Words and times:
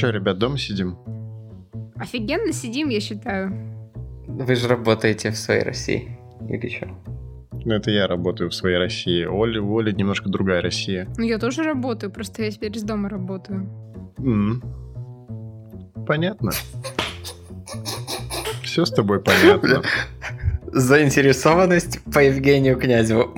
Че, 0.00 0.12
ребят, 0.12 0.38
дома 0.38 0.56
сидим? 0.56 0.96
Офигенно 1.96 2.54
сидим, 2.54 2.88
я 2.88 3.00
считаю. 3.00 3.52
Вы 4.26 4.54
же 4.56 4.66
работаете 4.66 5.30
в 5.30 5.36
своей 5.36 5.62
России. 5.62 6.18
Или 6.48 6.68
что? 6.70 6.88
Ну, 7.66 7.74
это 7.74 7.90
я 7.90 8.06
работаю 8.06 8.48
в 8.48 8.54
своей 8.54 8.78
России. 8.78 9.26
Оля, 9.26 9.60
у 9.60 9.78
Оли 9.78 9.92
немножко 9.92 10.30
другая 10.30 10.62
Россия. 10.62 11.06
Ну, 11.18 11.24
я 11.24 11.36
тоже 11.36 11.64
работаю, 11.64 12.10
просто 12.10 12.44
я 12.44 12.50
теперь 12.50 12.74
из 12.74 12.82
дома 12.82 13.10
работаю. 13.10 13.68
М. 14.16 14.62
Понятно. 16.06 16.52
Все 18.62 18.86
с 18.86 18.90
тобой 18.90 19.20
понятно. 19.20 19.82
Заинтересованность 20.72 22.02
по 22.04 22.20
Евгению 22.20 22.78
Князеву. 22.78 23.34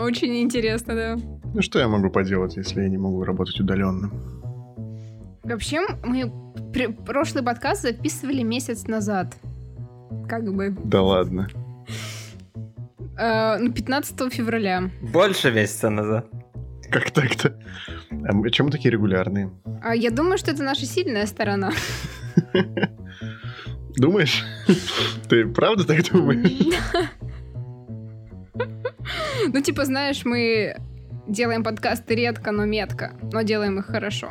Очень 0.00 0.40
интересно, 0.40 0.94
да. 0.94 1.16
Ну, 1.52 1.62
что 1.62 1.80
я 1.80 1.88
могу 1.88 2.10
поделать, 2.10 2.56
если 2.56 2.82
я 2.82 2.88
не 2.88 2.98
могу 2.98 3.24
работать 3.24 3.58
удаленно? 3.58 4.12
Вообще, 5.48 5.86
мы 6.04 6.32
пр- 6.72 6.92
прошлый 6.92 7.44
подкаст 7.44 7.82
записывали 7.82 8.42
месяц 8.42 8.88
назад. 8.88 9.36
Как 10.28 10.52
бы. 10.52 10.76
Да 10.84 11.02
ладно. 11.02 11.48
Э, 13.16 13.56
ну, 13.58 13.72
15 13.72 14.32
февраля. 14.32 14.90
Больше 15.00 15.52
месяца 15.52 15.88
назад. 15.88 16.26
Как 16.90 17.10
так-то? 17.12 17.56
А 18.10 18.32
мы 18.32 18.50
такие 18.50 18.90
регулярные? 18.90 19.50
А 19.82 19.94
я 19.94 20.10
думаю, 20.10 20.36
что 20.36 20.50
это 20.50 20.64
наша 20.64 20.84
сильная 20.84 21.26
сторона. 21.26 21.72
Думаешь? 23.96 24.44
Ты 25.28 25.46
правда 25.46 25.84
так 25.84 26.02
думаешь? 26.10 26.74
Ну, 29.52 29.60
типа, 29.60 29.84
знаешь, 29.84 30.24
мы 30.24 30.76
делаем 31.28 31.62
подкасты 31.62 32.16
редко, 32.16 32.50
но 32.50 32.64
метко. 32.64 33.12
Но 33.32 33.42
делаем 33.42 33.78
их 33.78 33.86
хорошо. 33.86 34.30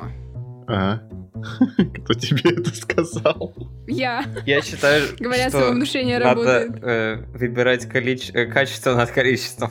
Ага. 0.67 1.01
Кто 2.03 2.13
тебе 2.13 2.51
это 2.51 2.73
сказал? 2.75 3.55
Я. 3.87 4.23
Я 4.45 4.61
считаю, 4.61 5.03
Говорят, 5.19 5.49
что 5.49 5.59
самовнушение 5.59 6.17
надо 6.19 6.29
работает. 6.29 6.83
э, 6.83 7.23
выбирать 7.37 7.85
количе- 7.85 8.31
э, 8.33 8.45
качество 8.47 8.95
над 8.95 9.11
количеством. 9.11 9.69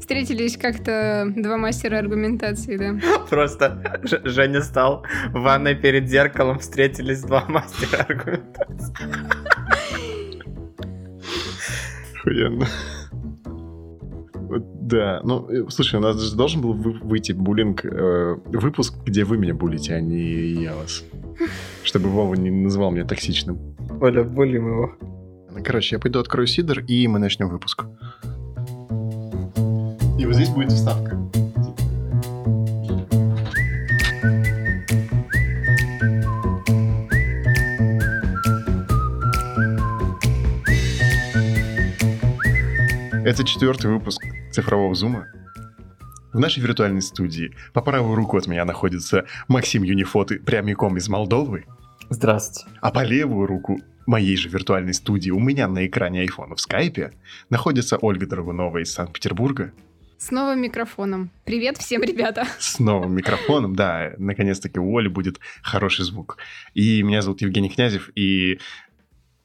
Встретились 0.00 0.56
как-то 0.56 1.32
два 1.36 1.56
мастера 1.56 1.98
аргументации, 1.98 2.76
да. 2.76 2.98
Просто 3.28 4.00
Ж- 4.02 4.20
Женя 4.24 4.62
стал 4.62 5.04
в 5.28 5.40
ванной 5.40 5.74
перед 5.76 6.08
зеркалом, 6.08 6.58
встретились 6.58 7.22
два 7.22 7.44
мастера 7.48 8.02
аргументации. 8.08 8.94
Охуенно. 12.18 12.66
Да, 14.58 15.20
ну, 15.22 15.48
э, 15.48 15.66
слушай, 15.68 15.96
у 15.96 16.02
нас 16.02 16.20
же 16.20 16.34
должен 16.34 16.60
был 16.60 16.72
вы- 16.72 16.98
выйти 17.00 17.32
буллинг 17.32 17.84
э, 17.84 18.36
выпуск, 18.46 18.94
где 19.04 19.24
вы 19.24 19.38
меня 19.38 19.54
булите, 19.54 19.94
а 19.94 20.00
не 20.00 20.62
я 20.62 20.74
вас. 20.74 21.04
Чтобы 21.84 22.08
Вова 22.08 22.34
не 22.34 22.50
называл 22.50 22.90
меня 22.90 23.04
токсичным. 23.04 23.58
Оля, 24.00 24.24
булим 24.24 24.66
его. 24.66 24.92
Ну, 25.52 25.62
Короче, 25.64 25.96
я 25.96 26.00
пойду 26.00 26.18
открою 26.18 26.46
сидр, 26.46 26.80
и 26.80 27.06
мы 27.06 27.18
начнем 27.18 27.48
выпуск. 27.48 27.84
И 30.18 30.26
вот 30.26 30.34
здесь 30.34 30.50
будет 30.50 30.72
вставка. 30.72 31.16
Это 43.24 43.44
четвертый 43.44 43.90
выпуск 43.92 44.24
цифрового 44.50 44.94
зума. 44.94 45.26
В 46.32 46.38
нашей 46.38 46.62
виртуальной 46.62 47.02
студии 47.02 47.54
по 47.72 47.80
правую 47.82 48.14
руку 48.14 48.36
от 48.36 48.46
меня 48.46 48.64
находится 48.64 49.24
Максим 49.48 49.82
Юнифоты 49.82 50.38
прямиком 50.38 50.96
из 50.96 51.08
Молдовы, 51.08 51.64
Здравствуйте. 52.08 52.68
а 52.80 52.90
по 52.92 53.04
левую 53.04 53.46
руку 53.46 53.80
моей 54.06 54.36
же 54.36 54.48
виртуальной 54.48 54.94
студии 54.94 55.30
у 55.30 55.40
меня 55.40 55.66
на 55.68 55.86
экране 55.86 56.20
айфона 56.20 56.54
в 56.54 56.60
скайпе 56.60 57.12
находится 57.48 57.96
Ольга 57.96 58.26
Драгунова 58.26 58.78
из 58.78 58.92
Санкт-Петербурга 58.92 59.72
С 60.18 60.30
новым 60.30 60.60
микрофоном. 60.62 61.30
Привет 61.44 61.78
всем, 61.78 62.02
ребята. 62.02 62.46
с 62.58 62.78
новым 62.78 63.14
микрофоном. 63.14 63.74
Да, 63.74 64.12
наконец-таки 64.18 64.78
у 64.78 64.96
Оли 64.98 65.08
будет 65.08 65.40
хороший 65.62 66.04
звук. 66.04 66.38
И 66.74 67.02
меня 67.02 67.22
зовут 67.22 67.40
Евгений 67.40 67.70
Князев, 67.70 68.10
и 68.14 68.58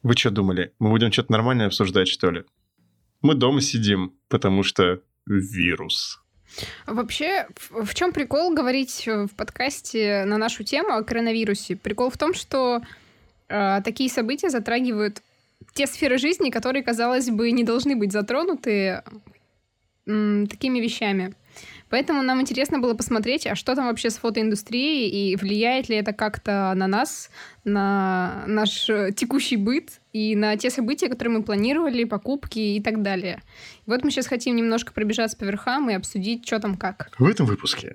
вы 0.02 0.14
что 0.16 0.30
думали, 0.30 0.72
мы 0.78 0.90
будем 0.90 1.10
что-то 1.10 1.32
нормальное 1.32 1.66
обсуждать, 1.66 2.06
что 2.08 2.30
ли? 2.30 2.44
Мы 3.26 3.34
дома 3.34 3.60
сидим, 3.60 4.12
потому 4.28 4.62
что 4.62 5.00
вирус. 5.26 6.22
Вообще, 6.86 7.48
в, 7.70 7.92
чем 7.92 8.12
прикол 8.12 8.54
говорить 8.54 9.02
э, 9.08 9.26
в 9.26 9.34
подкасте 9.34 10.22
на 10.24 10.38
нашу 10.38 10.62
тему 10.62 10.90
о 10.90 11.02
коронавирусе? 11.02 11.74
Прикол 11.74 12.10
в 12.10 12.16
том, 12.16 12.34
что 12.34 12.82
э, 13.48 13.80
такие 13.84 14.08
события 14.10 14.48
затрагивают 14.48 15.22
те 15.74 15.88
сферы 15.88 16.18
жизни, 16.18 16.50
которые, 16.50 16.84
казалось 16.84 17.28
бы, 17.28 17.50
не 17.50 17.64
должны 17.64 17.96
быть 17.96 18.12
затронуты 18.12 19.02
м, 20.06 20.46
такими 20.46 20.78
вещами. 20.78 21.34
Поэтому 21.88 22.22
нам 22.22 22.40
интересно 22.40 22.78
было 22.78 22.94
посмотреть, 22.94 23.44
а 23.48 23.56
что 23.56 23.74
там 23.74 23.86
вообще 23.86 24.10
с 24.10 24.18
фотоиндустрией, 24.18 25.08
и 25.08 25.34
влияет 25.34 25.88
ли 25.88 25.96
это 25.96 26.12
как-то 26.12 26.72
на 26.76 26.86
нас, 26.86 27.28
на 27.64 28.44
наш 28.46 28.88
э, 28.88 29.10
текущий 29.10 29.56
быт 29.56 30.00
и 30.16 30.34
на 30.34 30.56
те 30.56 30.70
события, 30.70 31.08
которые 31.10 31.38
мы 31.38 31.42
планировали, 31.44 32.04
покупки 32.04 32.58
и 32.58 32.80
так 32.80 33.02
далее. 33.02 33.42
И 33.86 33.90
вот 33.90 34.02
мы 34.02 34.10
сейчас 34.10 34.26
хотим 34.26 34.56
немножко 34.56 34.94
пробежаться 34.94 35.36
по 35.36 35.44
верхам 35.44 35.90
и 35.90 35.94
обсудить, 35.94 36.46
что 36.46 36.58
там 36.58 36.76
как. 36.78 37.10
В 37.18 37.26
этом 37.26 37.44
выпуске 37.44 37.94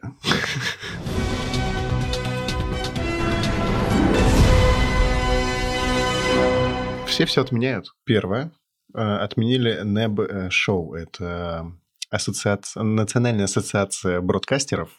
все 7.07 7.25
все 7.25 7.41
отменяют. 7.41 7.93
Первое. 8.05 8.51
э, 8.93 8.99
Отменили 8.99 9.81
NEB 9.83 10.49
шоу. 10.49 10.93
Это 10.93 11.71
ассоциация, 12.09 12.83
Национальная 12.83 13.45
ассоциация 13.45 14.21
бродкастеров. 14.21 14.89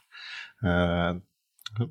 Э, 0.65 1.21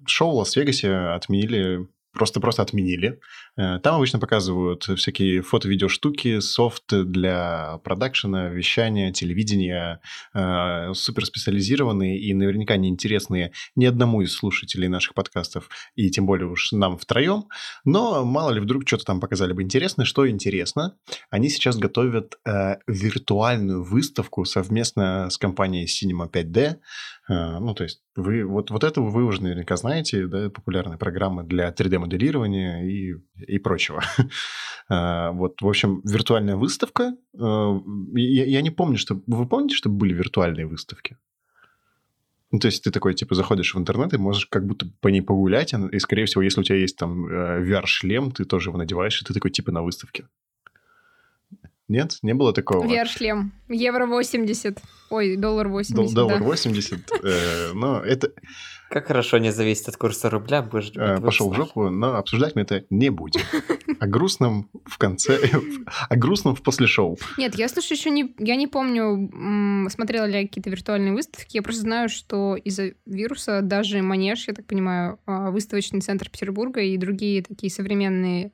Шоу 0.06 0.32
в 0.34 0.36
Лас-Вегасе 0.36 0.94
отменили 0.94 1.88
Просто-просто 2.14 2.62
отменили. 2.62 3.20
Э, 3.58 3.80
Там 3.80 3.96
обычно 3.96 4.20
показывают 4.20 4.84
всякие 4.84 5.42
фото-видео 5.42 5.88
штуки, 5.88 6.40
софт 6.40 6.94
для 6.94 7.80
продакшена, 7.84 8.50
вещания, 8.50 9.12
телевидения, 9.12 10.02
э, 10.34 10.94
суперспециализированные 10.94 12.20
и 12.20 12.34
наверняка 12.34 12.76
неинтересные 12.78 13.52
ни 13.76 13.86
одному 13.86 14.22
из 14.22 14.34
слушателей 14.34 14.88
наших 14.88 15.14
подкастов, 15.14 15.70
и 15.96 16.10
тем 16.10 16.26
более 16.26 16.48
уж 16.48 16.72
нам 16.72 16.98
втроем. 16.98 17.46
Но 17.86 18.26
мало 18.26 18.52
ли 18.52 18.60
вдруг 18.60 18.88
что-то 18.88 19.06
там 19.06 19.20
показали 19.20 19.54
бы 19.54 19.64
интересное. 19.64 20.06
Что 20.06 20.30
интересно, 20.30 20.96
они 21.30 21.50
сейчас 21.50 21.78
готовят 21.78 22.36
э, 22.46 22.78
виртуальную 22.88 23.84
выставку 23.84 24.46
совместно 24.46 25.30
с 25.30 25.38
компанией 25.38 25.86
Cinema 25.86 26.30
5D. 26.30 26.78
Э, 27.30 27.60
ну, 27.60 27.74
то 27.74 27.84
есть 27.84 28.04
вы, 28.16 28.46
вот, 28.46 28.72
вот 28.72 28.84
это 28.84 29.02
вы 29.02 29.24
уже 29.24 29.44
наверняка 29.44 29.76
знаете, 29.78 30.28
да, 30.28 30.50
популярные 30.50 30.98
программы 30.98 31.44
для 31.44 31.70
3D-моделирования 31.70 32.84
и, 32.84 33.16
и 33.36 33.60
прочего. 33.60 34.02
Э, 34.90 35.32
Вот, 35.32 35.62
в 35.62 35.68
общем, 35.68 36.02
виртуальная 36.04 36.56
выставка. 36.58 37.16
Я, 37.34 38.46
я 38.46 38.62
не 38.62 38.72
помню, 38.72 38.98
что... 38.98 39.22
Вы 39.26 39.48
помните, 39.48 39.76
что 39.76 39.90
были 39.90 40.14
виртуальные 40.14 40.68
выставки? 40.68 41.18
Ну, 42.52 42.60
то 42.60 42.68
есть 42.68 42.84
ты 42.84 42.92
такой, 42.92 43.14
типа, 43.14 43.34
заходишь 43.34 43.74
в 43.74 43.80
интернет 43.80 44.14
и 44.14 44.18
можешь 44.18 44.46
как 44.48 44.66
будто 44.66 44.86
по 45.00 45.08
ней 45.08 45.22
погулять, 45.22 45.74
и, 45.74 46.00
скорее 46.00 46.26
всего, 46.26 46.42
если 46.42 46.60
у 46.60 46.64
тебя 46.64 46.78
есть 46.78 46.98
там 46.98 47.26
э, 47.26 47.64
VR-шлем, 47.64 48.32
ты 48.32 48.44
тоже 48.44 48.70
его 48.70 48.78
надеваешь, 48.78 49.22
и 49.22 49.26
ты 49.26 49.34
такой, 49.34 49.52
типа, 49.52 49.72
на 49.72 49.82
выставке. 49.82 50.28
Нет? 51.92 52.20
Не 52.22 52.34
было 52.34 52.54
такого? 52.54 52.86
VR-шлем. 52.86 53.52
Евро 53.68 54.06
80. 54.06 54.80
Ой, 55.10 55.36
доллар 55.36 55.68
80, 55.68 55.96
Дол- 55.96 56.14
Доллар 56.14 56.40
да. 56.40 56.46
80. 56.46 57.00
э, 57.22 57.72
Но 57.74 58.00
это 58.00 58.32
Как 58.90 59.08
хорошо 59.08 59.40
не 59.40 59.52
зависит 59.52 59.90
от 59.90 59.98
курса 59.98 60.30
рубля, 60.30 60.62
будешь 60.62 60.94
э, 60.96 61.20
пошел 61.20 61.50
в 61.50 61.56
жопу, 61.56 61.90
но 61.90 62.16
обсуждать 62.16 62.56
мы 62.56 62.62
это 62.62 62.86
не 62.90 63.10
будем. 63.10 63.42
О 64.00 64.08
грустном 64.08 64.70
в 64.86 64.98
конце... 64.98 65.38
О 66.10 66.16
грустном 66.16 66.56
в 66.56 66.62
после 66.62 66.88
шоу. 66.88 67.18
Нет, 67.38 67.56
я, 67.56 67.68
слушай, 67.68 67.94
еще 67.98 68.10
не... 68.10 68.34
Я 68.40 68.56
не 68.56 68.68
помню, 68.68 69.30
смотрела 69.90 70.26
ли 70.26 70.40
я 70.40 70.48
какие-то 70.48 70.70
виртуальные 70.70 71.14
выставки. 71.14 71.58
Я 71.58 71.62
просто 71.62 71.82
знаю, 71.82 72.08
что 72.08 72.56
из-за 72.56 72.94
вируса 73.06 73.62
даже 73.62 74.02
Манеж, 74.02 74.48
я 74.48 74.54
так 74.54 74.66
понимаю, 74.66 75.20
а, 75.26 75.52
выставочный 75.52 76.00
центр 76.00 76.30
Петербурга 76.30 76.80
и 76.80 76.96
другие 76.96 77.44
такие 77.44 77.70
современные 77.70 78.54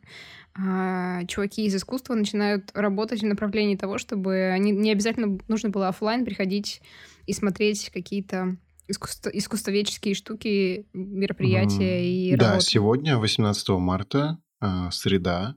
а, 0.60 1.26
чуваки 1.26 1.66
из 1.66 1.76
искусства 1.76 2.16
начинают 2.16 2.72
работать 2.74 3.22
в 3.22 3.26
направлении 3.26 3.76
того, 3.76 3.98
чтобы 3.98 4.50
они 4.54 4.72
не 4.72 4.92
обязательно 4.92 5.38
нужно 5.48 5.70
было 5.70 5.90
оффлайн 5.90 6.26
приходить 6.26 6.82
и 7.26 7.34
смотреть 7.34 7.90
какие-то 7.94 8.58
искусство- 8.88 9.30
искусствоведческие 9.30 10.16
штуки, 10.16 10.88
мероприятия 10.94 12.06
и 12.06 12.36
Да, 12.36 12.52
работы. 12.52 12.66
сегодня, 12.66 13.18
18 13.18 13.80
марта, 13.80 14.40
э, 14.62 14.90
среда, 14.92 15.56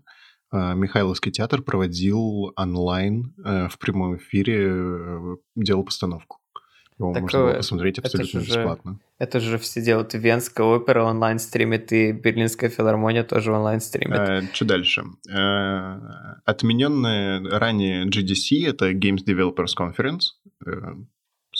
э, 0.52 0.74
Михайловский 0.74 1.30
театр 1.32 1.62
проводил 1.62 2.52
онлайн 2.56 3.32
э, 3.44 3.68
в 3.68 3.78
прямом 3.78 4.16
эфире, 4.16 4.68
э, 4.68 5.36
делал 5.56 5.84
постановку. 5.84 6.39
Его 7.00 7.12
Так, 7.14 7.22
можно 7.22 7.38
было 7.38 7.48
э, 7.50 7.56
посмотреть 7.56 7.98
это 7.98 8.06
абсолютно 8.08 8.40
же- 8.40 8.46
бесплатно. 8.46 8.98
Это 9.18 9.40
же 9.40 9.56
все 9.58 9.80
делают. 9.82 10.12
Венская 10.14 10.66
опера 10.66 11.02
онлайн 11.02 11.38
стримит, 11.38 11.92
и 11.92 12.12
Берлинская 12.12 12.68
филармония 12.68 13.24
тоже 13.24 13.52
онлайн 13.52 13.80
стримит. 13.80 14.54
что 14.54 14.64
дальше? 14.66 15.04
Э, 15.28 15.98
отмененная 16.44 17.40
ранее 17.58 18.04
GDC, 18.06 18.66
это 18.68 18.92
Games 18.92 19.24
Developers 19.26 19.72
Conference. 19.78 20.36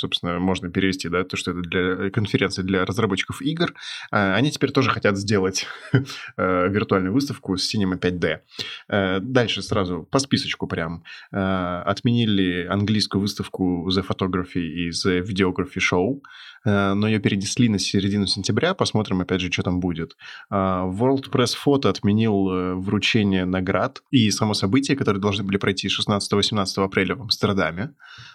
Э, 0.01 0.11
собственно, 0.11 0.39
можно 0.39 0.71
перевести, 0.71 1.09
да, 1.09 1.25
то, 1.25 1.37
что 1.37 1.51
это 1.53 1.61
для 1.61 2.11
конференции 2.11 2.63
для 2.63 2.85
разработчиков 2.85 3.43
игр. 3.43 3.75
Э, 4.11 4.35
они 4.35 4.51
теперь 4.51 4.73
тоже 4.73 4.91
хотят 4.91 5.17
сделать 5.17 5.67
э, 5.93 6.69
виртуальную 6.69 7.13
выставку 7.13 7.57
с 7.57 7.75
Cinema 7.75 7.99
5D. 7.99 8.41
Э, 8.89 9.21
дальше 9.21 9.63
сразу 9.63 10.07
по 10.11 10.19
списочку 10.19 10.67
прям. 10.67 11.05
Э, 11.33 11.83
отменили 11.87 12.67
английскую 12.67 13.21
выставку 13.21 13.89
The 13.91 14.05
Photography 14.07 14.61
и 14.61 14.91
The 14.91 15.23
Videography 15.23 15.81
Show, 15.81 16.21
э, 16.60 16.60
но 16.65 17.09
ее 17.09 17.19
перенесли 17.19 17.69
на 17.69 17.79
середину 17.79 18.27
сентября. 18.27 18.75
Посмотрим, 18.75 19.21
опять 19.21 19.41
же, 19.41 19.51
что 19.51 19.63
там 19.63 19.81
будет. 19.81 20.17
А, 20.51 20.87
World 20.87 21.31
Press 21.31 21.55
Photo 21.65 21.89
отменил 21.89 22.51
э, 22.51 22.75
вручение 22.75 23.45
наград 23.45 24.03
и 24.11 24.31
само 24.31 24.55
событие, 24.55 24.97
которые 24.97 25.21
должны 25.21 25.45
были 25.45 25.57
пройти 25.57 25.89
16-18 25.89 26.85
апреля 26.85 27.15
в 27.15 27.23
Амстердаме. 27.23 27.95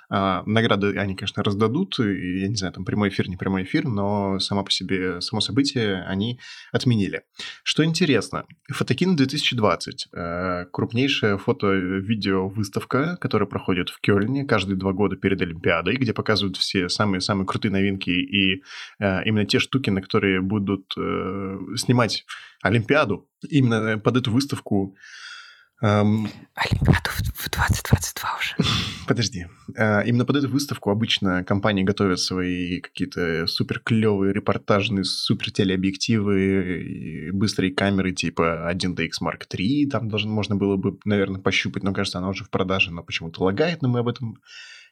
А, 0.10 0.44
Награды 0.46 0.98
они, 0.98 1.16
конечно, 1.16 1.44
раздадут, 1.44 2.00
я 2.00 2.48
не 2.48 2.56
знаю, 2.56 2.74
там 2.74 2.86
прямой 2.86 3.10
эфир, 3.10 3.28
не 3.28 3.38
прямой 3.38 3.64
эфир, 3.64 3.86
но 3.86 4.40
само 4.40 4.64
по 4.64 4.72
себе, 4.72 5.22
само 5.22 5.42
событие 5.42 6.04
они 6.04 6.40
отменили. 6.72 7.24
Что 7.64 7.84
интересно, 7.84 8.46
Фотокин 8.70 9.16
2020, 9.16 10.08
э, 10.14 10.66
крупнейшая 10.72 11.38
фото-видео-выставка, 11.38 13.18
которая 13.18 13.48
проходит 13.48 13.90
в 13.90 14.00
Кёльне 14.02 14.46
каждые 14.46 14.78
два 14.78 14.94
года 14.94 15.16
перед 15.16 15.42
Олимпиадой, 15.42 15.96
где 15.96 16.14
показывают 16.14 16.58
все 16.58 16.90
самые-самые 16.90 17.46
крутые 17.46 17.72
новинки 17.72 18.10
и 18.22 18.64
э, 19.00 19.24
именно 19.26 19.46
те 19.46 19.60
штуки, 19.60 19.90
на 19.90 20.02
которые 20.02 20.42
будут 20.42 20.94
э, 20.98 21.58
снимать 21.78 22.26
Олимпиаду. 22.62 23.30
Именно 23.50 24.00
под 24.00 24.18
эту 24.18 24.32
выставку 24.32 24.96
эм, 25.82 26.28
Олимпиаду 26.56 27.10
в 27.36 27.50
2022 27.50 28.30
уже. 28.38 28.56
Подожди. 29.08 29.46
А, 29.78 30.02
Именно 30.02 30.26
под 30.26 30.38
эту 30.38 30.50
выставку 30.50 30.90
обычно 30.90 31.44
компании 31.44 31.84
готовят 31.84 32.20
свои 32.20 32.80
какие-то 32.82 33.46
супер 33.48 33.80
клевые 33.80 34.34
репортажные 34.34 35.04
супер 35.04 35.52
телеобъективы, 35.52 36.82
и 36.82 37.32
быстрые 37.32 37.74
камеры 37.74 38.14
типа 38.14 38.72
1DX 38.74 39.12
Mark 39.24 39.44
III. 39.50 39.90
Там 39.90 40.10
должен, 40.10 40.32
можно 40.32 40.56
было 40.56 40.76
бы, 40.76 40.98
наверное, 41.06 41.42
пощупать, 41.42 41.84
но 41.84 41.94
кажется, 41.94 42.18
она 42.18 42.30
уже 42.30 42.44
в 42.44 42.50
продаже, 42.50 42.92
но 42.92 43.04
почему-то 43.04 43.44
лагает, 43.44 43.82
но 43.82 43.90
мы 43.90 44.00
об 44.00 44.08
этом 44.08 44.40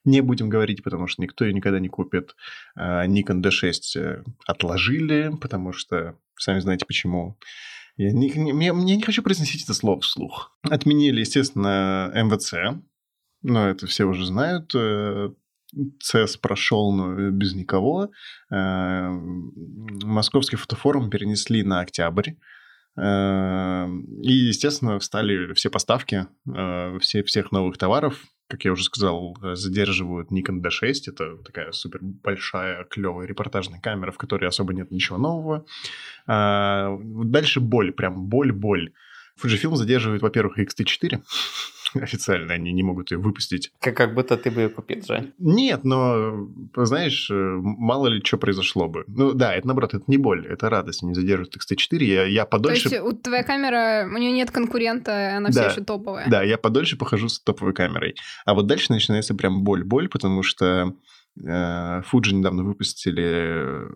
не 0.06 0.22
будем 0.22 0.50
говорить, 0.50 0.84
потому 0.84 1.08
что 1.08 1.22
никто 1.22 1.46
ее 1.46 1.54
никогда 1.54 1.80
не 1.80 1.90
купит. 1.90 2.36
А, 2.76 3.06
Nikon 3.08 3.42
D6 3.42 3.74
э, 3.96 4.24
отложили, 4.46 5.32
потому 5.42 5.72
что 5.74 6.18
сами 6.38 6.60
знаете 6.60 6.86
почему. 6.86 7.38
Я 7.96 8.12
не, 8.12 8.30
не- 8.32 8.54
мне 8.74 8.96
не 8.96 9.02
хочу 9.04 9.22
произносить 9.24 9.64
это 9.64 9.74
слово 9.74 10.02
вслух. 10.02 10.58
Отменили, 10.64 11.20
естественно, 11.20 12.12
МВЦ, 12.16 12.54
но 13.44 13.68
это 13.70 13.86
все 13.88 14.06
уже 14.06 14.26
знают. 14.26 14.72
Э, 14.76 15.30
ЦЕС 16.02 16.38
прошел 16.38 16.92
но 16.92 17.30
без 17.32 17.54
никого. 17.56 18.10
Э, 18.52 19.10
Московский 19.10 20.56
фотофорум 20.58 21.10
перенесли 21.10 21.64
на 21.64 21.80
октябрь. 21.82 22.32
Э, 22.98 23.88
И, 24.22 24.32
естественно, 24.34 25.00
встали 25.00 25.54
все 25.54 25.70
поставки 25.70 26.28
э, 26.48 27.00
все, 27.00 27.24
всех 27.24 27.52
новых 27.52 27.78
товаров. 27.78 28.24
Как 28.48 28.66
я 28.66 28.72
уже 28.72 28.84
сказал, 28.84 29.38
э, 29.42 29.56
задерживают 29.56 30.32
Nikon 30.32 30.62
D6. 30.62 30.94
Это 31.08 31.38
такая 31.38 31.72
супер 31.72 32.00
большая, 32.02 32.84
клевая 32.86 33.28
репортажная 33.28 33.80
камера, 33.80 34.12
в 34.12 34.18
которой 34.18 34.48
особо 34.48 34.74
нет 34.74 34.92
ничего 34.92 35.18
нового. 35.18 35.66
А, 36.28 36.98
Дальше 37.02 37.60
боль, 37.60 37.92
прям 37.92 38.28
боль-боль. 38.28 38.94
Fujifilm 39.42 39.76
задерживает, 39.76 40.22
во-первых, 40.22 40.60
X-T4. 40.60 41.22
Официально 42.02 42.54
они 42.54 42.72
не 42.72 42.84
могут 42.84 43.12
ее 43.12 43.18
выпустить. 43.18 43.72
Как, 43.80 43.96
как 43.96 44.14
будто 44.14 44.38
ты 44.38 44.52
бы 44.52 44.62
ее 44.62 44.70
купил, 44.70 45.02
Жень. 45.04 45.34
Нет, 45.38 45.84
но, 45.84 46.48
знаешь, 46.76 47.30
э, 47.30 47.34
мало 47.34 48.08
ли 48.08 48.22
что 48.24 48.38
произошло 48.38 48.88
бы. 48.88 49.04
Ну 49.08 49.34
да, 49.34 49.54
это 49.54 49.68
наоборот, 49.68 49.94
это 49.94 50.04
не 50.08 50.18
боль, 50.18 50.48
это 50.48 50.70
радость. 50.70 51.04
Они 51.04 51.14
задерживают 51.14 51.56
X-T4, 51.56 52.04
я, 52.04 52.24
я 52.26 52.44
То 52.46 52.50
подольше... 52.52 52.90
есть 52.90 53.02
у 53.02 53.14
твоя 53.14 53.44
камера, 53.44 54.08
у 54.12 54.18
нее 54.18 54.32
нет 54.32 54.52
конкурента, 54.52 55.38
она 55.38 55.50
Да. 55.50 55.70
все 55.70 55.72
еще 55.72 55.84
топовая. 55.84 56.30
Да, 56.30 56.44
я 56.44 56.58
подольше 56.58 56.98
похожу 56.98 57.30
с 57.30 57.40
топовой 57.40 57.74
камерой. 57.74 58.16
А 58.46 58.54
вот 58.54 58.68
дальше 58.68 58.92
начинается 58.92 59.36
прям 59.36 59.64
боль-боль, 59.64 60.10
потому 60.10 60.44
что 60.44 60.94
э, 61.44 62.02
Fuji 62.02 62.34
недавно 62.34 62.64
выпустили 62.64 63.24
э, 63.24 63.90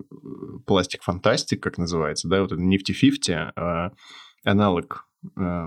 пластик 0.66 1.04
фантастик, 1.04 1.62
как 1.62 1.78
называется, 1.78 2.28
да, 2.28 2.42
вот 2.42 2.52
это 2.52 2.62
Nifty 2.62 2.94
50, 3.00 3.54
э, 3.58 3.90
аналог 4.44 5.08
э, 5.38 5.66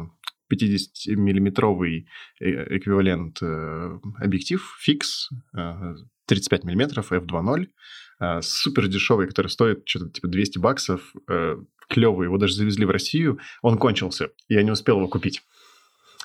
50-миллиметровый 0.51 2.07
э, 2.41 2.77
эквивалент 2.77 3.39
э, 3.43 3.99
объектив 4.19 4.77
фикс 4.81 5.31
э, 5.57 5.95
35 6.27 6.65
миллиметров 6.65 7.13
f2.0 7.13 7.69
э, 8.21 8.43
супер 8.43 8.89
дешевый, 8.89 9.27
который 9.27 9.49
стоит 9.49 9.83
что-то 9.87 10.11
типа 10.11 10.29
200 10.29 10.59
баксов, 10.59 11.15
э, 11.29 11.57
клевый, 11.89 12.27
его 12.27 12.39
даже 12.39 12.55
завезли 12.55 12.85
в 12.85 12.91
Россию, 12.91 13.39
он 13.63 13.79
кончился, 13.79 14.31
я 14.49 14.63
не 14.63 14.71
успел 14.71 14.99
его 14.99 15.09
купить. 15.09 15.43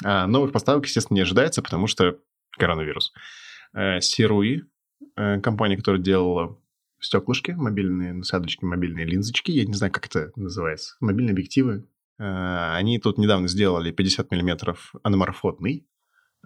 А 0.04 0.27
новых 0.27 0.51
поставок, 0.51 0.86
естественно, 0.86 1.16
не 1.16 1.22
ожидается, 1.22 1.62
потому 1.62 1.88
что 1.88 2.19
коронавирус. 2.51 3.13
Э, 3.74 4.01
Сируи, 4.01 4.63
э, 5.16 5.39
компания, 5.42 5.77
которая 5.77 6.01
делала 6.01 6.60
стеклышки, 7.00 7.51
мобильные 7.51 8.13
насадочки, 8.13 8.63
мобильные 8.66 9.06
линзочки, 9.06 9.51
я 9.51 9.66
не 9.66 9.74
знаю, 9.74 9.92
как 9.92 10.07
это 10.07 10.31
называется, 10.36 10.95
мобильные 11.00 11.33
объективы. 11.33 11.86
Э, 12.20 12.74
Они 12.76 13.00
тут 13.00 13.18
недавно 13.18 13.48
сделали 13.48 13.92
50 13.92 14.32
миллиметров 14.32 14.94
аноморфотный. 15.04 15.86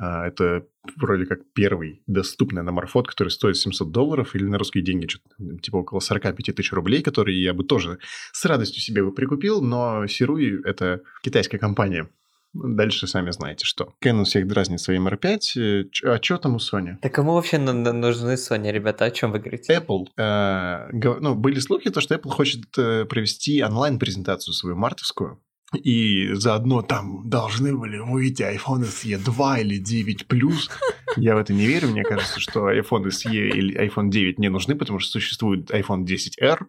Э, 0.01 0.27
Это 0.27 0.65
вроде 0.97 1.25
как 1.25 1.39
первый 1.53 2.01
доступный 2.07 2.61
аноморфот, 2.61 3.07
который 3.07 3.29
стоит 3.29 3.57
700 3.57 3.91
долларов, 3.91 4.35
или 4.35 4.43
на 4.45 4.57
русские 4.57 4.83
деньги 4.83 5.07
что-то 5.07 5.57
типа 5.61 5.77
около 5.77 5.99
45 5.99 6.55
тысяч 6.55 6.71
рублей, 6.73 7.01
которые 7.01 7.41
я 7.43 7.53
бы 7.53 7.63
тоже 7.63 7.99
с 8.31 8.45
радостью 8.45 8.81
себе 8.81 9.03
бы 9.03 9.13
прикупил, 9.13 9.61
но 9.61 10.07
Сируи– 10.07 10.59
это 10.65 11.01
китайская 11.23 11.57
компания. 11.59 12.09
Дальше 12.51 13.05
сами 13.05 13.29
знаете 13.29 13.63
что. 13.63 13.93
Canon 14.03 14.23
всех 14.23 14.47
дразнит 14.47 14.79
своим 14.81 15.07
R5. 15.07 15.37
Э, 15.57 15.83
ч- 15.91 16.07
А 16.07 16.19
что 16.19 16.37
там 16.37 16.55
у 16.55 16.57
Sony? 16.57 16.95
Да 16.99 17.09
кому 17.09 17.33
вообще 17.33 17.59
нужны 17.59 18.31
Sony, 18.33 18.71
ребята? 18.71 19.05
О 19.05 19.11
чем 19.11 19.31
вы 19.31 19.37
говорите? 19.37 19.71
Apple, 19.71 20.07
э, 20.17 20.89
гов- 20.93 21.19
ну, 21.21 21.35
были 21.35 21.59
слухи, 21.59 21.91
то, 21.91 22.01
что 22.01 22.15
Apple 22.15 22.31
хочет 22.31 22.61
э, 22.79 23.05
провести 23.05 23.61
онлайн-презентацию 23.63 24.55
свою 24.55 24.75
мартовскую, 24.75 25.39
и 25.73 26.33
заодно 26.33 26.81
там 26.81 27.29
должны 27.29 27.75
были 27.75 27.97
выйти 27.97 28.43
iPhone 28.43 28.83
SE 28.83 29.17
2 29.17 29.59
или 29.59 29.77
9 29.77 30.25
Plus. 30.27 30.69
Я 31.15 31.35
в 31.35 31.39
это 31.39 31.53
не 31.53 31.65
верю. 31.67 31.89
Мне 31.89 32.03
кажется, 32.03 32.39
что 32.39 32.71
iPhone 32.71 33.05
SE 33.07 33.31
или 33.31 33.79
iPhone 33.79 34.09
9 34.09 34.39
не 34.39 34.49
нужны, 34.49 34.75
потому 34.75 34.99
что 34.99 35.11
существует 35.11 35.69
iPhone 35.71 36.05
10R, 36.05 36.65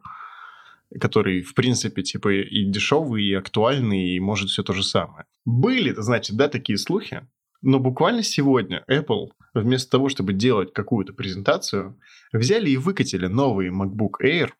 который, 1.01 1.43
в 1.43 1.55
принципе, 1.55 2.03
типа 2.03 2.29
и 2.33 2.65
дешевый, 2.65 3.25
и 3.25 3.35
актуальный, 3.35 4.17
и 4.17 4.21
может 4.21 4.51
все 4.51 4.63
то 4.63 4.73
же 4.73 4.83
самое. 4.83 5.25
Были, 5.45 5.95
значит, 5.97 6.37
да, 6.37 6.49
такие 6.49 6.79
слухи, 6.79 7.27
но 7.63 7.79
буквально 7.79 8.23
сегодня 8.23 8.85
Apple, 8.91 9.29
вместо 9.55 9.91
того, 9.91 10.09
чтобы 10.09 10.33
делать 10.33 10.73
какую-то 10.73 11.13
презентацию, 11.13 11.99
взяли 12.33 12.71
и 12.71 12.77
выкатили 12.77 13.27
новый 13.27 13.69
MacBook 13.69 14.23
Air 14.23 14.51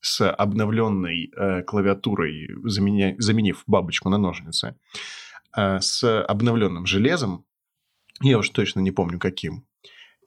с 0.00 0.30
обновленной 0.30 1.32
э, 1.36 1.62
клавиатурой, 1.62 2.48
заменя- 2.64 3.16
заменив 3.18 3.62
бабочку 3.66 4.08
на 4.08 4.18
ножницы, 4.18 4.76
э, 5.56 5.80
с 5.80 6.22
обновленным 6.24 6.86
железом, 6.86 7.44
я 8.20 8.38
уж 8.38 8.50
точно 8.50 8.80
не 8.80 8.90
помню 8.90 9.18
каким, 9.18 9.64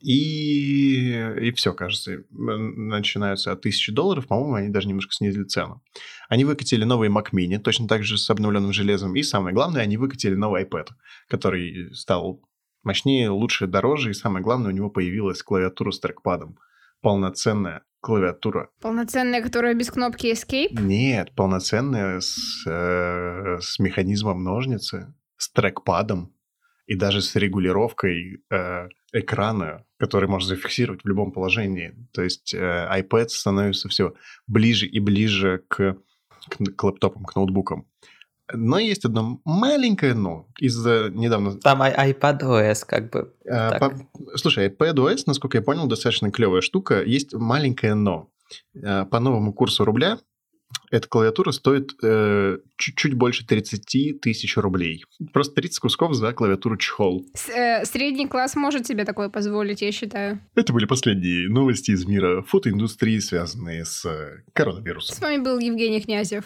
и, 0.04 1.14
и 1.40 1.50
все, 1.52 1.72
кажется, 1.72 2.24
начинаются 2.30 3.52
от 3.52 3.60
1000 3.60 3.92
долларов, 3.92 4.26
по-моему, 4.26 4.54
они 4.54 4.68
даже 4.68 4.86
немножко 4.86 5.14
снизили 5.14 5.44
цену. 5.44 5.82
Они 6.28 6.44
выкатили 6.44 6.84
новый 6.84 7.08
Mac 7.08 7.28
Mini, 7.32 7.58
точно 7.58 7.88
так 7.88 8.04
же 8.04 8.18
с 8.18 8.28
обновленным 8.28 8.74
железом, 8.74 9.16
и 9.16 9.22
самое 9.22 9.54
главное, 9.54 9.80
они 9.80 9.96
выкатили 9.96 10.34
новый 10.34 10.64
iPad, 10.64 10.88
который 11.26 11.94
стал 11.94 12.42
мощнее, 12.82 13.30
лучше, 13.30 13.66
дороже, 13.66 14.10
и 14.10 14.14
самое 14.14 14.44
главное, 14.44 14.72
у 14.72 14.74
него 14.74 14.90
появилась 14.90 15.42
клавиатура 15.42 15.90
с 15.90 16.00
трекпадом. 16.00 16.58
Полноценная 17.04 17.82
клавиатура. 18.00 18.70
Полноценная, 18.80 19.42
которая 19.42 19.74
без 19.74 19.90
кнопки 19.90 20.32
Escape. 20.32 20.80
Нет, 20.80 21.34
полноценная 21.34 22.20
с, 22.20 22.66
э, 22.66 23.58
с 23.60 23.78
механизмом 23.78 24.42
ножницы, 24.42 25.14
с 25.36 25.50
трекпадом 25.50 26.34
и 26.86 26.94
даже 26.96 27.20
с 27.20 27.36
регулировкой 27.36 28.42
э, 28.50 28.88
экрана, 29.12 29.84
который 29.98 30.30
можно 30.30 30.48
зафиксировать 30.48 31.04
в 31.04 31.06
любом 31.06 31.30
положении. 31.32 31.94
То 32.14 32.22
есть 32.22 32.54
э, 32.54 32.88
iPad 32.90 33.28
становится 33.28 33.90
все 33.90 34.14
ближе 34.46 34.86
и 34.86 34.98
ближе 34.98 35.62
к, 35.68 35.98
к, 36.48 36.64
к 36.74 36.84
лэптопам, 36.84 37.26
к 37.26 37.36
ноутбукам. 37.36 37.86
Но 38.52 38.78
есть 38.78 39.04
одно 39.04 39.40
маленькое 39.44 40.14
но. 40.14 40.48
Из-за 40.58 41.10
недавно... 41.10 41.58
Там 41.58 41.82
iPadOS 41.82 42.84
как 42.86 43.10
бы. 43.10 43.32
А, 43.48 43.78
по... 43.78 44.36
Слушай, 44.36 44.68
iPadOS, 44.68 45.22
насколько 45.26 45.58
я 45.58 45.62
понял, 45.62 45.86
достаточно 45.86 46.30
клевая 46.30 46.60
штука. 46.60 47.02
Есть 47.02 47.34
маленькое 47.34 47.94
но. 47.94 48.30
А, 48.82 49.06
по 49.06 49.20
новому 49.20 49.52
курсу 49.52 49.84
рубля 49.84 50.18
эта 50.90 51.08
клавиатура 51.08 51.50
стоит 51.50 51.92
э, 52.02 52.58
чуть-чуть 52.76 53.14
больше 53.14 53.46
30 53.46 54.20
тысяч 54.20 54.56
рублей. 54.56 55.04
Просто 55.32 55.54
30 55.56 55.78
кусков 55.80 56.14
за 56.14 56.32
клавиатуру 56.32 56.76
чехол. 56.76 57.26
С, 57.34 57.48
э, 57.48 57.84
средний 57.84 58.28
класс 58.28 58.54
может 58.54 58.86
себе 58.86 59.04
такое 59.04 59.28
позволить, 59.28 59.82
я 59.82 59.92
считаю. 59.92 60.40
Это 60.54 60.72
были 60.72 60.86
последние 60.86 61.48
новости 61.48 61.90
из 61.90 62.04
мира 62.06 62.42
фотоиндустрии, 62.42 63.18
связанные 63.18 63.84
с 63.84 64.04
э, 64.04 64.44
коронавирусом. 64.52 65.16
С 65.16 65.20
вами 65.20 65.42
был 65.42 65.58
Евгений 65.58 66.00
Князев. 66.00 66.44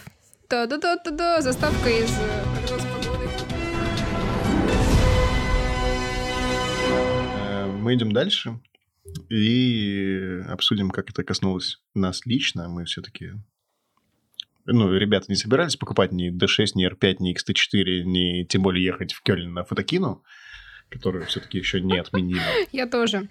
Да-да-да-да-да, 0.51 1.43
заставка 1.43 1.91
из 1.91 2.11
э, 2.19 2.43
прогноз 2.55 2.83
погоды. 2.87 3.29
Э, 7.37 7.67
мы 7.67 7.95
идем 7.95 8.13
дальше 8.13 8.59
и 9.29 10.41
обсудим, 10.49 10.89
как 10.89 11.11
это 11.11 11.23
коснулось 11.23 11.83
нас 11.93 12.25
лично. 12.25 12.71
Мы 12.71 12.87
все-таки 12.87 13.33
ну, 14.65 14.91
ребята 14.95 15.27
не 15.29 15.37
собирались 15.37 15.77
покупать 15.77 16.13
ни 16.13 16.31
D6, 16.31 16.69
ни 16.77 16.89
R5, 16.89 17.17
ни 17.21 17.35
XT4, 17.35 18.05
ни 18.05 18.45
тем 18.45 18.63
более 18.63 18.83
ехать 18.87 19.13
в 19.13 19.21
Кёльн 19.23 19.53
на 19.53 19.65
фотокину, 19.65 20.25
которую 20.89 21.27
все-таки 21.27 21.59
еще 21.59 21.83
не 21.83 21.99
отменили. 21.99 22.41
Я 22.73 22.87
тоже. 22.87 23.29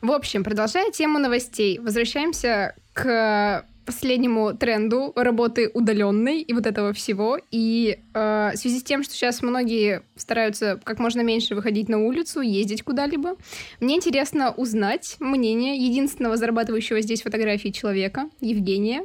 В 0.00 0.10
общем, 0.10 0.42
продолжая 0.42 0.90
тему 0.92 1.18
новостей, 1.18 1.78
возвращаемся 1.78 2.74
к 2.94 3.66
последнему 3.84 4.56
тренду 4.56 5.12
работы 5.14 5.70
удаленной 5.72 6.40
и 6.40 6.52
вот 6.52 6.66
этого 6.66 6.92
всего. 6.92 7.38
И 7.50 7.98
э, 8.14 8.50
в 8.54 8.56
связи 8.56 8.80
с 8.80 8.82
тем, 8.82 9.02
что 9.02 9.14
сейчас 9.14 9.42
многие 9.42 10.02
стараются 10.16 10.80
как 10.84 10.98
можно 10.98 11.20
меньше 11.20 11.54
выходить 11.54 11.88
на 11.88 11.98
улицу, 11.98 12.40
ездить 12.40 12.82
куда-либо, 12.82 13.36
мне 13.80 13.96
интересно 13.96 14.52
узнать 14.52 15.16
мнение 15.20 15.76
единственного 15.76 16.36
зарабатывающего 16.36 17.00
здесь 17.00 17.22
фотографии 17.22 17.68
человека, 17.68 18.28
Евгения. 18.40 19.04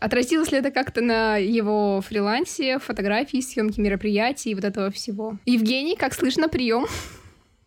Отразилось 0.00 0.50
ли 0.50 0.58
это 0.58 0.72
как-то 0.72 1.00
на 1.00 1.36
его 1.36 2.00
фрилансе, 2.00 2.80
фотографии, 2.80 3.40
съемки 3.40 3.78
мероприятий 3.78 4.50
и 4.50 4.54
вот 4.54 4.64
этого 4.64 4.90
всего? 4.90 5.38
Евгений, 5.46 5.94
как 5.94 6.12
слышно, 6.12 6.48
прием? 6.48 6.86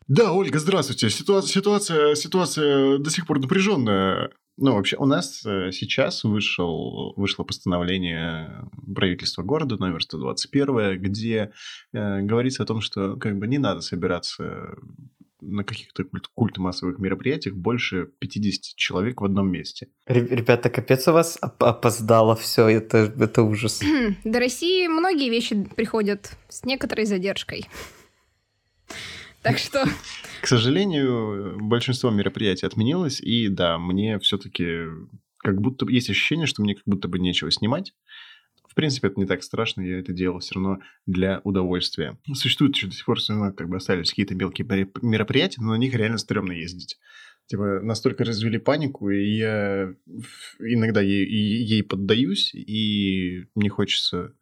Да, 0.08 0.34
Ольга, 0.34 0.60
здравствуйте. 0.60 1.10
Ситуация, 1.10 1.50
ситуация, 1.50 2.16
ситуация 2.16 2.98
до 2.98 3.10
сих 3.10 3.26
пор 3.26 3.40
напряженная. 3.40 4.32
Ну, 4.58 4.74
вообще, 4.74 4.96
у 4.98 5.06
нас 5.06 5.46
э, 5.46 5.72
сейчас 5.72 6.24
вышел, 6.24 7.14
вышло 7.18 7.44
постановление 7.44 8.70
правительства 8.94 9.44
города 9.44 9.76
номер 9.78 10.02
121, 10.02 11.02
где 11.02 11.52
э, 11.92 12.22
говорится 12.22 12.64
о 12.64 12.66
том, 12.66 12.80
что 12.80 13.18
как 13.18 13.38
бы 13.38 13.48
не 13.48 13.58
надо 13.58 13.82
собираться 13.82 14.76
на 15.42 15.64
каких-то 15.64 16.06
культ, 16.06 16.28
культ 16.34 16.58
массовых 16.58 17.00
мероприятиях 17.00 17.56
больше 17.56 18.10
50 18.20 18.76
человек 18.76 19.22
в 19.22 19.26
одном 19.26 19.52
месте. 19.52 19.90
Ребята, 20.08 20.70
капец 20.70 21.08
у 21.08 21.12
вас 21.12 21.38
опоздало 21.42 22.36
все, 22.36 22.68
это, 22.68 23.14
это 23.20 23.44
ужас. 23.44 23.82
До 24.24 24.40
России 24.40 24.88
многие 24.88 25.30
вещи 25.30 25.64
приходят 25.76 26.32
с 26.50 26.64
некоторой 26.64 27.06
задержкой. 27.06 27.66
Так 29.46 29.60
что... 29.60 29.86
К 30.42 30.48
сожалению, 30.48 31.58
большинство 31.62 32.10
мероприятий 32.10 32.66
отменилось, 32.66 33.22
и 33.22 33.48
да, 33.48 33.78
мне 33.78 34.18
все-таки 34.18 34.86
как 35.38 35.62
будто 35.62 35.88
есть 35.88 36.10
ощущение, 36.10 36.48
что 36.48 36.64
мне 36.64 36.74
как 36.74 36.84
будто 36.88 37.08
бы 37.08 37.20
нечего 37.20 37.52
снимать. 37.52 37.94
В 38.68 38.74
принципе, 38.74 39.08
это 39.08 39.20
не 39.20 39.28
так 39.28 39.44
страшно, 39.44 39.82
я 39.82 40.00
это 40.00 40.14
делал 40.14 40.40
все 40.40 40.56
равно 40.56 40.80
для 41.06 41.42
удовольствия. 41.44 42.18
Существуют 42.34 42.76
еще 42.76 42.88
до 42.88 42.96
сих 42.96 43.06
пор 43.06 43.20
все 43.20 43.34
равно 43.34 43.54
как 43.54 43.70
бы 43.70 43.78
остались 43.78 44.10
какие-то 44.10 44.34
мелкие 44.34 44.68
мероприятия, 45.04 45.62
но 45.62 45.74
на 45.74 45.78
них 45.78 45.94
реально 45.94 46.18
стрёмно 46.18 46.52
ездить. 46.52 46.98
Типа, 47.46 47.82
настолько 47.84 48.24
развели 48.24 48.58
панику, 48.58 49.12
и 49.12 49.38
я 49.38 49.94
иногда 50.58 51.02
ей, 51.02 51.28
ей 51.28 51.84
поддаюсь, 51.84 52.52
и 52.56 53.46
мне 53.54 53.70
хочется 53.70 54.34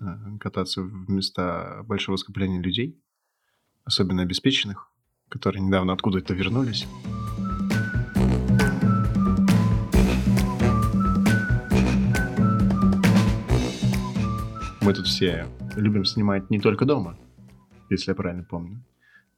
э, 0.00 0.04
кататься 0.40 0.80
в 0.80 1.10
места 1.10 1.82
большого 1.84 2.16
скопления 2.16 2.62
людей, 2.62 2.98
особенно 3.88 4.22
обеспеченных, 4.22 4.88
которые 5.28 5.62
недавно 5.62 5.92
откуда-то 5.92 6.32
вернулись. 6.34 6.86
мы 14.88 14.94
тут 14.94 15.06
все 15.06 15.46
любим 15.76 16.06
снимать 16.06 16.48
не 16.48 16.58
только 16.58 16.86
дома, 16.86 17.18
если 17.90 18.12
я 18.12 18.14
правильно 18.14 18.42
помню. 18.42 18.82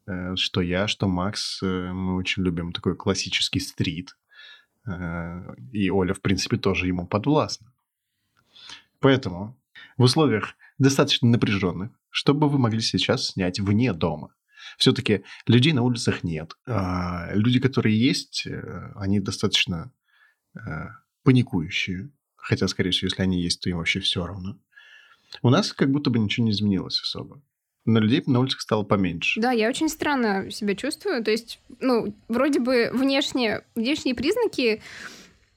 Э, 0.07 0.37
что 0.37 0.61
я, 0.61 0.87
что 0.87 1.09
Макс, 1.09 1.61
э, 1.61 1.93
мы 1.93 2.15
очень 2.15 2.45
любим 2.45 2.73
такой 2.73 2.95
классический 2.95 3.59
стрит. 3.59 4.17
Э, 4.87 5.57
и 5.73 5.91
Оля, 5.91 6.15
в 6.15 6.21
принципе, 6.21 6.57
тоже 6.57 6.87
ему 6.87 7.05
подвластна. 7.05 7.73
Поэтому 9.01 9.59
в 9.97 10.05
условиях 10.05 10.55
достаточно 10.79 11.27
напряженных, 11.29 11.91
чтобы 12.11 12.49
вы 12.49 12.61
могли 12.61 12.81
сейчас 12.81 13.31
снять 13.31 13.59
вне 13.59 13.93
дома. 13.93 14.33
Все-таки 14.79 15.25
людей 15.47 15.73
на 15.73 15.83
улицах 15.83 16.25
нет. 16.25 16.55
А 16.67 17.31
люди, 17.35 17.61
которые 17.61 17.99
есть, 17.99 18.47
они 18.95 19.21
достаточно 19.21 19.93
паникующие. 21.23 22.11
Хотя, 22.37 22.69
скорее 22.69 22.91
всего, 22.91 23.07
если 23.09 23.23
они 23.23 23.43
есть, 23.43 23.61
то 23.61 23.71
им 23.71 23.77
вообще 23.77 24.01
все 24.01 24.27
равно. 24.27 24.59
У 25.43 25.51
нас 25.51 25.73
как 25.73 25.91
будто 25.91 26.11
бы 26.11 26.19
ничего 26.19 26.47
не 26.47 26.53
изменилось 26.53 27.01
особо. 27.01 27.43
Но 27.85 27.99
людей 28.01 28.23
на 28.27 28.41
улицах 28.41 28.61
стало 28.61 28.83
поменьше. 28.83 29.41
Да, 29.41 29.53
я 29.53 29.69
очень 29.69 29.89
странно 29.89 30.51
себя 30.51 30.75
чувствую. 30.75 31.25
То 31.25 31.31
есть, 31.31 31.61
ну, 31.81 32.15
вроде 32.29 32.61
бы 32.61 32.91
внешне, 32.93 33.63
внешние 33.75 34.15
признаки 34.15 34.83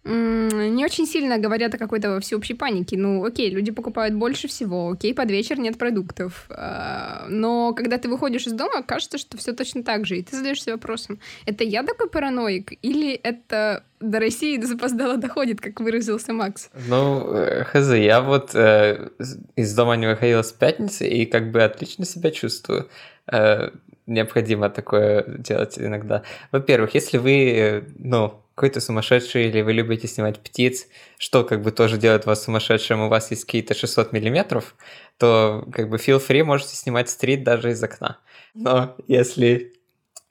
не 0.06 0.84
очень 0.84 1.08
сильно 1.08 1.38
говорят 1.38 1.74
о 1.76 1.78
какой-то 1.78 2.20
всеобщей 2.20 2.56
панике. 2.56 2.98
Ну, 2.98 3.24
окей, 3.24 3.50
люди 3.50 3.72
покупают 3.72 4.16
больше 4.16 4.48
всего, 4.48 4.92
окей, 4.92 5.14
под 5.14 5.32
вечер 5.32 5.58
нет 5.60 5.78
продуктов. 5.78 6.46
А, 6.50 7.26
но 7.30 7.74
когда 7.74 7.98
ты 7.98 8.10
выходишь 8.10 8.46
из 8.48 8.54
дома, 8.54 8.84
кажется, 8.84 9.18
что 9.18 9.38
все 9.38 9.54
точно 9.54 9.84
так 9.84 10.06
же. 10.06 10.18
И 10.18 10.24
ты 10.24 10.36
задаешься 10.36 10.72
вопросом, 10.72 11.20
это 11.46 11.64
я 11.64 11.84
такой 11.84 12.10
параноик 12.10 12.74
или 12.82 13.14
это 13.14 13.84
до 14.02 14.20
России 14.20 14.60
запоздало 14.62 15.18
доходит, 15.18 15.62
как 15.62 15.80
выразился 15.80 16.34
Макс? 16.34 16.70
Ну, 16.90 17.34
э, 17.34 17.64
хз, 17.64 17.94
я 17.94 18.20
вот 18.22 18.52
э, 18.54 19.10
из 19.56 19.74
дома 19.74 19.96
не 19.96 20.08
выходила 20.08 20.42
с 20.42 20.52
пятницы 20.52 21.08
и 21.08 21.26
как 21.26 21.52
бы 21.52 21.64
отлично 21.64 22.04
себя 22.04 22.32
чувствую. 22.32 22.90
Э, 23.32 23.70
необходимо 24.06 24.70
такое 24.70 25.24
делать 25.38 25.80
иногда. 25.80 26.24
Во-первых, 26.52 26.94
если 26.94 27.18
вы, 27.18 27.54
э, 27.56 27.82
ну, 27.98 28.43
какой-то 28.56 28.82
сумасшедший, 28.82 29.48
или 29.48 29.62
вы 29.62 29.74
любите 29.74 30.08
снимать 30.08 30.40
птиц, 30.40 30.88
что 31.18 31.44
как 31.44 31.62
бы 31.62 31.72
тоже 31.72 31.98
делает 31.98 32.26
вас 32.26 32.44
сумасшедшим, 32.44 33.02
у 33.02 33.10
вас 33.10 33.32
есть 33.32 33.46
какие-то 33.46 33.74
600 33.74 34.14
миллиметров, 34.14 34.76
то 35.18 35.68
как 35.72 35.90
бы 35.90 35.98
feel 35.98 36.22
free 36.26 36.44
можете 36.44 36.76
снимать 36.76 37.10
стрит 37.10 37.44
даже 37.44 37.72
из 37.72 37.84
окна. 37.84 38.20
Но 38.54 38.96
если 39.08 39.74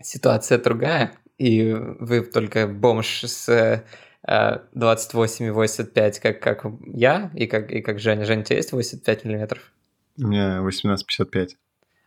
ситуация 0.01 0.59
другая, 0.59 1.17
и 1.39 1.73
вы 1.73 2.21
только 2.23 2.69
бомж 2.69 3.25
с 3.25 3.49
э, 3.49 3.85
28,85, 4.29 6.21
как, 6.21 6.41
как 6.41 6.67
я, 6.87 7.31
и 7.35 7.47
как, 7.47 7.73
и 7.73 7.81
как 7.81 7.99
Женя. 7.99 8.25
Женя, 8.25 8.43
у 8.43 8.45
тебя 8.45 8.57
есть 8.57 8.73
85 8.73 9.25
миллиметров? 9.25 9.73
У 10.19 10.27
меня 10.29 10.59
18,55. 10.61 11.57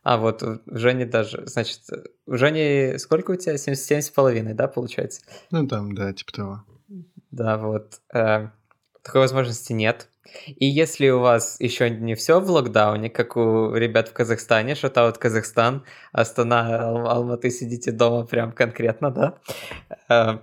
А, 0.06 0.18
вот 0.18 0.44
у 0.44 0.60
Жени 0.68 1.04
даже, 1.04 1.48
значит, 1.48 1.82
у 2.28 2.36
Жени 2.36 3.00
сколько 3.00 3.32
у 3.32 3.36
тебя? 3.36 3.58
77 3.58 4.02
с 4.02 4.10
половиной, 4.12 4.54
да, 4.54 4.68
получается? 4.68 5.22
Ну, 5.50 5.68
там, 5.68 5.96
да, 5.96 6.14
типа 6.14 6.32
того. 6.32 6.64
Да, 7.32 7.58
вот. 7.58 8.02
Э, 8.14 8.50
такой 9.02 9.22
возможности 9.22 9.74
нет. 9.74 10.10
И 10.46 10.68
если 10.68 11.10
у 11.10 11.22
вас 11.22 11.60
еще 11.60 11.90
не 11.90 12.14
все 12.14 12.40
в 12.40 12.48
локдауне, 12.52 13.10
как 13.10 13.36
у 13.36 13.74
ребят 13.74 14.10
в 14.10 14.14
Казахстане, 14.14 14.76
шатаут 14.76 15.18
Казахстан, 15.18 15.84
Астана, 16.12 16.84
Ал- 16.84 17.10
Алматы, 17.10 17.50
сидите 17.50 17.92
дома 17.92 18.28
прям 18.28 18.52
конкретно, 18.52 19.10
да? 19.10 19.40
Э, 20.08 20.38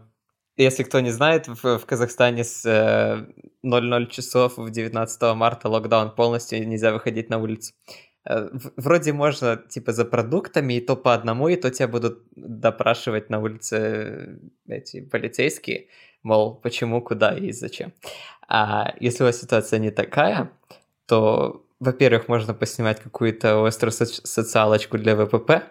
если 0.56 0.82
кто 0.82 0.98
не 0.98 1.10
знает, 1.10 1.46
в, 1.46 1.78
в 1.78 1.86
Казахстане 1.86 2.42
с 2.42 2.66
э, 2.66 3.26
00 3.62 4.08
часов 4.08 4.58
в 4.58 4.70
19 4.70 5.22
марта 5.36 5.68
локдаун 5.68 6.10
полностью, 6.10 6.66
нельзя 6.66 6.92
выходить 6.92 7.30
на 7.30 7.38
улицу. 7.38 7.74
Э, 8.24 8.48
вроде 8.76 9.12
можно, 9.12 9.56
типа, 9.56 9.92
за 9.92 10.04
продуктами, 10.04 10.74
и 10.74 10.80
то 10.80 10.96
по 10.96 11.14
одному, 11.14 11.48
и 11.48 11.56
то 11.56 11.70
тебя 11.70 11.88
будут 11.88 12.22
допрашивать 12.36 13.30
на 13.30 13.40
улице 13.40 13.76
э, 13.76 14.74
эти 14.76 15.00
полицейские, 15.00 15.86
мол, 16.22 16.54
почему, 16.54 17.02
куда 17.02 17.36
и 17.36 17.52
зачем. 17.52 17.92
А 18.48 18.94
если 19.00 19.24
у 19.24 19.26
вас 19.26 19.40
ситуация 19.40 19.78
не 19.78 19.90
такая, 19.90 20.50
то, 21.06 21.64
во-первых, 21.80 22.28
можно 22.28 22.54
поснимать 22.54 23.00
какую-то 23.00 23.66
острую 23.66 23.92
соци- 23.92 24.20
социалочку 24.24 24.98
для 24.98 25.16
ВПП, 25.16 25.62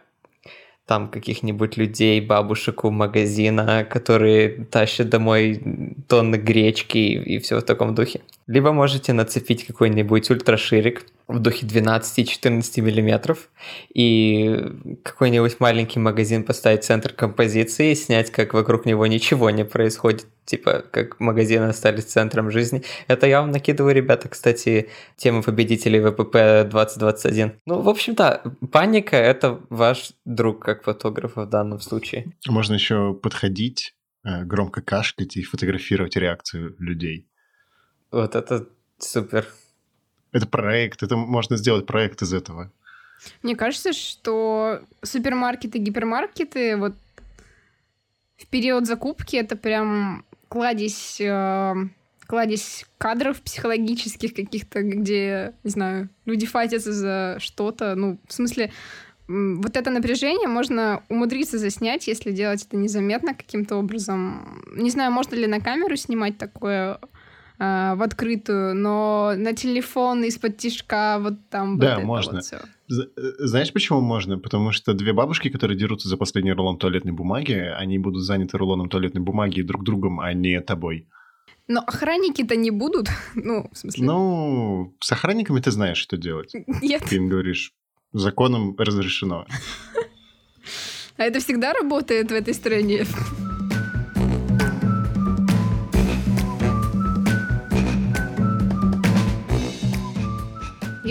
там 0.85 1.09
каких-нибудь 1.09 1.77
людей, 1.77 2.19
бабушек 2.19 2.83
у 2.83 2.91
магазина, 2.91 3.85
которые 3.85 4.65
тащат 4.65 5.07
домой 5.09 5.95
тонны 6.09 6.35
гречки 6.35 6.97
и, 6.97 7.35
и 7.35 7.39
все 7.39 7.59
в 7.59 7.63
таком 7.63 7.95
духе. 7.95 8.21
Либо 8.47 8.73
можете 8.73 9.13
нацепить 9.13 9.65
какой-нибудь 9.65 10.29
ультраширик, 10.29 11.05
в 11.31 11.39
духе 11.39 11.65
12-14 11.65 12.81
миллиметров, 12.81 13.49
и 13.93 14.97
какой-нибудь 15.03 15.59
маленький 15.59 15.99
магазин 15.99 16.43
поставить 16.43 16.83
в 16.83 16.85
центр 16.85 17.13
композиции, 17.13 17.91
и 17.91 17.95
снять, 17.95 18.31
как 18.31 18.53
вокруг 18.53 18.85
него 18.85 19.07
ничего 19.07 19.49
не 19.49 19.65
происходит, 19.65 20.25
типа, 20.45 20.83
как 20.91 21.19
магазины 21.19 21.65
остались 21.65 22.05
центром 22.05 22.51
жизни. 22.51 22.83
Это 23.07 23.27
я 23.27 23.41
вам 23.41 23.51
накидываю, 23.51 23.95
ребята, 23.95 24.29
кстати, 24.29 24.89
тему 25.15 25.43
победителей 25.43 25.99
ВПП 25.99 26.67
2021. 26.69 27.53
Ну, 27.65 27.81
в 27.81 27.89
общем-то, 27.89 28.43
паника— 28.71 29.15
это 29.17 29.61
ваш 29.69 30.11
друг 30.25 30.63
как 30.63 30.83
фотографа 30.83 31.45
в 31.45 31.49
данном 31.49 31.79
случае. 31.79 32.33
Можно 32.47 32.75
еще 32.75 33.13
подходить, 33.13 33.93
э, 34.23 34.43
громко 34.43 34.81
кашлять 34.81 35.37
и 35.37 35.43
фотографировать 35.43 36.15
реакцию 36.15 36.75
людей. 36.79 37.27
Вот 38.11 38.35
это 38.35 38.67
супер. 38.99 39.47
Это 40.31 40.47
проект, 40.47 41.03
это 41.03 41.15
можно 41.15 41.57
сделать 41.57 41.85
проект 41.85 42.21
из 42.21 42.33
этого. 42.33 42.71
Мне 43.43 43.55
кажется, 43.55 43.93
что 43.93 44.81
супермаркеты, 45.03 45.77
гипермаркеты 45.77 46.77
вот 46.77 46.95
в 48.37 48.47
период 48.47 48.87
закупки 48.87 49.35
это 49.35 49.55
прям 49.55 50.25
кладезь, 50.47 51.21
э, 51.21 51.75
кладезь 52.25 52.85
кадров 52.97 53.41
психологических 53.41 54.33
каких-то, 54.33 54.81
где, 54.81 55.53
не 55.63 55.69
знаю, 55.69 56.09
люди 56.25 56.45
фатятся 56.45 56.91
за 56.91 57.37
что-то. 57.39 57.95
Ну, 57.95 58.19
в 58.27 58.33
смысле, 58.33 58.71
вот 59.27 59.77
это 59.77 59.89
напряжение 59.91 60.47
можно 60.47 61.03
умудриться 61.07 61.57
заснять, 61.57 62.07
если 62.07 62.31
делать 62.31 62.65
это 62.65 62.75
незаметно 62.75 63.35
каким-то 63.35 63.77
образом. 63.77 64.63
Не 64.75 64.89
знаю, 64.89 65.11
можно 65.11 65.35
ли 65.35 65.47
на 65.47 65.59
камеру 65.59 65.95
снимать 65.95 66.37
такое 66.37 66.99
э, 67.61 67.95
в 67.95 68.01
открытую, 68.01 68.75
но 68.75 69.33
на 69.37 69.53
телефон 69.53 70.23
из-под 70.23 70.57
тишка 70.57 71.17
вот 71.19 71.33
там 71.49 71.77
Да, 71.79 71.95
вот 71.95 72.05
можно. 72.05 72.33
Вот 72.33 72.43
всё. 72.45 72.57
З- 72.87 73.09
э, 73.17 73.47
Знаешь, 73.47 73.71
почему 73.73 74.01
можно? 74.01 74.37
Потому 74.39 74.71
что 74.71 74.93
две 74.93 75.13
бабушки, 75.13 75.49
которые 75.49 75.77
дерутся 75.77 76.09
за 76.09 76.17
последний 76.17 76.53
рулон 76.53 76.77
туалетной 76.77 77.11
бумаги, 77.13 77.53
они 77.83 77.99
будут 77.99 78.23
заняты 78.23 78.57
рулоном 78.57 78.89
туалетной 78.89 79.21
бумаги 79.21 79.61
друг 79.61 79.83
другом, 79.83 80.19
а 80.19 80.33
не 80.33 80.59
тобой. 80.61 81.05
Но 81.67 81.79
охранники-то 81.87 82.55
не 82.55 82.71
будут. 82.71 83.07
Ну, 83.35 83.69
в 83.71 83.77
смысле, 83.77 84.05
Ну, 84.05 84.93
с 84.99 85.11
охранниками 85.11 85.59
ты 85.61 85.71
знаешь, 85.71 85.97
что 85.97 86.17
делать. 86.17 86.53
нет. 86.81 87.03
Ты 87.09 87.15
им 87.17 87.29
говоришь, 87.29 87.73
законом 88.13 88.75
разрешено. 88.77 89.45
А 91.17 91.23
это 91.23 91.39
всегда 91.39 91.73
работает 91.73 92.31
в 92.31 92.33
этой 92.33 92.53
стране. 92.53 93.05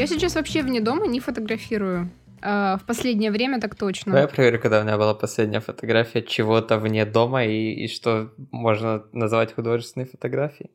Я 0.01 0.07
сейчас 0.07 0.35
вообще 0.35 0.63
вне 0.63 0.81
дома 0.81 1.07
не 1.07 1.21
фотографирую. 1.21 2.11
А, 2.41 2.79
в 2.79 2.87
последнее 2.87 3.31
время 3.31 3.61
так 3.61 3.75
точно. 3.75 4.13
Давай 4.13 4.23
я 4.23 4.29
проверю, 4.29 4.59
когда 4.59 4.81
у 4.81 4.83
меня 4.83 4.97
была 4.97 5.13
последняя 5.13 5.61
фотография 5.61 6.23
чего-то 6.23 6.79
вне 6.79 7.05
дома 7.05 7.45
и, 7.45 7.85
и 7.85 7.87
что 7.87 8.33
можно 8.51 9.05
назвать 9.13 9.53
художественной 9.53 10.07
фотографией. 10.07 10.71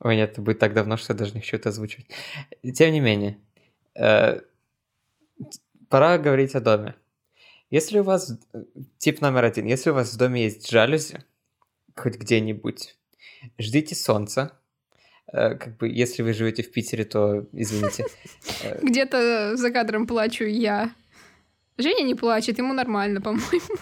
Ой, 0.00 0.16
нет, 0.16 0.32
это 0.32 0.40
будет 0.40 0.58
так 0.58 0.72
давно, 0.72 0.96
что 0.96 1.12
я 1.12 1.18
даже 1.18 1.34
не 1.34 1.40
хочу 1.40 1.58
это 1.58 1.68
озвучивать. 1.68 2.06
Тем 2.74 2.92
не 2.92 3.00
менее, 3.00 3.36
э, 3.94 4.40
пора 5.90 6.16
говорить 6.16 6.54
о 6.54 6.60
доме. 6.60 6.94
Если 7.68 7.98
у 7.98 8.04
вас, 8.04 8.38
тип 8.96 9.20
номер 9.20 9.44
один, 9.44 9.66
если 9.66 9.90
у 9.90 9.94
вас 9.94 10.14
в 10.14 10.16
доме 10.16 10.44
есть 10.44 10.70
жалюзи, 10.70 11.18
хоть 11.94 12.16
где-нибудь, 12.16 12.96
ждите 13.58 13.94
солнца. 13.94 14.58
Э, 15.32 15.54
как 15.54 15.76
бы, 15.76 15.88
если 15.88 16.22
вы 16.22 16.32
живете 16.32 16.62
в 16.62 16.70
Питере, 16.70 17.04
то 17.04 17.46
извините. 17.52 18.04
Где-то 18.82 19.56
за 19.56 19.70
кадром 19.70 20.06
плачу 20.06 20.44
я. 20.44 20.90
Женя 21.78 22.02
не 22.04 22.14
плачет, 22.14 22.58
ему 22.58 22.72
нормально, 22.74 23.20
по-моему. 23.22 23.76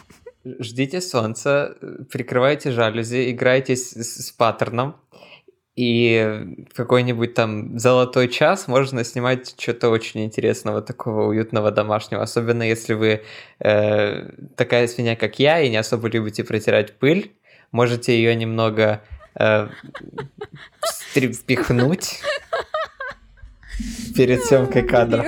Ждите 0.58 1.00
солнца, 1.00 1.76
прикрывайте 2.10 2.70
жалюзи, 2.70 3.30
играйте 3.30 3.76
с, 3.76 3.92
с- 3.92 4.30
паттерном, 4.32 4.96
и 5.74 6.66
в 6.70 6.76
какой-нибудь 6.76 7.34
там 7.34 7.78
золотой 7.78 8.28
час 8.28 8.68
можно 8.68 9.04
снимать 9.04 9.54
что-то 9.58 9.88
очень 9.88 10.24
интересного, 10.24 10.82
такого 10.82 11.28
уютного 11.28 11.70
домашнего. 11.70 12.22
Особенно 12.22 12.62
если 12.62 12.92
вы 12.94 13.22
э, 13.58 14.30
такая 14.56 14.86
свинья, 14.86 15.16
как 15.16 15.38
я, 15.38 15.60
и 15.60 15.70
не 15.70 15.76
особо 15.78 16.08
любите 16.08 16.44
протирать 16.44 16.98
пыль, 16.98 17.32
можете 17.72 18.14
ее 18.14 18.36
немного 18.36 19.02
впихнуть 21.32 22.20
перед 24.16 24.42
съемкой 24.44 24.86
кадра. 24.86 25.26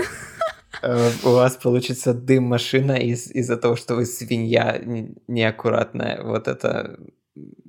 Э, 0.83 1.11
У 1.25 1.31
вас 1.31 1.57
получится 1.57 2.13
дым 2.15 2.45
машина 2.45 2.93
из- 2.93 3.31
из-за 3.31 3.57
того, 3.57 3.77
что 3.77 3.95
вы 3.95 4.05
свинья 4.07 4.79
не- 4.79 5.15
неаккуратная. 5.27 6.23
Вот 6.23 6.49
это 6.49 6.99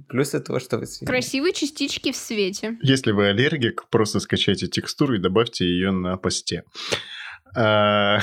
плюсы 0.09 0.39
того, 0.39 0.59
что 0.59 0.77
вы 0.77 0.85
свинья. 0.85 1.07
Красивые 1.11 1.53
частички 1.53 2.11
в 2.11 2.15
свете. 2.17 2.77
Если 2.83 3.11
вы 3.11 3.29
аллергик, 3.29 3.87
просто 3.89 4.19
скачайте 4.19 4.67
текстуру 4.67 5.15
и 5.15 5.19
добавьте 5.19 5.65
ее 5.65 5.91
на 5.91 6.17
посте. 6.17 6.63
А, 7.55 8.19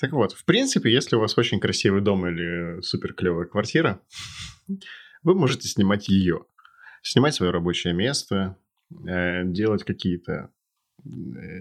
Так 0.00 0.12
вот, 0.12 0.32
в 0.32 0.44
принципе, 0.44 0.92
если 0.92 1.16
у 1.16 1.20
вас 1.20 1.38
очень 1.38 1.60
красивый 1.60 2.02
дом 2.02 2.26
или 2.26 2.80
супер 2.82 3.14
клевая 3.14 3.46
квартира, 3.46 4.00
вы 5.22 5.34
можете 5.34 5.68
снимать 5.68 6.08
ее. 6.08 6.44
Снимать 7.06 7.34
свое 7.34 7.52
рабочее 7.52 7.92
место, 7.92 8.56
э, 9.06 9.44
делать 9.44 9.84
какие-то, 9.84 10.50
э, 11.04 11.08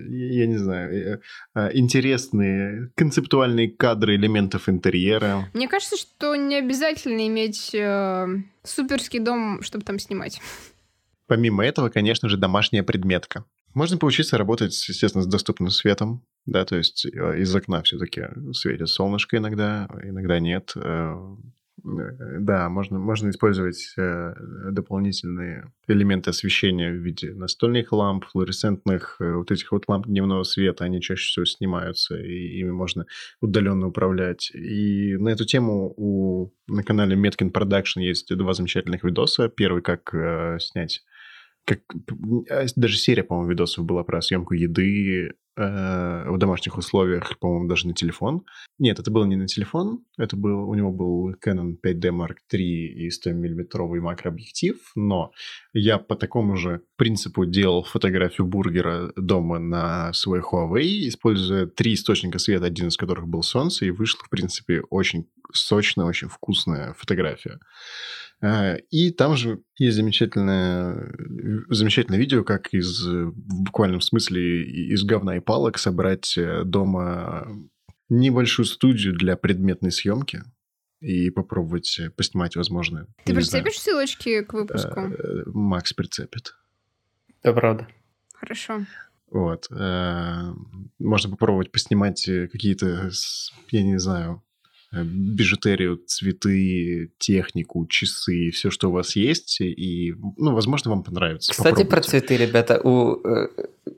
я 0.07 0.47
не 0.47 0.55
знаю, 0.55 1.21
э, 1.53 1.69
интересные 1.73 2.91
концептуальные 2.95 3.69
кадры 3.69 4.15
элементов 4.15 4.69
интерьера. 4.69 5.49
Мне 5.53 5.67
кажется, 5.67 5.97
что 5.97 6.37
не 6.37 6.55
обязательно 6.55 7.27
иметь 7.27 7.75
э, 7.75 8.27
суперский 8.63 9.19
дом, 9.19 9.61
чтобы 9.63 9.83
там 9.83 9.99
снимать. 9.99 10.39
Помимо 11.27 11.65
этого, 11.65 11.89
конечно 11.89 12.29
же, 12.29 12.37
домашняя 12.37 12.83
предметка. 12.83 13.43
Можно 13.73 13.97
поучиться 13.97 14.37
работать, 14.37 14.71
естественно, 14.87 15.23
с 15.23 15.27
доступным 15.27 15.71
светом, 15.71 16.25
да, 16.45 16.63
то 16.63 16.77
есть 16.77 17.05
из 17.05 17.53
окна 17.53 17.81
все-таки 17.81 18.27
светит 18.53 18.87
солнышко 18.87 19.37
иногда, 19.37 19.89
иногда 20.03 20.39
нет. 20.39 20.73
Э, 21.83 22.39
Да, 22.39 22.69
можно, 22.69 22.99
можно 22.99 23.29
использовать 23.29 23.93
э, 23.97 24.33
дополнительные 24.71 25.71
элементы 25.87 26.29
освещения 26.29 26.91
в 26.91 26.97
виде 26.97 27.33
настольных 27.33 27.91
ламп, 27.91 28.25
флуоресцентных, 28.25 29.17
э, 29.19 29.33
вот 29.33 29.51
этих 29.51 29.71
вот 29.71 29.85
ламп 29.87 30.07
дневного 30.07 30.43
света, 30.43 30.85
они 30.85 31.01
чаще 31.01 31.27
всего 31.27 31.45
снимаются, 31.45 32.15
и 32.15 32.59
ими 32.59 32.71
можно 32.71 33.05
удаленно 33.41 33.87
управлять. 33.87 34.51
И 34.53 35.15
на 35.17 35.29
эту 35.29 35.45
тему 35.45 35.93
у, 35.97 36.53
на 36.67 36.83
канале 36.83 37.15
Metkin 37.15 37.51
Production 37.51 38.01
есть 38.01 38.35
два 38.35 38.53
замечательных 38.53 39.03
видоса. 39.03 39.49
Первый, 39.49 39.81
как 39.81 40.13
э, 40.13 40.57
снять 40.59 41.03
как 41.65 41.79
э, 42.49 42.67
даже 42.75 42.97
серия, 42.97 43.23
по-моему, 43.23 43.51
видосов 43.51 43.85
была 43.85 44.03
про 44.03 44.21
съемку 44.21 44.53
еды 44.53 45.33
э, 45.55 46.29
в 46.29 46.37
домашних 46.37 46.77
условиях, 46.77 47.37
по-моему, 47.39 47.67
даже 47.67 47.87
на 47.87 47.93
телефон. 47.93 48.45
Нет, 48.79 48.99
это 48.99 49.11
было 49.11 49.25
не 49.25 49.35
на 49.35 49.47
телефон, 49.47 50.03
это 50.17 50.35
был, 50.35 50.69
у 50.69 50.73
него 50.73 50.91
был 50.91 51.33
Canon 51.33 51.75
5D 51.85 52.09
Mark 52.09 52.35
III 52.51 52.57
и 52.59 53.09
100-миллиметровый 53.09 53.99
макрообъектив, 53.99 54.77
но 54.95 55.31
я 55.73 55.97
по 55.97 56.15
такому 56.15 56.55
же 56.55 56.81
принципу 56.97 57.45
делал 57.45 57.83
фотографию 57.83 58.47
бургера 58.47 59.11
дома 59.15 59.59
на 59.59 60.13
свой 60.13 60.41
Huawei, 60.41 61.07
используя 61.07 61.67
три 61.67 61.93
источника 61.93 62.39
света, 62.39 62.65
один 62.65 62.87
из 62.87 62.97
которых 62.97 63.27
был 63.27 63.43
солнце, 63.43 63.85
и 63.85 63.91
вышла, 63.91 64.23
в 64.25 64.29
принципе, 64.29 64.81
очень 64.89 65.27
сочная, 65.51 66.05
очень 66.05 66.29
вкусная 66.29 66.93
фотография. 66.93 67.59
Э, 68.43 68.77
И 68.89 69.11
там 69.11 69.35
же 69.37 69.61
есть 69.77 69.95
замечательное, 69.95 71.15
замечательное 71.69 72.19
видео, 72.19 72.43
как 72.43 72.73
из, 72.73 73.07
э, 73.07 73.25
в 73.25 73.63
буквальном 73.63 74.01
смысле 74.01 74.63
из 74.63 75.03
говна 75.03 75.37
и 75.37 75.39
палок 75.39 75.77
собрать 75.77 76.37
э, 76.37 76.63
дома 76.65 77.47
небольшую 78.09 78.65
студию 78.65 79.15
для 79.15 79.37
предметной 79.37 79.91
съемки 79.91 80.43
и 80.99 81.29
попробовать 81.29 81.97
э, 81.99 82.09
поснимать, 82.09 82.55
возможно. 82.55 83.07
Ты 83.23 83.33
не 83.33 83.41
знаю, 83.41 83.63
прицепишь 83.63 83.81
ссылочки 83.81 84.41
к 84.43 84.53
выпуску? 84.53 84.99
э, 84.99 85.43
Макс 85.45 85.93
прицепит. 85.93 86.55
Это 87.41 87.53
правда. 87.53 87.87
Хорошо. 88.33 88.85
Вот. 89.31 89.67
э, 89.71 90.53
Можно 90.99 91.29
попробовать 91.31 91.71
поснимать 91.71 92.27
э, 92.27 92.47
какие-то, 92.49 93.09
я 93.71 93.83
не 93.83 93.97
знаю, 93.99 94.43
э, 94.51 94.52
бижутерию, 95.01 95.97
цветы, 96.05 97.11
технику, 97.17 97.85
часы, 97.87 98.51
все, 98.51 98.69
что 98.69 98.89
у 98.89 98.91
вас 98.91 99.15
есть, 99.15 99.59
и, 99.61 100.13
ну, 100.37 100.53
возможно, 100.53 100.91
вам 100.91 101.03
понравится. 101.03 101.51
Кстати, 101.51 101.83
про 101.83 102.01
цветы, 102.01 102.37
ребята, 102.37 102.79
у 102.83 103.19
э, 103.25 103.47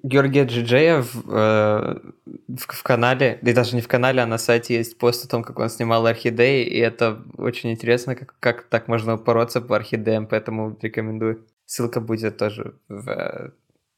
Георгия 0.03 0.45
Джиджея 0.45 1.01
в, 1.01 1.29
э, 1.29 1.99
в, 2.47 2.67
в 2.67 2.83
канале, 2.83 3.39
и 3.41 3.53
даже 3.53 3.75
не 3.75 3.81
в 3.81 3.87
канале, 3.87 4.21
а 4.21 4.25
на 4.25 4.37
сайте 4.37 4.75
есть 4.75 4.97
пост 4.97 5.25
о 5.25 5.27
том, 5.27 5.43
как 5.43 5.59
он 5.59 5.69
снимал 5.69 6.05
орхидеи, 6.05 6.63
и 6.63 6.77
это 6.77 7.21
очень 7.37 7.71
интересно, 7.71 8.15
как, 8.15 8.35
как 8.39 8.63
так 8.63 8.87
можно 8.87 9.15
упороться 9.15 9.61
по 9.61 9.75
орхидеям, 9.75 10.27
поэтому 10.27 10.77
рекомендую. 10.81 11.45
Ссылка 11.65 11.99
будет 11.99 12.37
тоже 12.37 12.75
в 12.87 13.09
э, 13.09 13.51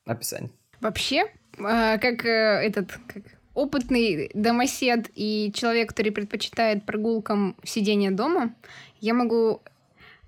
описании. 0.05 0.51
Вообще, 0.79 1.25
а, 1.59 1.97
как 1.97 2.25
э, 2.25 2.61
этот, 2.63 2.91
как 3.07 3.23
опытный 3.57 4.29
домосед 4.35 5.09
и 5.15 5.51
человек, 5.51 5.89
который 5.89 6.11
предпочитает 6.11 6.85
прогулкам 6.85 7.55
сидение 7.63 8.11
дома, 8.11 8.53
я 9.01 9.15
могу 9.15 9.63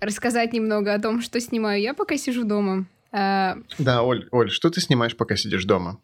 рассказать 0.00 0.52
немного 0.52 0.92
о 0.92 0.98
том, 0.98 1.22
что 1.22 1.40
снимаю 1.40 1.80
я, 1.80 1.94
пока 1.94 2.16
сижу 2.16 2.42
дома. 2.42 2.86
А, 3.12 3.56
Да, 3.78 4.02
Оль, 4.02 4.26
Оль, 4.32 4.50
что 4.50 4.68
ты 4.68 4.80
снимаешь, 4.80 5.16
пока 5.16 5.36
сидишь 5.36 5.64
дома? 5.64 6.00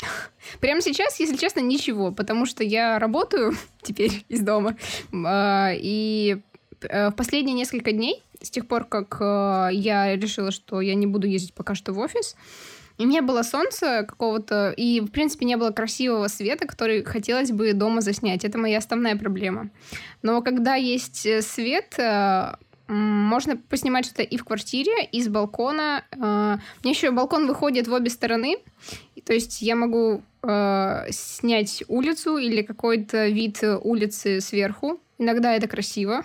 Прямо 0.60 0.80
сейчас, 0.80 1.20
если 1.20 1.36
честно, 1.36 1.60
ничего, 1.60 2.12
потому 2.12 2.46
что 2.46 2.64
я 2.64 2.98
работаю 2.98 3.52
теперь 3.82 4.24
из 4.30 4.40
дома. 4.40 4.74
А, 5.12 5.72
И 5.74 6.38
э, 6.80 7.10
в 7.10 7.12
последние 7.12 7.54
несколько 7.54 7.92
дней, 7.92 8.22
с 8.40 8.48
тех 8.48 8.66
пор, 8.66 8.84
как 8.84 9.18
э, 9.20 9.68
я 9.72 10.16
решила, 10.16 10.50
что 10.50 10.80
я 10.80 10.94
не 10.94 11.06
буду 11.06 11.26
ездить 11.26 11.52
пока 11.52 11.74
что 11.74 11.92
в 11.92 11.98
офис, 11.98 12.36
и 13.00 13.04
не 13.04 13.22
было 13.22 13.42
солнца 13.42 14.04
какого-то, 14.06 14.74
и, 14.76 15.00
в 15.00 15.06
принципе, 15.06 15.46
не 15.46 15.56
было 15.56 15.70
красивого 15.70 16.28
света, 16.28 16.66
который 16.66 17.02
хотелось 17.02 17.50
бы 17.50 17.72
дома 17.72 18.02
заснять. 18.02 18.44
Это 18.44 18.58
моя 18.58 18.76
основная 18.76 19.16
проблема. 19.16 19.70
Но 20.22 20.42
когда 20.42 20.74
есть 20.74 21.24
э, 21.24 21.40
свет, 21.40 21.94
э, 21.98 22.56
можно 22.88 23.56
поснимать 23.56 24.04
что-то 24.04 24.22
и 24.22 24.36
в 24.36 24.44
квартире, 24.44 24.92
и 25.12 25.22
с 25.22 25.28
балкона. 25.28 26.04
Э, 26.10 26.18
У 26.18 26.84
меня 26.84 26.94
еще 26.94 27.10
балкон 27.10 27.46
выходит 27.46 27.88
в 27.88 27.92
обе 27.94 28.10
стороны, 28.10 28.58
то 29.24 29.32
есть 29.32 29.62
я 29.62 29.76
могу 29.76 30.22
снять 31.10 31.84
улицу 31.88 32.38
или 32.38 32.62
какой-то 32.62 33.28
вид 33.28 33.62
улицы 33.82 34.40
сверху. 34.40 34.98
Иногда 35.18 35.52
это 35.52 35.68
красиво. 35.68 36.24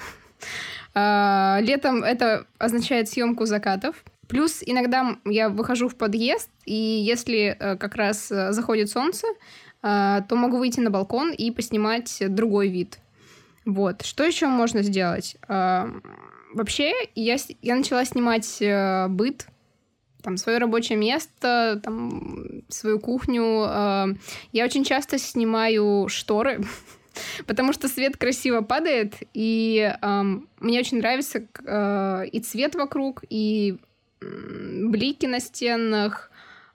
Летом 0.93 2.01
это 2.01 2.47
означает 2.57 3.09
съемку 3.09 3.45
закатов. 3.45 4.01
Плюс 4.35 4.61
иногда 4.65 5.15
я 5.23 5.47
выхожу 5.47 5.87
в 5.87 5.95
подъезд, 5.95 6.49
и 6.65 6.73
если 6.73 7.55
э, 7.57 7.77
как 7.77 7.95
раз 7.95 8.29
э, 8.29 8.51
заходит 8.51 8.89
солнце, 8.89 9.27
э, 9.81 10.19
то 10.27 10.35
могу 10.35 10.57
выйти 10.57 10.81
на 10.81 10.89
балкон 10.89 11.31
и 11.31 11.51
поснимать 11.51 12.17
другой 12.19 12.67
вид. 12.67 12.99
Вот. 13.63 14.01
Что 14.01 14.25
еще 14.25 14.47
можно 14.47 14.83
сделать? 14.83 15.37
Вообще, 15.47 16.91
я, 17.15 17.37
я 17.61 17.75
начала 17.77 18.03
снимать 18.03 18.61
быт, 19.15 19.47
там, 20.21 20.35
свое 20.35 20.57
рабочее 20.57 20.97
место, 20.97 21.79
там, 21.81 22.63
свою 22.67 22.99
кухню. 22.99 24.17
Я 24.51 24.65
очень 24.65 24.83
часто 24.83 25.17
снимаю 25.17 26.09
шторы, 26.09 26.61
потому 27.47 27.71
что 27.71 27.87
свет 27.87 28.17
красиво 28.17 28.59
падает, 28.59 29.15
и 29.33 29.95
эм, 30.01 30.49
мне 30.59 30.81
очень 30.81 30.97
нравится 30.97 31.39
и 32.27 32.39
цвет 32.41 32.75
вокруг, 32.75 33.23
и 33.29 33.77
блики 34.21 35.25
на 35.25 35.39
стенах, 35.39 36.31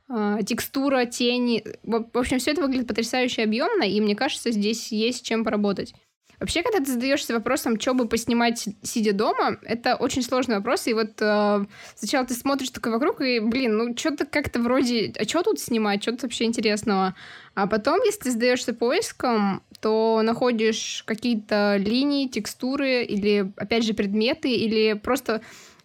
э, 0.08 0.38
текстура, 0.46 1.04
тени. 1.06 1.64
В 1.82 2.18
общем, 2.18 2.38
все 2.38 2.52
это 2.52 2.62
выглядит 2.62 2.88
потрясающе 2.88 3.42
объемно, 3.42 3.84
и 3.84 4.00
мне 4.00 4.16
кажется, 4.16 4.50
здесь 4.50 4.92
есть 4.92 5.24
чем 5.24 5.44
поработать. 5.44 5.94
Вообще, 6.40 6.62
когда 6.62 6.78
ты 6.78 6.90
задаешься 6.90 7.34
вопросом, 7.34 7.78
что 7.78 7.92
бы 7.92 8.08
поснимать, 8.08 8.66
сидя 8.82 9.12
дома, 9.12 9.58
это 9.62 9.94
очень 9.94 10.22
сложный 10.22 10.56
вопрос. 10.56 10.86
И 10.86 10.94
вот 10.94 11.20
э, 11.20 11.66
сначала 11.94 12.26
ты 12.26 12.32
смотришь 12.32 12.70
такой 12.70 12.92
вокруг, 12.92 13.20
и, 13.20 13.40
блин, 13.40 13.76
ну 13.76 13.94
что-то 13.94 14.24
как-то 14.24 14.58
вроде, 14.58 15.12
а 15.18 15.24
что 15.24 15.42
тут 15.42 15.60
снимать, 15.60 16.00
что 16.02 16.12
тут 16.12 16.22
вообще 16.22 16.44
интересного? 16.44 17.14
А 17.54 17.66
потом, 17.66 18.00
если 18.06 18.20
ты 18.20 18.30
задаешься 18.30 18.72
поиском, 18.72 19.62
то 19.80 20.22
находишь 20.24 21.04
какие-то 21.06 21.76
линии, 21.76 22.26
текстуры 22.26 23.04
или, 23.04 23.52
опять 23.56 23.84
же, 23.84 23.92
предметы, 23.92 24.50
или 24.50 24.94
просто 24.94 25.42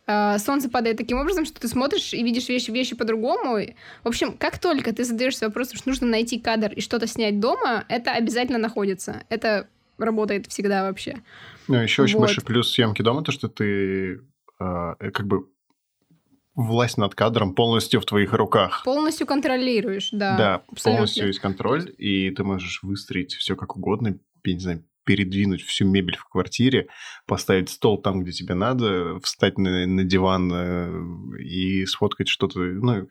солнце 0.07 0.69
падает 0.69 0.97
таким 0.97 1.17
образом, 1.17 1.45
что 1.45 1.59
ты 1.59 1.67
смотришь 1.67 2.13
и 2.13 2.23
видишь 2.23 2.47
вещи, 2.49 2.71
вещи 2.71 2.95
по-другому. 2.95 3.57
В 4.03 4.07
общем, 4.07 4.37
как 4.37 4.59
только 4.59 4.93
ты 4.93 5.03
задаешься 5.03 5.45
вопросом, 5.45 5.77
что 5.77 5.89
нужно 5.89 6.07
найти 6.07 6.39
кадр 6.39 6.71
и 6.73 6.81
что-то 6.81 7.07
снять 7.07 7.39
дома, 7.39 7.85
это 7.89 8.11
обязательно 8.11 8.59
находится. 8.59 9.23
Это 9.29 9.67
работает 9.97 10.47
всегда 10.47 10.83
вообще. 10.83 11.15
Ну, 11.67 11.75
еще 11.75 12.03
очень 12.03 12.15
Вот. 12.15 12.25
большой 12.25 12.43
плюс 12.43 12.71
съемки 12.71 13.01
дома, 13.01 13.23
то, 13.23 13.31
что 13.31 13.47
ты 13.47 14.21
э, 14.59 14.93
э, 14.99 15.11
как 15.11 15.25
бы 15.25 15.47
власть 16.53 16.97
над 16.97 17.15
кадром 17.15 17.53
полностью 17.53 17.99
в 17.99 18.05
твоих 18.05 18.33
руках. 18.33 18.83
Полностью 18.85 19.27
контролируешь, 19.27 20.09
да. 20.11 20.37
Да, 20.37 20.55
абсолютно. 20.67 20.91
полностью 20.91 21.27
есть 21.27 21.39
контроль, 21.39 21.93
и 21.97 22.31
ты 22.31 22.43
можешь 22.43 22.81
выстроить 22.83 23.33
все 23.33 23.55
как 23.55 23.75
угодно, 23.75 24.17
я 24.43 24.53
не 24.53 24.59
знаю, 24.59 24.83
передвинуть 25.05 25.61
всю 25.61 25.85
мебель 25.85 26.17
в 26.17 26.25
квартире, 26.25 26.87
поставить 27.25 27.69
стол 27.69 28.01
там, 28.01 28.23
где 28.23 28.31
тебе 28.31 28.55
надо, 28.55 29.19
встать 29.21 29.57
на, 29.57 29.85
на 29.85 30.03
диван 30.03 30.51
э, 30.53 31.41
и 31.41 31.85
сфоткать 31.85 32.27
что-то. 32.27 32.59
Ну, 32.59 33.07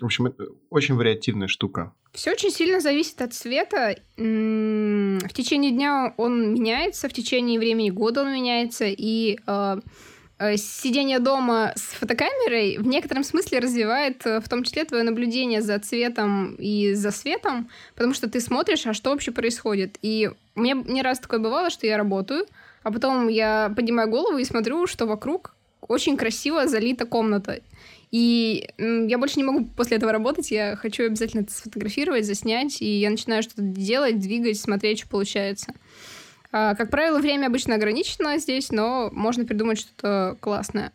в 0.00 0.04
общем, 0.04 0.26
это 0.26 0.44
очень 0.68 0.94
вариативная 0.96 1.48
штука. 1.48 1.94
Все 2.12 2.32
очень 2.32 2.50
сильно 2.50 2.80
зависит 2.80 3.20
от 3.22 3.32
цвета. 3.32 3.96
В 4.16 5.32
течение 5.32 5.70
дня 5.70 6.14
он 6.16 6.54
меняется, 6.54 7.08
в 7.08 7.12
течение 7.12 7.58
времени 7.58 7.90
года 7.90 8.22
он 8.22 8.32
меняется, 8.32 8.86
и 8.86 9.38
э, 9.46 9.76
сидение 10.56 11.18
дома 11.18 11.72
с 11.76 11.94
фотокамерой 11.94 12.76
в 12.78 12.86
некотором 12.86 13.24
смысле 13.24 13.58
развивает 13.58 14.26
э, 14.26 14.40
в 14.40 14.48
том 14.48 14.64
числе 14.64 14.84
твое 14.84 15.02
наблюдение 15.02 15.62
за 15.62 15.78
цветом 15.78 16.54
и 16.56 16.92
за 16.92 17.10
светом, 17.10 17.70
потому 17.94 18.12
что 18.12 18.28
ты 18.28 18.40
смотришь, 18.40 18.86
а 18.86 18.92
что 18.92 19.10
вообще 19.10 19.32
происходит. 19.32 19.96
И 20.02 20.30
мне 20.54 20.74
не 20.74 21.02
раз 21.02 21.20
такое 21.20 21.40
бывало, 21.40 21.70
что 21.70 21.86
я 21.86 21.96
работаю, 21.96 22.46
а 22.82 22.92
потом 22.92 23.28
я 23.28 23.72
поднимаю 23.74 24.10
голову 24.10 24.36
и 24.36 24.44
смотрю, 24.44 24.86
что 24.86 25.06
вокруг 25.06 25.54
очень 25.80 26.16
красиво 26.16 26.68
залита 26.68 27.06
комната. 27.06 27.60
И 28.10 28.68
я 28.78 29.18
больше 29.18 29.38
не 29.38 29.44
могу 29.44 29.64
после 29.64 29.96
этого 29.96 30.12
работать, 30.12 30.50
я 30.50 30.76
хочу 30.76 31.06
обязательно 31.06 31.42
это 31.42 31.52
сфотографировать, 31.52 32.24
заснять, 32.24 32.80
и 32.80 33.00
я 33.00 33.10
начинаю 33.10 33.42
что-то 33.42 33.62
делать, 33.62 34.20
двигать, 34.20 34.60
смотреть, 34.60 35.00
что 35.00 35.08
получается. 35.08 35.72
А, 36.58 36.74
как 36.74 36.88
правило, 36.88 37.18
время 37.18 37.48
обычно 37.48 37.74
ограничено 37.74 38.38
здесь, 38.38 38.72
но 38.72 39.10
можно 39.12 39.44
придумать 39.44 39.78
что-то 39.78 40.38
классное. 40.40 40.90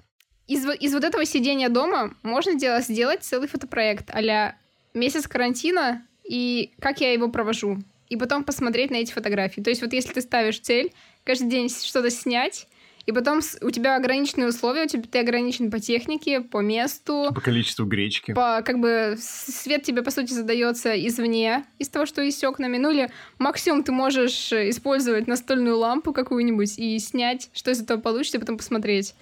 Из, 0.47 0.65
из 0.67 0.91
вот 0.91 1.03
этого 1.03 1.23
сидения 1.23 1.69
дома 1.69 2.15
можно 2.23 2.55
делать, 2.55 2.85
сделать 2.85 3.23
целый 3.23 3.47
фотопроект 3.47 4.09
а 4.09 4.55
месяц 4.95 5.27
карантина 5.27 6.03
и 6.23 6.71
как 6.79 6.99
я 6.99 7.13
его 7.13 7.29
провожу. 7.29 7.77
И 8.09 8.17
потом 8.17 8.43
посмотреть 8.43 8.89
на 8.89 8.95
эти 8.95 9.11
фотографии. 9.11 9.61
То 9.61 9.69
есть 9.69 9.83
вот 9.83 9.93
если 9.93 10.13
ты 10.13 10.21
ставишь 10.21 10.59
цель 10.59 10.93
каждый 11.23 11.47
день 11.47 11.69
что-то 11.69 12.09
снять, 12.09 12.67
и 13.11 13.13
потом 13.13 13.41
у 13.61 13.69
тебя 13.71 13.95
ограниченные 13.95 14.47
условия, 14.47 14.83
у 14.83 14.87
тебя 14.87 15.03
ты 15.09 15.19
ограничен 15.19 15.69
по 15.69 15.79
технике, 15.79 16.41
по 16.41 16.61
месту, 16.61 17.31
По 17.33 17.41
количеству 17.41 17.85
гречки. 17.85 18.33
по, 18.33 18.61
как 18.65 18.79
бы 18.79 19.15
свет 19.19 19.83
тебе, 19.83 20.01
по 20.01 20.11
сути, 20.11 20.33
задается 20.33 20.93
извне, 21.07 21.65
из 21.79 21.89
того, 21.89 22.05
что 22.05 22.21
есть 22.21 22.43
окнами. 22.43 22.77
Ну 22.77 22.91
или 22.91 23.09
максимум 23.37 23.83
ты 23.83 23.91
можешь 23.91 24.51
э, 24.51 24.69
использовать 24.69 25.27
настольную 25.27 25.77
лампу 25.77 26.13
какую-нибудь 26.13 26.79
и 26.79 26.97
снять, 26.99 27.49
что 27.53 27.71
из 27.71 27.81
этого 27.81 27.99
получится, 27.99 28.37
и 28.37 28.39
потом 28.39 28.57
посмотреть. 28.57 29.13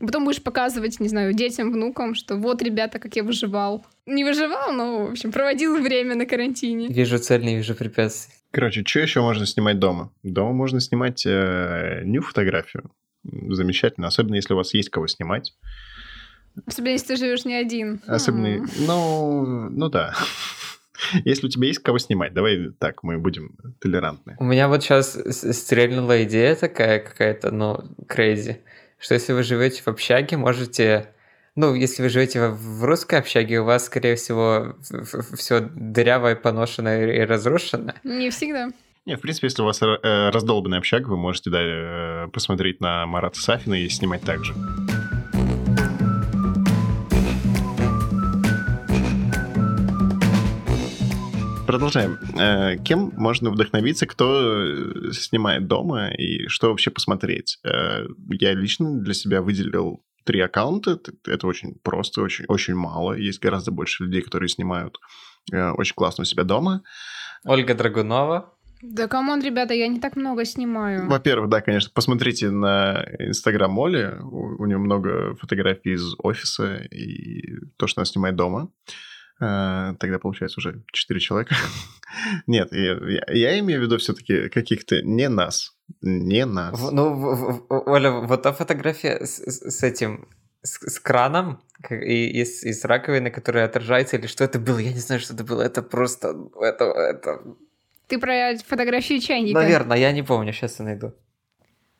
Потом 0.00 0.24
будешь 0.24 0.42
показывать, 0.42 0.98
не 0.98 1.08
знаю, 1.08 1.34
детям, 1.34 1.72
внукам, 1.72 2.14
что 2.14 2.36
вот, 2.36 2.62
ребята, 2.62 2.98
как 2.98 3.16
я 3.16 3.22
выживал. 3.22 3.84
Не 4.06 4.24
выживал, 4.24 4.72
но, 4.72 5.06
в 5.06 5.10
общем, 5.10 5.30
проводил 5.30 5.78
время 5.78 6.14
на 6.14 6.24
карантине. 6.24 6.88
Вижу 6.88 7.18
цель, 7.18 7.44
не 7.44 7.56
вижу 7.56 7.74
препятствий. 7.74 8.34
Короче, 8.50 8.82
что 8.84 9.00
еще 9.00 9.20
можно 9.20 9.46
снимать 9.46 9.78
дома? 9.78 10.10
Дома 10.22 10.52
можно 10.52 10.80
снимать 10.80 11.24
э, 11.26 12.00
ню-фотографию. 12.04 12.90
Замечательно, 13.24 14.06
особенно 14.06 14.36
если 14.36 14.54
у 14.54 14.56
вас 14.56 14.74
есть 14.74 14.90
кого 14.90 15.06
снимать. 15.06 15.54
Особенно, 16.66 16.90
если 16.90 17.08
ты 17.08 17.16
живешь 17.16 17.44
не 17.44 17.54
один. 17.54 18.00
Особенно, 18.06 18.46
М. 18.46 18.68
ну, 18.80 19.70
ну 19.70 19.88
да. 19.88 20.14
Если 21.24 21.46
у 21.46 21.48
тебя 21.48 21.68
есть 21.68 21.78
кого 21.80 21.98
снимать, 21.98 22.34
давай 22.34 22.70
так, 22.78 23.02
мы 23.02 23.18
будем 23.18 23.56
толерантны. 23.80 24.36
У 24.38 24.44
меня 24.44 24.68
вот 24.68 24.82
сейчас 24.82 25.18
стрельнула 25.56 26.24
идея 26.24 26.54
такая 26.54 27.00
какая-то, 27.00 27.50
ну, 27.50 27.78
crazy, 28.06 28.58
что 28.98 29.14
если 29.14 29.32
вы 29.32 29.42
живете 29.42 29.82
в 29.82 29.88
общаге, 29.88 30.36
можете... 30.36 31.14
Ну, 31.56 31.74
если 31.74 32.02
вы 32.02 32.10
живете 32.10 32.48
в 32.48 32.80
в 32.80 32.84
русской 32.84 33.18
общаге, 33.18 33.60
у 33.60 33.64
вас, 33.64 33.86
скорее 33.86 34.16
всего, 34.16 34.76
все 35.34 35.60
дырявое, 35.60 36.36
поношенное 36.36 37.12
и 37.12 37.20
разрушено. 37.20 37.94
Не 38.04 38.30
всегда. 38.30 38.68
Не, 39.10 39.16
в 39.16 39.20
принципе, 39.22 39.48
если 39.48 39.62
у 39.62 39.64
вас 39.64 39.82
э, 39.82 40.30
раздолбанный 40.30 40.78
общак, 40.78 41.08
вы 41.08 41.16
можете 41.16 41.50
да, 41.50 41.58
э, 41.60 42.28
посмотреть 42.28 42.80
на 42.80 43.06
Марата 43.06 43.40
Сафина 43.40 43.74
и 43.74 43.88
снимать 43.88 44.22
так 44.22 44.44
же. 44.44 44.54
Продолжаем. 51.66 52.20
Э, 52.38 52.76
Кем 52.84 53.10
можно 53.16 53.50
вдохновиться, 53.50 54.06
кто 54.06 55.10
снимает 55.10 55.66
дома 55.66 56.10
и 56.10 56.46
что 56.46 56.68
вообще 56.68 56.92
посмотреть? 56.92 57.58
Я 57.64 58.54
лично 58.54 59.00
для 59.00 59.14
себя 59.14 59.42
выделил 59.42 60.04
три 60.24 60.38
аккаунта. 60.38 61.00
Это 61.26 61.48
очень 61.48 61.74
просто, 61.82 62.22
очень, 62.22 62.44
очень 62.46 62.76
мало. 62.76 63.14
Есть 63.14 63.40
гораздо 63.40 63.72
больше 63.72 64.04
людей, 64.04 64.22
которые 64.22 64.48
снимают 64.48 64.98
очень 65.50 65.94
классно 65.96 66.22
у 66.22 66.26
себя 66.26 66.44
дома. 66.44 66.84
Ольга 67.44 67.74
Драгунова. 67.74 68.54
Да 68.82 69.08
come 69.08 69.27
on, 69.27 69.42
ребята, 69.42 69.74
я 69.74 69.88
не 69.88 70.00
так 70.00 70.16
много 70.16 70.44
снимаю. 70.44 71.08
Во-первых, 71.08 71.50
да, 71.50 71.60
конечно, 71.60 71.90
посмотрите 71.94 72.50
на 72.50 73.04
Инстаграм 73.18 73.78
Оли. 73.78 74.18
У, 74.22 74.62
у 74.62 74.66
нее 74.66 74.78
много 74.78 75.34
фотографий 75.36 75.92
из 75.92 76.14
офиса 76.18 76.76
и 76.76 77.58
то, 77.76 77.86
что 77.86 78.00
она 78.00 78.06
снимает 78.06 78.36
дома. 78.36 78.70
Э, 79.40 79.94
тогда 79.98 80.18
получается 80.18 80.60
уже 80.60 80.82
4 80.92 81.20
человека. 81.20 81.54
Нет, 82.46 82.72
я, 82.72 82.98
я, 83.06 83.24
я 83.28 83.58
имею 83.60 83.80
в 83.80 83.84
виду 83.84 83.98
все-таки 83.98 84.48
каких-то 84.48 85.02
не 85.02 85.28
нас. 85.28 85.76
Не 86.02 86.46
нас. 86.46 86.90
Ну, 86.92 87.14
в, 87.14 87.66
в, 87.68 87.88
Оля, 87.88 88.12
вот 88.12 88.42
та 88.42 88.52
фотография 88.52 89.24
с, 89.24 89.40
с 89.40 89.82
этим, 89.82 90.28
с, 90.62 90.78
с 90.88 91.00
краном 91.00 91.62
и, 91.90 92.40
и, 92.40 92.44
с, 92.44 92.62
и 92.64 92.72
с 92.72 92.84
раковиной, 92.84 93.30
которая 93.30 93.64
отражается, 93.64 94.16
или 94.16 94.26
что 94.26 94.44
это 94.44 94.58
было, 94.58 94.78
я 94.78 94.92
не 94.92 95.00
знаю, 95.00 95.20
что 95.20 95.34
это 95.34 95.44
было. 95.44 95.62
Это 95.62 95.82
просто... 95.82 96.34
Это, 96.60 96.84
это... 96.84 97.40
Ты 98.10 98.18
про 98.18 98.56
фотографию 98.58 99.20
чайника? 99.20 99.60
Наверное, 99.60 99.96
я 99.96 100.10
не 100.10 100.24
помню, 100.24 100.52
сейчас 100.52 100.80
я 100.80 100.84
найду. 100.84 101.14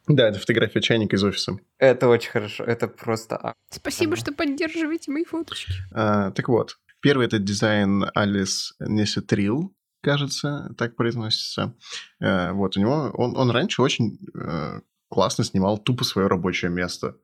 Да, 0.09 0.29
это 0.29 0.40
фотография 0.40 0.81
чайника 0.81 1.14
из 1.14 1.23
офиса. 1.23 1.57
Это 1.79 2.09
очень 2.09 2.31
хорошо, 2.31 2.64
это 2.64 2.88
просто... 2.88 3.55
Спасибо, 3.68 4.16
что 4.16 4.33
поддерживаете 4.33 5.12
мои 5.12 5.25
фоточки. 5.25 5.73
А, 5.92 6.33
так 6.33 6.49
вот, 6.49 6.79
первый 7.01 7.27
это 7.27 7.38
дизайн 7.38 8.07
Алис 8.12 8.75
Несетрил, 8.81 9.73
кажется, 10.03 10.75
так 10.77 10.96
произносится. 10.96 11.77
А, 12.20 12.55
вот, 12.55 12.77
у 12.77 12.81
него... 12.81 13.12
Он, 13.14 13.37
он 13.37 13.51
раньше 13.53 13.81
очень 13.81 14.18
а, 14.35 14.81
классно 15.09 15.44
снимал 15.44 15.79
тупо 15.79 16.03
свое 16.03 16.27
рабочее 16.27 16.73
место. 16.73 17.14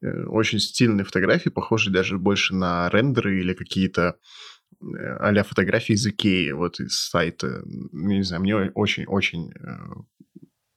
Э, 0.00 0.24
очень 0.24 0.58
стильные 0.58 1.04
фотографии, 1.04 1.50
похожие 1.50 1.92
даже 1.92 2.18
больше 2.18 2.52
на 2.52 2.88
рендеры 2.88 3.38
или 3.38 3.54
какие-то 3.54 4.16
а 4.80 5.42
фотографии 5.42 5.94
из 5.94 6.06
Икеи, 6.06 6.52
вот 6.52 6.80
из 6.80 6.98
сайта. 6.98 7.62
Не 7.64 8.22
знаю, 8.22 8.42
мне 8.42 8.54
очень-очень 8.54 9.52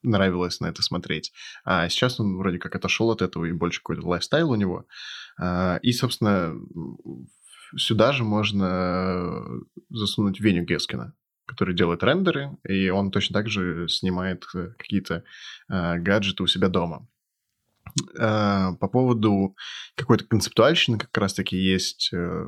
нравилось 0.04 0.60
на 0.60 0.68
это 0.68 0.82
смотреть. 0.82 1.32
А 1.64 1.88
сейчас 1.90 2.20
он 2.20 2.38
вроде 2.38 2.58
как 2.58 2.76
отошел 2.76 3.12
от 3.12 3.22
этого, 3.22 3.46
и 3.46 3.52
больше 3.52 3.80
какой-то 3.80 4.08
лайфстайл 4.08 4.52
у 4.52 4.56
него. 4.56 4.86
А, 5.40 5.80
и, 5.82 5.92
собственно, 5.92 6.56
сюда 7.76 8.12
же 8.12 8.24
можно 8.24 9.44
засунуть 9.90 10.40
Веню 10.40 10.64
Гескина, 10.64 11.14
который 11.46 11.76
делает 11.76 12.04
рендеры, 12.04 12.58
и 12.68 12.90
он 12.90 13.12
точно 13.12 13.40
так 13.40 13.50
же 13.50 13.88
снимает 13.88 14.46
э, 14.56 14.70
какие-то 14.78 15.24
а, 15.68 15.98
гаджеты 15.98 16.44
у 16.44 16.48
себя 16.48 16.70
дома. 16.70 17.08
А, 18.20 18.74
по 18.74 18.88
поводу 18.88 19.56
какой-то 19.96 20.26
концептуальщины 20.26 20.98
как 20.98 21.16
раз-таки 21.18 21.58
есть 21.58 22.10
э, 22.14 22.46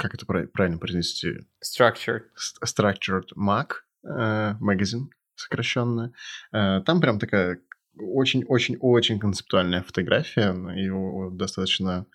как 0.00 0.14
это 0.14 0.24
правильно 0.24 0.78
произнести? 0.78 1.40
Structured. 1.62 2.22
Structured 2.64 3.28
Mac 3.36 3.72
э, 4.02 4.54
magazine 4.58 5.08
сокращенно. 5.34 6.12
Э, 6.52 6.80
там 6.84 7.00
прям 7.00 7.18
такая 7.18 7.60
очень-очень-очень 7.98 9.18
концептуальная 9.18 9.82
фотография, 9.82 10.54
и 10.74 11.36
достаточно... 11.36 12.06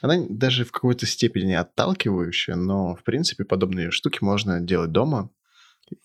Она 0.00 0.24
даже 0.28 0.64
в 0.64 0.70
какой-то 0.70 1.06
степени 1.06 1.54
отталкивающая, 1.54 2.54
но, 2.54 2.94
в 2.94 3.02
принципе, 3.02 3.44
подобные 3.44 3.90
штуки 3.90 4.18
можно 4.20 4.60
делать 4.60 4.92
дома, 4.92 5.30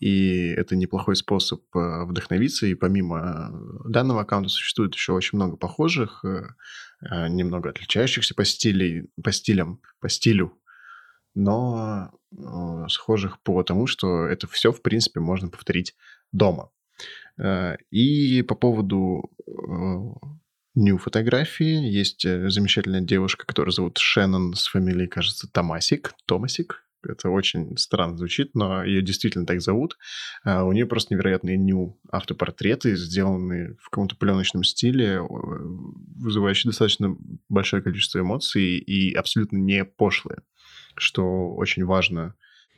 и 0.00 0.48
это 0.48 0.74
неплохой 0.74 1.14
способ 1.14 1.62
э, 1.76 2.04
вдохновиться, 2.06 2.66
и 2.66 2.74
помимо 2.74 3.52
данного 3.84 4.22
аккаунта 4.22 4.48
существует 4.48 4.94
еще 4.94 5.12
очень 5.12 5.36
много 5.36 5.56
похожих, 5.56 6.24
немного 7.00 7.68
отличающихся 7.68 8.34
по, 8.34 8.44
стиле, 8.44 9.06
по 9.22 9.30
стилям, 9.30 9.80
по 10.00 10.08
стилю, 10.08 10.58
но 11.34 12.10
схожих 12.88 13.40
по 13.42 13.62
тому, 13.62 13.86
что 13.86 14.26
это 14.26 14.46
все, 14.46 14.72
в 14.72 14.82
принципе, 14.82 15.20
можно 15.20 15.48
повторить 15.48 15.94
дома. 16.32 16.70
Э, 17.38 17.76
и 17.90 18.42
по 18.42 18.54
поводу 18.54 19.30
New 20.74 20.96
э, 20.96 20.98
фотографии 20.98 21.90
есть 21.90 22.24
э, 22.24 22.48
замечательная 22.48 23.00
девушка, 23.00 23.46
которая 23.46 23.72
зовут 23.72 23.98
Шеннон 23.98 24.54
с 24.54 24.66
фамилией, 24.66 25.08
кажется, 25.08 25.48
Томасик. 25.50 26.14
Томасик. 26.26 26.82
Это 27.06 27.28
очень 27.28 27.76
странно 27.76 28.16
звучит, 28.16 28.54
но 28.54 28.82
ее 28.82 29.02
действительно 29.02 29.44
так 29.44 29.60
зовут. 29.60 29.98
У 30.42 30.72
нее 30.72 30.86
просто 30.86 31.12
невероятные 31.12 31.58
ню 31.58 32.00
автопортреты, 32.10 32.96
сделанные 32.96 33.76
в 33.78 33.90
каком-то 33.90 34.16
пленочном 34.16 34.64
стиле, 34.64 35.20
вызывающие 35.20 36.70
достаточно 36.70 37.14
большое 37.50 37.82
количество 37.82 38.20
эмоций 38.20 38.78
и 38.78 39.12
абсолютно 39.12 39.58
не 39.58 39.84
пошлые, 39.84 40.38
что 40.96 41.50
очень 41.54 41.84
важно 41.84 42.34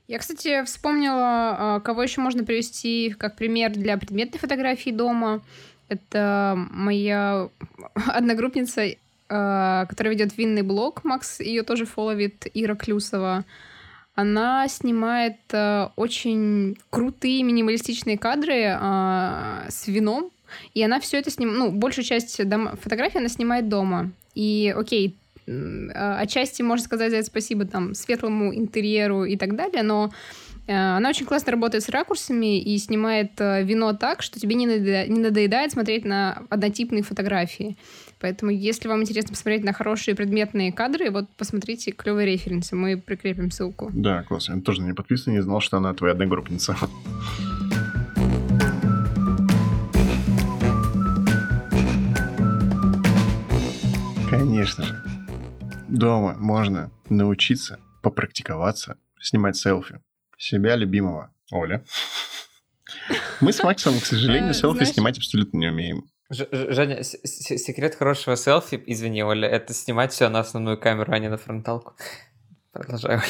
я, 0.08 0.20
кстати, 0.20 0.62
вспомнила, 0.64 1.56
а, 1.58 1.80
кого 1.80 2.02
еще 2.02 2.20
можно 2.20 2.44
привести 2.44 3.14
как 3.18 3.36
пример 3.36 3.72
для 3.72 3.96
предметной 3.96 4.38
фотографии 4.38 4.90
дома. 4.90 5.42
Это 5.88 6.54
моя 6.70 7.48
одногруппница, 8.06 8.94
а, 9.28 9.86
которая 9.86 10.14
ведет 10.14 10.36
винный 10.36 10.62
блог. 10.62 11.02
Макс 11.02 11.40
ее 11.40 11.64
тоже 11.64 11.86
фоловит, 11.86 12.46
Ира 12.54 12.76
Клюсова. 12.76 13.44
Она 14.14 14.68
снимает 14.68 15.38
а, 15.52 15.92
очень 15.96 16.78
крутые 16.90 17.42
минималистичные 17.42 18.16
кадры 18.16 18.78
с 19.68 19.88
вином. 19.88 20.30
И 20.72 20.82
она 20.84 21.00
все 21.00 21.18
это 21.18 21.32
снимает, 21.32 21.58
ну, 21.58 21.70
большую 21.72 22.04
часть 22.04 22.48
дом... 22.48 22.76
фотографий 22.80 23.18
она 23.18 23.28
снимает 23.28 23.68
дома. 23.68 24.12
И, 24.36 24.72
окей, 24.76 25.16
отчасти 25.46 26.62
можно 26.62 26.84
сказать 26.84 27.10
за 27.10 27.18
это 27.18 27.26
спасибо 27.26 27.64
там 27.64 27.94
светлому 27.94 28.54
интерьеру 28.54 29.24
и 29.24 29.36
так 29.36 29.54
далее, 29.54 29.82
но 29.82 30.10
э, 30.66 30.72
она 30.72 31.08
очень 31.08 31.26
классно 31.26 31.52
работает 31.52 31.84
с 31.84 31.88
ракурсами 31.88 32.60
и 32.60 32.76
снимает 32.78 33.32
э, 33.38 33.62
вино 33.62 33.92
так, 33.92 34.22
что 34.22 34.40
тебе 34.40 34.56
не 34.56 34.66
надоедает 34.66 35.72
смотреть 35.72 36.04
на 36.04 36.42
однотипные 36.50 37.02
фотографии. 37.02 37.76
Поэтому, 38.18 38.50
если 38.50 38.88
вам 38.88 39.02
интересно 39.02 39.30
посмотреть 39.30 39.62
на 39.62 39.72
хорошие 39.72 40.14
предметные 40.14 40.72
кадры, 40.72 41.10
вот 41.10 41.28
посмотрите 41.36 41.92
клевые 41.92 42.26
референсы, 42.26 42.74
мы 42.74 42.96
прикрепим 42.96 43.50
ссылку. 43.50 43.90
Да, 43.92 44.22
классно. 44.22 44.54
Я 44.54 44.60
тоже 44.62 44.82
не 44.82 44.94
подписан, 44.94 45.34
не 45.34 45.42
знал, 45.42 45.60
что 45.60 45.76
она 45.76 45.94
твоя 45.94 46.14
одногруппница. 46.14 46.76
Конечно 54.28 54.84
же 54.84 55.05
дома 55.88 56.34
можно 56.38 56.90
научиться 57.08 57.80
попрактиковаться, 58.02 58.98
снимать 59.20 59.56
селфи 59.56 60.00
себя 60.38 60.76
любимого. 60.76 61.32
Оля. 61.50 61.84
Мы 63.40 63.52
с 63.52 63.62
Максом, 63.62 63.98
к 64.00 64.04
сожалению, 64.04 64.50
э, 64.50 64.54
селфи 64.54 64.84
снимать 64.84 65.18
абсолютно 65.18 65.58
не 65.58 65.68
умеем. 65.68 66.04
Женя, 66.30 67.02
секрет 67.02 67.94
хорошего 67.94 68.36
селфи, 68.36 68.82
извини, 68.86 69.22
Оля, 69.22 69.48
это 69.48 69.72
снимать 69.74 70.12
все 70.12 70.28
на 70.28 70.40
основную 70.40 70.78
камеру, 70.78 71.12
а 71.12 71.18
не 71.18 71.28
на 71.28 71.36
фронталку. 71.36 71.94
Продолжаю. 72.72 73.22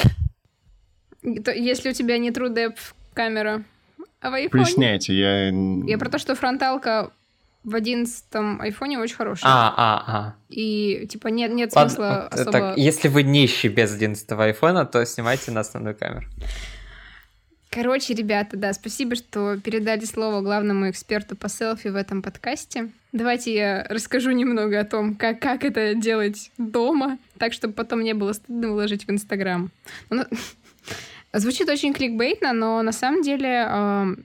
Если 1.21 1.89
у 1.89 1.93
тебя 1.93 2.17
не 2.17 2.31
TrueDepth 2.31 2.93
камера, 3.13 3.63
а 4.19 4.31
в 4.31 4.33
iPhone... 4.33 4.49
Поясняйте, 4.49 5.13
я... 5.13 5.49
Я 5.49 5.97
про 5.97 6.09
то, 6.09 6.17
что 6.17 6.33
фронталка 6.33 7.11
в 7.67 7.75
одиннадцатом 7.75 8.61
айфоне 8.61 8.97
очень 8.97 9.17
хороший. 9.17 9.43
А, 9.43 9.73
а, 9.75 10.03
а. 10.07 10.35
И, 10.47 11.05
типа, 11.11 11.27
нет, 11.27 11.51
нет 11.51 11.75
Ладно, 11.75 11.89
смысла 11.89 12.29
вот, 12.31 12.39
особо... 12.39 12.51
Так, 12.51 12.77
если 12.77 13.09
вы 13.09 13.23
нищий 13.23 13.67
без 13.67 13.93
одиннадцатого 13.93 14.45
айфона, 14.45 14.85
то 14.85 15.05
снимайте 15.05 15.51
на 15.51 15.59
основную 15.59 15.93
камеру. 15.93 16.25
Короче, 17.69 18.13
ребята, 18.13 18.55
да, 18.55 18.71
спасибо, 18.71 19.15
что 19.15 19.57
передали 19.57 20.05
слово 20.05 20.39
главному 20.39 20.89
эксперту 20.89 21.35
по 21.35 21.49
селфи 21.49 21.89
в 21.89 21.97
этом 21.97 22.21
подкасте. 22.21 22.89
Давайте 23.11 23.53
я 23.53 23.85
расскажу 23.89 24.31
немного 24.31 24.79
о 24.79 24.85
том, 24.85 25.15
как, 25.15 25.41
как 25.41 25.65
это 25.65 25.93
делать 25.93 26.51
дома, 26.57 27.17
так, 27.37 27.51
чтобы 27.51 27.73
потом 27.73 28.01
не 28.01 28.13
было 28.13 28.31
стыдно 28.31 28.69
выложить 28.69 29.05
в 29.05 29.11
Инстаграм. 29.11 29.69
Ну, 30.09 30.23
звучит 31.33 31.67
очень 31.67 31.93
кликбейтно, 31.93 32.53
но 32.53 32.81
на 32.81 32.93
самом 32.93 33.23
деле 33.23 34.15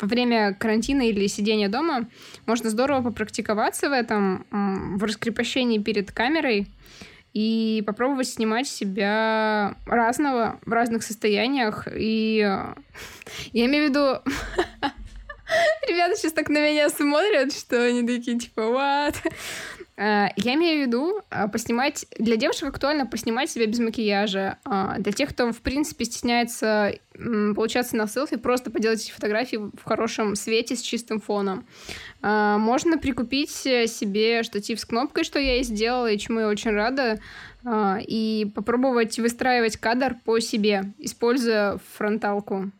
во 0.00 0.06
время 0.06 0.54
карантина 0.54 1.08
или 1.08 1.26
сидения 1.26 1.68
дома 1.68 2.08
можно 2.46 2.70
здорово 2.70 3.02
попрактиковаться 3.02 3.88
в 3.88 3.92
этом, 3.92 4.46
в 4.50 5.02
раскрепощении 5.04 5.78
перед 5.78 6.12
камерой 6.12 6.68
и 7.34 7.82
попробовать 7.86 8.28
снимать 8.28 8.68
себя 8.68 9.76
разного 9.86 10.60
в 10.64 10.72
разных 10.72 11.02
состояниях. 11.02 11.86
И 11.94 12.40
э, 12.40 12.74
я 13.52 13.66
имею 13.66 13.86
в 13.86 13.88
виду... 13.90 14.18
Ребята 15.88 16.16
сейчас 16.16 16.32
так 16.32 16.50
на 16.50 16.58
меня 16.58 16.90
смотрят, 16.90 17.54
что 17.54 17.82
они 17.82 18.06
такие, 18.06 18.38
типа, 18.38 18.60
what? 18.60 19.14
Э, 19.98 20.28
я 20.36 20.54
имею 20.54 20.84
в 20.84 20.86
виду 20.86 21.20
э, 21.30 21.48
поснимать... 21.48 22.06
Для 22.18 22.36
девушек 22.36 22.68
актуально 22.68 23.04
поснимать 23.04 23.50
себя 23.50 23.66
без 23.66 23.80
макияжа. 23.80 24.58
А 24.64 24.98
для 24.98 25.12
тех, 25.12 25.30
кто, 25.30 25.52
в 25.52 25.60
принципе, 25.60 26.04
стесняется 26.04 26.94
получаться 27.56 27.96
на 27.96 28.06
селфи, 28.06 28.36
просто 28.36 28.70
поделать 28.70 29.02
эти 29.02 29.10
фотографии 29.10 29.56
в 29.56 29.84
хорошем 29.84 30.36
свете 30.36 30.76
с 30.76 30.80
чистым 30.80 31.20
фоном. 31.20 31.66
А, 32.22 32.58
можно 32.58 32.96
прикупить 32.96 33.50
себе 33.50 34.44
штатив 34.44 34.78
с 34.78 34.84
кнопкой, 34.84 35.24
что 35.24 35.40
я 35.40 35.56
и 35.56 35.64
сделала, 35.64 36.08
и 36.08 36.18
чему 36.18 36.38
я 36.38 36.48
очень 36.48 36.70
рада, 36.70 37.18
а, 37.64 37.98
и 38.00 38.46
попробовать 38.54 39.18
выстраивать 39.18 39.78
кадр 39.78 40.14
по 40.24 40.38
себе, 40.38 40.92
используя 40.98 41.80
фронталку. 41.96 42.70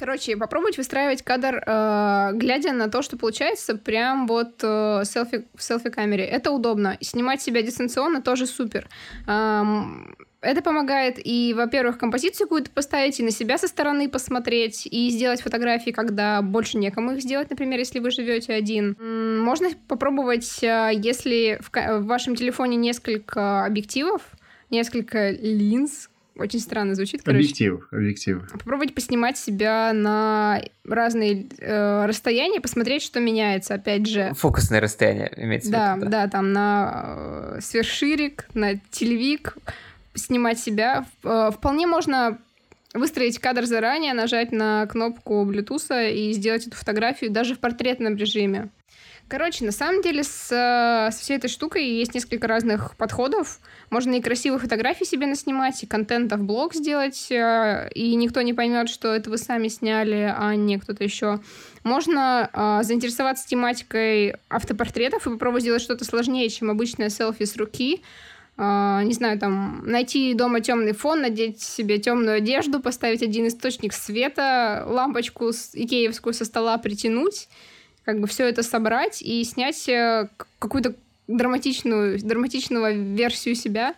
Короче, 0.00 0.34
попробовать 0.34 0.78
выстраивать 0.78 1.20
кадр, 1.20 1.62
э, 1.66 2.30
глядя 2.32 2.72
на 2.72 2.88
то, 2.88 3.02
что 3.02 3.18
получается, 3.18 3.76
прям 3.76 4.26
вот 4.26 4.54
э, 4.62 5.02
селфи, 5.04 5.44
в 5.54 5.62
селфи-камере. 5.62 6.24
Это 6.24 6.52
удобно. 6.52 6.96
Снимать 7.02 7.42
себя 7.42 7.60
дистанционно 7.60 8.22
тоже 8.22 8.46
супер. 8.46 8.88
Эм, 9.26 10.16
это 10.40 10.62
помогает 10.62 11.18
и, 11.22 11.52
во-первых, 11.54 11.98
композицию 11.98 12.46
какую-то 12.46 12.70
поставить, 12.70 13.20
и 13.20 13.22
на 13.22 13.30
себя 13.30 13.58
со 13.58 13.68
стороны 13.68 14.08
посмотреть, 14.08 14.86
и 14.86 15.10
сделать 15.10 15.42
фотографии, 15.42 15.90
когда 15.90 16.40
больше 16.40 16.78
некому 16.78 17.12
их 17.12 17.20
сделать, 17.20 17.50
например, 17.50 17.78
если 17.78 17.98
вы 17.98 18.10
живете 18.10 18.54
один. 18.54 18.96
Можно 19.44 19.68
попробовать, 19.86 20.62
э, 20.62 20.92
если 20.94 21.60
в, 21.60 21.70
в 21.72 22.06
вашем 22.06 22.36
телефоне 22.36 22.76
несколько 22.76 23.66
объективов, 23.66 24.22
несколько 24.70 25.30
линз, 25.30 26.08
очень 26.36 26.60
странно 26.60 26.94
звучит, 26.94 27.22
короче. 27.22 27.44
Объектив, 27.44 27.88
объектив. 27.90 28.50
Попробовать 28.50 28.94
поснимать 28.94 29.38
себя 29.38 29.92
на 29.92 30.62
разные 30.84 31.46
э, 31.58 32.06
расстояния, 32.06 32.60
посмотреть, 32.60 33.02
что 33.02 33.20
меняется, 33.20 33.74
опять 33.74 34.06
же. 34.06 34.32
Фокусное 34.34 34.80
расстояние 34.80 35.32
имеется 35.36 35.70
да, 35.70 35.94
в 35.94 35.98
виду. 35.98 36.10
Да, 36.10 36.24
да, 36.24 36.30
там 36.30 36.52
на 36.52 37.56
э, 37.56 37.58
сверхширик, 37.60 38.46
на 38.54 38.78
телевик, 38.90 39.56
снимать 40.14 40.58
себя. 40.58 41.06
Э, 41.24 41.50
вполне 41.52 41.86
можно 41.86 42.38
выстроить 42.94 43.38
кадр 43.38 43.66
заранее, 43.66 44.14
нажать 44.14 44.52
на 44.52 44.86
кнопку 44.86 45.44
Bluetooth 45.44 46.12
и 46.12 46.32
сделать 46.32 46.66
эту 46.66 46.76
фотографию 46.76 47.30
даже 47.30 47.54
в 47.54 47.58
портретном 47.58 48.16
режиме. 48.16 48.70
Короче, 49.30 49.64
на 49.64 49.70
самом 49.70 50.02
деле 50.02 50.24
с, 50.24 50.50
с 50.50 51.16
всей 51.20 51.36
этой 51.36 51.48
штукой 51.48 51.86
есть 51.86 52.14
несколько 52.14 52.48
разных 52.48 52.96
подходов. 52.96 53.60
Можно 53.88 54.16
и 54.16 54.20
красивые 54.20 54.58
фотографии 54.58 55.04
себе 55.04 55.28
наснимать, 55.28 55.80
и 55.84 55.86
контента 55.86 56.36
в 56.36 56.42
блог 56.42 56.74
сделать, 56.74 57.30
э, 57.30 57.90
и 57.94 58.16
никто 58.16 58.42
не 58.42 58.54
поймет, 58.54 58.88
что 58.88 59.14
это 59.14 59.30
вы 59.30 59.38
сами 59.38 59.68
сняли, 59.68 60.34
а 60.36 60.56
не 60.56 60.78
кто-то 60.80 61.04
еще. 61.04 61.38
Можно 61.84 62.50
э, 62.52 62.82
заинтересоваться 62.82 63.46
тематикой 63.46 64.34
автопортретов 64.48 65.28
и 65.28 65.30
попробовать 65.30 65.62
сделать 65.62 65.82
что-то 65.82 66.04
сложнее, 66.04 66.48
чем 66.48 66.68
обычное 66.68 67.08
селфи 67.08 67.44
с 67.44 67.56
руки. 67.56 68.02
Uh, 68.56 69.02
не 69.04 69.14
знаю, 69.14 69.38
там, 69.38 69.84
найти 69.86 70.34
дома 70.34 70.60
темный 70.60 70.92
фон, 70.92 71.22
надеть 71.22 71.62
себе 71.62 71.96
темную 71.96 72.38
одежду, 72.38 72.78
поставить 72.80 73.22
один 73.22 73.46
источник 73.46 73.94
света, 73.94 74.84
лампочку 74.86 75.50
с, 75.50 75.70
икеевскую 75.72 76.34
со 76.34 76.44
стола 76.44 76.76
притянуть 76.76 77.48
как 78.12 78.20
бы 78.20 78.26
все 78.26 78.48
это 78.48 78.62
собрать 78.62 79.22
и 79.22 79.44
снять 79.44 79.88
э, 79.88 80.28
какую-то 80.58 80.94
драматичную, 81.28 82.18
драматичную 82.18 83.14
версию 83.14 83.54
себя, 83.54 83.94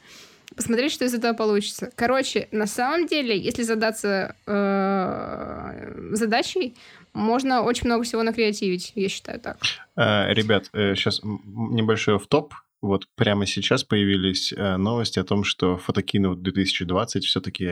посмотреть, 0.55 0.92
что 0.92 1.05
из 1.05 1.14
этого 1.14 1.33
получится. 1.33 1.90
Короче, 1.94 2.48
на 2.53 2.66
самом 2.66 3.07
деле, 3.07 3.38
если 3.38 3.62
задаться 3.62 4.37
э, 4.46 6.14
задачей, 6.14 6.75
можно 7.14 7.62
очень 7.62 7.87
много 7.87 8.05
всего 8.05 8.22
накреативить, 8.22 8.92
я 8.94 9.09
считаю 9.09 9.40
так. 9.40 9.59
А, 9.96 10.33
ребят, 10.33 10.68
сейчас 10.72 11.20
э, 11.20 11.27
небольшой 11.27 12.18
в 12.18 12.27
топ. 12.27 12.55
Вот 12.83 13.07
прямо 13.14 13.46
сейчас 13.46 13.85
появились 13.85 14.53
новости 14.57 15.20
о 15.20 15.25
том, 15.25 15.44
что 15.44 15.77
фотокину 15.77 16.35
2020 16.35 17.25
все-таки 17.25 17.64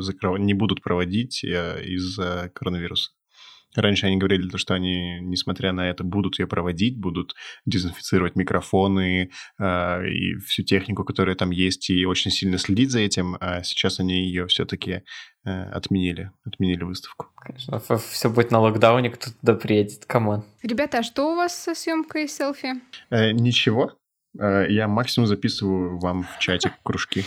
закров... 0.00 0.40
не 0.40 0.54
будут 0.54 0.82
проводить 0.82 1.44
из-за 1.44 2.50
коронавируса. 2.52 3.12
Раньше 3.74 4.06
они 4.06 4.16
говорили, 4.16 4.56
что 4.56 4.74
они, 4.74 5.20
несмотря 5.20 5.72
на 5.72 5.88
это, 5.88 6.04
будут 6.04 6.38
ее 6.38 6.46
проводить, 6.46 6.98
будут 6.98 7.34
дезинфицировать 7.66 8.36
микрофоны 8.36 9.30
э, 9.58 10.08
и 10.08 10.36
всю 10.36 10.62
технику, 10.62 11.04
которая 11.04 11.36
там 11.36 11.50
есть, 11.50 11.90
и 11.90 12.04
очень 12.04 12.30
сильно 12.30 12.58
следить 12.58 12.90
за 12.90 13.00
этим. 13.00 13.36
А 13.40 13.62
сейчас 13.62 14.00
они 14.00 14.24
ее 14.24 14.46
все-таки 14.46 15.02
э, 15.44 15.62
отменили, 15.70 16.30
отменили 16.44 16.82
выставку. 16.82 17.26
Конечно, 17.36 17.80
все 17.98 18.30
будет 18.30 18.50
на 18.50 18.60
локдауне, 18.60 19.10
кто 19.10 19.30
туда 19.30 19.54
приедет, 19.54 20.04
come 20.06 20.28
on. 20.28 20.44
Ребята, 20.62 20.98
а 20.98 21.02
что 21.02 21.32
у 21.32 21.36
вас 21.36 21.56
со 21.56 21.74
съемкой 21.74 22.28
селфи? 22.28 22.74
Э, 23.10 23.32
ничего. 23.32 23.92
Э, 24.38 24.66
я 24.68 24.88
максимум 24.88 25.26
записываю 25.26 25.98
вам 25.98 26.24
в 26.24 26.38
чатик 26.38 26.72
кружки. 26.82 27.24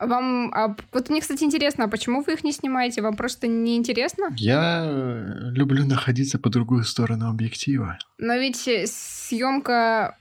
Вам, 0.00 0.50
а, 0.54 0.76
вот 0.92 1.10
мне, 1.10 1.20
кстати, 1.20 1.44
интересно, 1.44 1.84
а 1.84 1.88
почему 1.88 2.22
вы 2.22 2.32
их 2.32 2.44
не 2.44 2.52
снимаете? 2.52 3.02
Вам 3.02 3.16
просто 3.16 3.46
не 3.46 3.76
интересно? 3.76 4.34
Я 4.36 5.50
люблю 5.54 5.86
находиться 5.86 6.38
по 6.38 6.48
другую 6.48 6.84
сторону 6.84 7.28
объектива. 7.28 7.98
Но 8.18 8.34
ведь 8.36 8.66
э, 8.66 8.86
съемка 8.86 10.16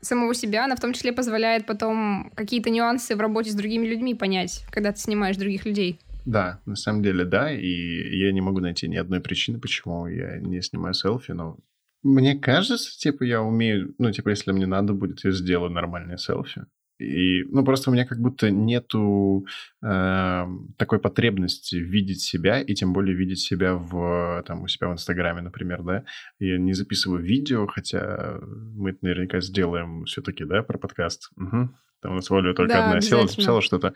самого 0.00 0.34
себя, 0.34 0.64
она 0.64 0.76
в 0.76 0.80
том 0.80 0.92
числе 0.92 1.12
позволяет 1.12 1.66
потом 1.66 2.30
какие-то 2.34 2.70
нюансы 2.70 3.16
в 3.16 3.20
работе 3.20 3.50
с 3.50 3.54
другими 3.54 3.86
людьми 3.86 4.14
понять, 4.14 4.64
когда 4.70 4.92
ты 4.92 5.00
снимаешь 5.00 5.36
других 5.36 5.66
людей. 5.66 5.98
Да, 6.24 6.60
на 6.64 6.76
самом 6.76 7.02
деле, 7.02 7.24
да, 7.24 7.52
и 7.52 8.18
я 8.18 8.32
не 8.32 8.40
могу 8.40 8.60
найти 8.60 8.88
ни 8.88 8.96
одной 8.96 9.20
причины, 9.20 9.58
почему 9.58 10.06
я 10.06 10.38
не 10.38 10.62
снимаю 10.62 10.94
селфи, 10.94 11.32
но 11.32 11.58
мне 12.02 12.36
кажется, 12.38 12.98
типа, 12.98 13.24
я 13.24 13.42
умею, 13.42 13.94
ну, 13.98 14.12
типа, 14.12 14.28
если 14.28 14.52
мне 14.52 14.66
надо 14.66 14.92
будет, 14.92 15.24
я 15.24 15.32
сделаю 15.32 15.70
нормальные 15.70 16.18
селфи. 16.18 16.66
И, 16.98 17.42
ну, 17.44 17.64
просто 17.64 17.90
у 17.90 17.92
меня 17.92 18.06
как 18.06 18.20
будто 18.20 18.50
нету 18.50 19.46
э, 19.82 20.46
такой 20.76 21.00
потребности 21.00 21.76
видеть 21.76 22.20
себя, 22.20 22.60
и 22.60 22.74
тем 22.74 22.92
более 22.92 23.16
видеть 23.16 23.40
себя 23.40 23.74
в, 23.74 24.42
там, 24.46 24.62
у 24.62 24.68
себя 24.68 24.88
в 24.88 24.92
Инстаграме, 24.92 25.42
например, 25.42 25.82
да. 25.82 26.04
Я 26.38 26.58
не 26.58 26.72
записываю 26.72 27.22
видео, 27.22 27.66
хотя 27.66 28.38
мы 28.42 28.90
это 28.90 28.98
наверняка 29.02 29.40
сделаем 29.40 30.04
все-таки, 30.04 30.44
да, 30.44 30.62
про 30.62 30.78
подкаст. 30.78 31.30
Угу. 31.36 31.70
Там 32.04 32.12
у 32.12 32.16
нас 32.16 32.30
Оля 32.30 32.52
только 32.52 32.74
да, 32.74 32.88
одна 32.88 33.00
села, 33.00 33.26
записала 33.26 33.62
что-то. 33.62 33.94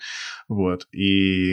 Вот. 0.48 0.88
И 0.92 1.52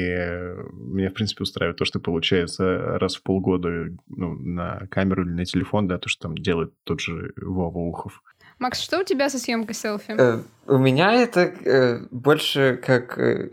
меня, 0.72 1.10
в 1.10 1.14
принципе, 1.14 1.44
устраивает 1.44 1.78
то, 1.78 1.84
что 1.84 2.00
получается 2.00 2.98
раз 2.98 3.18
в 3.18 3.24
полгода 3.24 3.90
ну, 4.08 4.36
на 4.36 4.88
камеру 4.90 5.26
или 5.26 5.34
на 5.34 5.44
телефон, 5.44 5.90
да, 5.90 5.98
то, 5.98 6.08
что 6.08 6.30
там 6.30 6.38
делает 6.38 6.74
тот 6.86 7.02
же 7.02 7.34
Вова 7.36 7.78
Ухов. 7.78 8.24
Макс, 8.60 8.80
что 8.80 9.00
у 9.00 9.04
тебя 9.04 9.30
со 9.30 9.40
съемкой 9.40 9.76
селфи? 9.76 10.16
Э, 10.18 10.40
у 10.68 10.78
меня 10.78 11.14
это 11.14 11.42
э, 11.42 12.00
больше 12.12 12.80
как 12.84 13.18
э, 13.18 13.50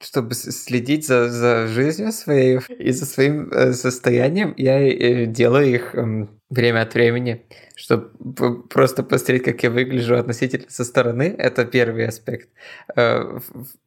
чтобы 0.00 0.34
следить 0.34 1.06
за, 1.06 1.28
за 1.28 1.66
жизнью 1.66 2.12
своей 2.12 2.60
и 2.78 2.92
за 2.92 3.06
своим 3.06 3.50
э, 3.50 3.72
состоянием, 3.72 4.54
я 4.56 4.80
э, 4.80 5.26
делаю 5.26 5.74
их 5.74 5.94
э, 5.94 6.26
время 6.50 6.82
от 6.82 6.94
времени, 6.94 7.46
чтобы 7.74 8.62
просто 8.68 9.02
посмотреть, 9.02 9.44
как 9.44 9.62
я 9.62 9.70
выгляжу 9.70 10.16
относительно 10.16 10.66
со 10.68 10.84
стороны. 10.84 11.34
Это 11.38 11.64
первый 11.64 12.06
аспект. 12.06 12.48
Э, 12.94 13.40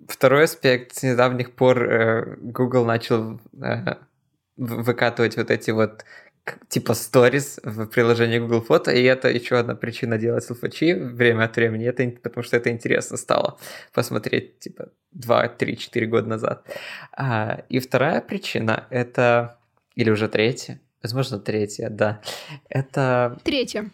второй 0.07 0.45
аспект. 0.45 0.95
С 0.95 1.03
недавних 1.03 1.53
пор 1.53 1.83
э, 1.83 2.35
Google 2.41 2.85
начал 2.85 3.39
э, 3.61 3.95
выкатывать 4.57 5.37
вот 5.37 5.51
эти 5.51 5.71
вот 5.71 6.05
типа 6.67 6.93
stories 6.93 7.59
в 7.63 7.85
приложении 7.87 8.39
Google 8.39 8.61
Фото, 8.61 8.91
и 8.91 9.03
это 9.03 9.29
еще 9.29 9.57
одна 9.57 9.75
причина 9.75 10.17
делать 10.17 10.43
селфачи 10.43 10.93
время 10.93 11.45
от 11.45 11.55
времени, 11.55 11.85
это 11.87 12.09
потому 12.21 12.43
что 12.43 12.57
это 12.57 12.69
интересно 12.69 13.17
стало 13.17 13.57
посмотреть 13.93 14.59
типа 14.59 14.89
2, 15.11 15.47
3, 15.49 15.77
4 15.77 16.07
года 16.07 16.27
назад. 16.27 16.65
А, 17.11 17.63
и 17.69 17.79
вторая 17.79 18.21
причина 18.21 18.87
это, 18.89 19.57
или 19.95 20.09
уже 20.09 20.27
третья, 20.27 20.79
возможно 21.03 21.39
третья, 21.39 21.89
да, 21.89 22.21
это... 22.69 23.37
Третья. 23.43 23.89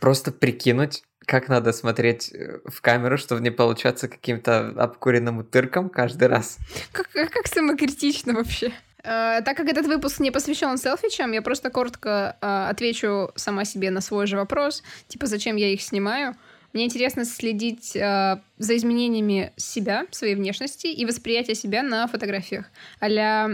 Просто 0.00 0.32
прикинуть, 0.32 1.02
как 1.28 1.48
надо 1.48 1.72
смотреть 1.72 2.32
э, 2.32 2.60
в 2.64 2.80
камеру, 2.80 3.18
чтобы 3.18 3.42
не 3.42 3.50
получаться 3.50 4.08
каким-то 4.08 4.68
обкуренным 4.76 5.38
утырком 5.38 5.90
каждый 5.90 6.28
раз. 6.28 6.58
Как, 6.92 7.10
как 7.10 7.46
самокритично 7.46 8.32
вообще. 8.32 8.72
Э, 9.08 9.40
так 9.42 9.56
как 9.56 9.68
этот 9.68 9.86
выпуск 9.86 10.20
не 10.20 10.30
посвящен 10.30 10.76
селфичам, 10.76 11.32
я 11.32 11.40
просто 11.40 11.70
коротко 11.70 12.36
э, 12.40 12.66
отвечу 12.70 13.30
сама 13.36 13.64
себе 13.64 13.90
на 13.90 14.02
свой 14.02 14.26
же 14.26 14.36
вопрос, 14.36 14.82
типа 15.08 15.26
зачем 15.26 15.56
я 15.56 15.72
их 15.72 15.80
снимаю. 15.80 16.36
Мне 16.74 16.84
интересно 16.84 17.24
следить 17.24 17.96
э, 17.96 18.40
за 18.58 18.76
изменениями 18.76 19.52
себя, 19.56 20.04
своей 20.10 20.34
внешности 20.34 20.88
и 20.88 21.06
восприятия 21.06 21.54
себя 21.54 21.82
на 21.82 22.06
фотографиях. 22.06 22.66
Аля, 23.00 23.48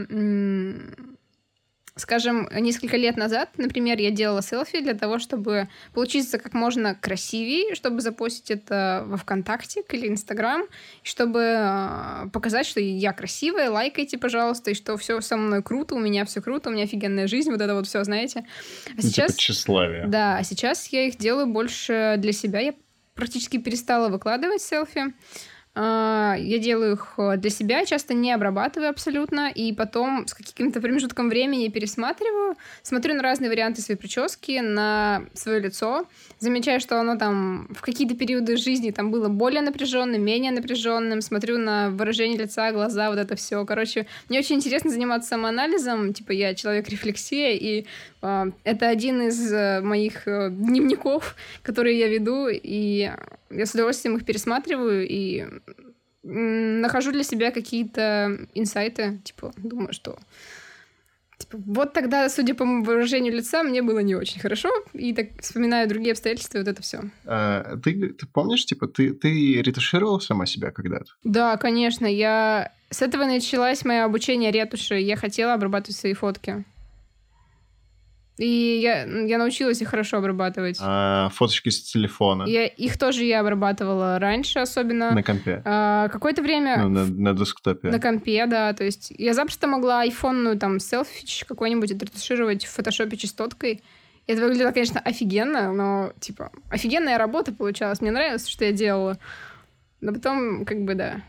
Скажем, 1.96 2.48
несколько 2.52 2.96
лет 2.96 3.16
назад, 3.16 3.50
например, 3.57 4.00
я 4.00 4.11
делала 4.11 4.42
селфи 4.42 4.80
для 4.80 4.94
того, 4.94 5.20
чтобы 5.20 5.68
получиться 5.92 6.40
как 6.40 6.52
можно 6.52 6.96
красивее, 6.96 7.76
чтобы 7.76 8.00
запостить 8.00 8.50
это 8.50 9.04
во 9.07 9.16
ВКонтакте 9.16 9.85
или 9.90 10.09
Инстаграм, 10.09 10.64
чтобы 11.04 11.40
э, 11.40 12.28
показать, 12.33 12.66
что 12.66 12.80
я 12.80 13.12
красивая, 13.12 13.70
лайкайте, 13.70 14.18
пожалуйста, 14.18 14.72
и 14.72 14.74
что 14.74 14.97
все 14.97 15.20
со 15.20 15.36
мной 15.36 15.62
круто, 15.62 15.95
у 15.95 16.01
меня 16.01 16.24
все 16.24 16.42
круто, 16.42 16.70
у 16.70 16.72
меня 16.72 16.82
офигенная 16.82 17.28
жизнь, 17.28 17.53
вот 17.53 17.61
это 17.61 17.76
вот 17.76 17.86
все, 17.86 18.03
знаете. 18.03 18.45
А 18.99 19.01
сейчас... 19.01 19.28
Типа 19.28 19.38
тщеславие. 19.38 20.07
Да, 20.09 20.38
а 20.38 20.42
сейчас 20.42 20.88
я 20.88 21.07
их 21.07 21.16
делаю 21.16 21.47
больше 21.47 22.16
для 22.18 22.32
себя. 22.32 22.59
Я 22.59 22.74
практически 23.14 23.59
перестала 23.59 24.09
выкладывать 24.09 24.62
селфи. 24.62 25.14
А, 25.77 26.37
я 26.39 26.59
делаю 26.59 26.93
их 26.93 27.14
э, 27.18 27.37
для 27.37 27.51
себя, 27.51 27.85
часто 27.85 28.14
не 28.14 28.31
обрабатываю 28.31 28.91
абсолютно, 28.91 29.51
и 29.51 29.72
потом 29.72 30.25
с 30.29 30.33
каким-то 30.33 30.81
промежутком 30.81 31.29
времени 31.29 31.66
пересматриваю, 31.66 32.55
смотрю 32.83 33.14
на 33.14 33.22
разные 33.22 33.51
варианты 33.51 33.83
своей 33.83 33.99
прически, 33.99 34.61
на 34.61 35.25
свое 35.35 35.59
лицо, 35.59 36.07
замечаю, 36.39 36.79
что 36.79 37.01
оно 37.01 37.16
там 37.16 37.66
в 37.75 37.81
какие-то 37.81 38.14
периоды 38.14 38.57
жизни 38.57 38.93
там 38.93 39.11
было 39.11 39.29
более 39.29 39.62
напряженным, 39.62 40.22
менее 40.22 40.53
напряженным, 40.53 41.20
смотрю 41.20 41.59
на 41.59 41.91
выражение 41.91 42.39
лица, 42.39 42.70
глаза, 42.70 43.11
вот 43.11 43.18
это 43.18 43.35
все. 43.35 43.64
Короче, 43.64 44.07
мне 44.29 44.39
очень 44.39 44.57
интересно 44.57 44.91
заниматься 44.91 45.31
самоанализом, 45.31 46.12
типа 46.12 46.31
я 46.31 46.55
человек-рефлексия, 46.55 47.51
и 47.51 47.81
э, 47.81 47.85
это 48.64 48.89
один 48.89 49.22
из 49.22 49.53
э, 49.53 49.81
моих 49.81 50.27
э, 50.27 50.51
дневников, 50.51 51.37
которые 51.62 51.99
я 51.99 52.09
веду, 52.09 52.49
и 52.49 53.11
я 53.51 53.66
с 53.66 53.75
удовольствием 53.75 54.16
их 54.16 54.25
пересматриваю 54.25 55.07
и 55.09 55.47
нахожу 56.22 57.12
для 57.12 57.22
себя 57.22 57.51
какие-то 57.51 58.47
инсайты, 58.55 59.20
типа, 59.25 59.53
думаю, 59.59 59.93
что 59.93 60.16
типа, 61.39 61.59
вот 61.66 61.93
тогда, 61.93 62.29
судя 62.29 62.55
по 62.55 62.64
выражению 62.64 63.35
лица, 63.35 63.62
мне 63.62 63.83
было 63.83 63.99
не 64.01 64.14
очень 64.14 64.41
хорошо, 64.41 64.70
и 64.93 65.12
так 65.12 65.29
вспоминаю 65.41 65.89
другие 65.89 66.12
обстоятельства, 66.12 66.59
вот 66.59 66.68
это 66.68 66.83
все. 66.83 67.03
А, 67.27 67.77
ты, 67.77 68.11
ты 68.11 68.27
помнишь, 68.27 68.64
типа, 68.64 68.87
ты, 68.87 69.12
ты 69.12 69.62
ретушировала 69.62 70.18
сама 70.18 70.47
себя 70.47 70.70
когда-то? 70.70 71.12
Да, 71.25 71.57
конечно, 71.57 72.07
я... 72.07 72.72
С 72.91 73.03
этого 73.03 73.25
началось 73.25 73.85
мое 73.85 74.05
обучение 74.05 74.51
ретуши, 74.51 74.95
я 74.95 75.16
хотела 75.16 75.55
обрабатывать 75.55 75.97
свои 75.97 76.14
фотки. 76.14 76.64
И 78.37 78.80
я, 78.82 79.05
я 79.05 79.39
научилась 79.39 79.80
их 79.80 79.89
хорошо 79.89 80.16
обрабатывать. 80.16 80.78
А, 80.80 81.28
фоточки 81.30 81.68
с 81.68 81.82
телефона. 81.82 82.45
Я, 82.45 82.66
их 82.66 82.99
тоже 82.99 83.24
я 83.24 83.41
обрабатывала 83.41 84.18
раньше, 84.18 84.59
особенно. 84.59 85.12
На 85.12 85.22
компе. 85.22 85.62
А, 85.64 86.09
какое-то 86.09 86.43
время. 86.43 86.78
Ну, 86.82 86.89
на, 86.89 87.07
на 87.07 87.32
десктопе. 87.32 87.91
На 87.91 88.01
компе, 88.01 88.47
да. 88.47 88.72
То 88.72 88.82
есть 88.82 89.12
я 89.16 89.35
запросто 89.35 89.68
могла 89.68 90.01
айфонную 90.01 90.59
там 90.59 90.80
селфи 90.80 91.45
какой-нибудь 91.47 91.93
отретушировать 91.93 92.64
в 92.64 92.72
фотошопе 92.72 93.16
частоткой. 93.16 93.82
И 94.26 94.32
это 94.32 94.43
выглядело, 94.43 94.72
конечно, 94.72 95.01
офигенно, 95.01 95.72
но, 95.72 96.12
типа, 96.18 96.51
офигенная 96.70 97.18
работа 97.18 97.53
получалась. 97.53 98.01
Мне 98.01 98.11
нравилось, 98.11 98.49
что 98.49 98.64
я 98.64 98.72
делала. 98.72 99.18
Но 100.01 100.12
потом, 100.12 100.64
как 100.64 100.82
бы, 100.82 100.95
да, 100.95 101.20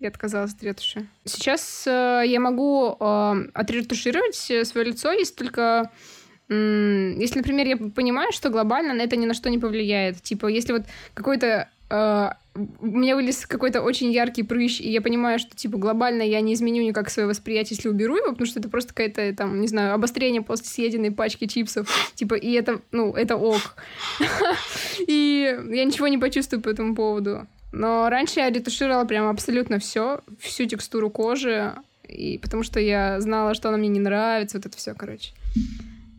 я 0.00 0.08
отказалась 0.08 0.54
от 0.54 0.62
ретуши. 0.62 1.06
Сейчас 1.24 1.84
э, 1.86 2.22
я 2.26 2.40
могу 2.40 2.96
э, 2.98 3.34
отретушировать 3.52 4.34
свое 4.34 4.86
лицо, 4.86 5.12
если 5.12 5.34
только 5.34 5.90
если, 6.50 7.38
например, 7.38 7.66
я 7.66 7.76
понимаю, 7.76 8.32
что 8.32 8.50
глобально 8.50 8.94
на 8.94 9.02
это 9.02 9.16
ни 9.16 9.26
на 9.26 9.34
что 9.34 9.50
не 9.50 9.58
повлияет. 9.58 10.20
Типа, 10.22 10.46
если 10.46 10.72
вот 10.72 10.82
какой-то 11.14 11.68
Uh, 11.90 12.32
у 12.54 12.86
меня 12.86 13.16
вылез 13.16 13.46
какой-то 13.46 13.82
очень 13.82 14.12
яркий 14.12 14.44
прыщ, 14.44 14.80
и 14.80 14.90
я 14.90 15.00
понимаю, 15.00 15.40
что, 15.40 15.56
типа, 15.56 15.76
глобально 15.76 16.22
я 16.22 16.40
не 16.40 16.54
изменю 16.54 16.84
никак 16.84 17.10
свое 17.10 17.28
восприятие, 17.28 17.76
если 17.76 17.88
уберу 17.88 18.16
его, 18.16 18.30
потому 18.30 18.46
что 18.46 18.60
это 18.60 18.68
просто 18.68 18.94
какое-то, 18.94 19.34
там, 19.34 19.60
не 19.60 19.66
знаю, 19.66 19.94
обострение 19.94 20.40
после 20.40 20.66
съеденной 20.66 21.10
пачки 21.10 21.46
чипсов, 21.46 21.88
типа, 22.14 22.34
и 22.34 22.52
это, 22.52 22.80
ну, 22.92 23.12
это 23.12 23.36
ок. 23.36 23.74
И 25.06 25.58
я 25.68 25.84
ничего 25.84 26.06
не 26.06 26.18
почувствую 26.18 26.62
по 26.62 26.68
этому 26.68 26.94
поводу. 26.94 27.46
Но 27.72 28.08
раньше 28.08 28.40
я 28.40 28.50
ретушировала 28.50 29.04
прям 29.04 29.28
абсолютно 29.28 29.78
все, 29.78 30.20
всю 30.38 30.66
текстуру 30.66 31.10
кожи, 31.10 31.74
и 32.06 32.38
потому 32.38 32.62
что 32.62 32.78
я 32.78 33.20
знала, 33.20 33.54
что 33.54 33.68
она 33.68 33.78
мне 33.78 33.88
не 33.88 34.00
нравится, 34.00 34.58
вот 34.58 34.66
это 34.66 34.76
все, 34.76 34.94
короче. 34.94 35.32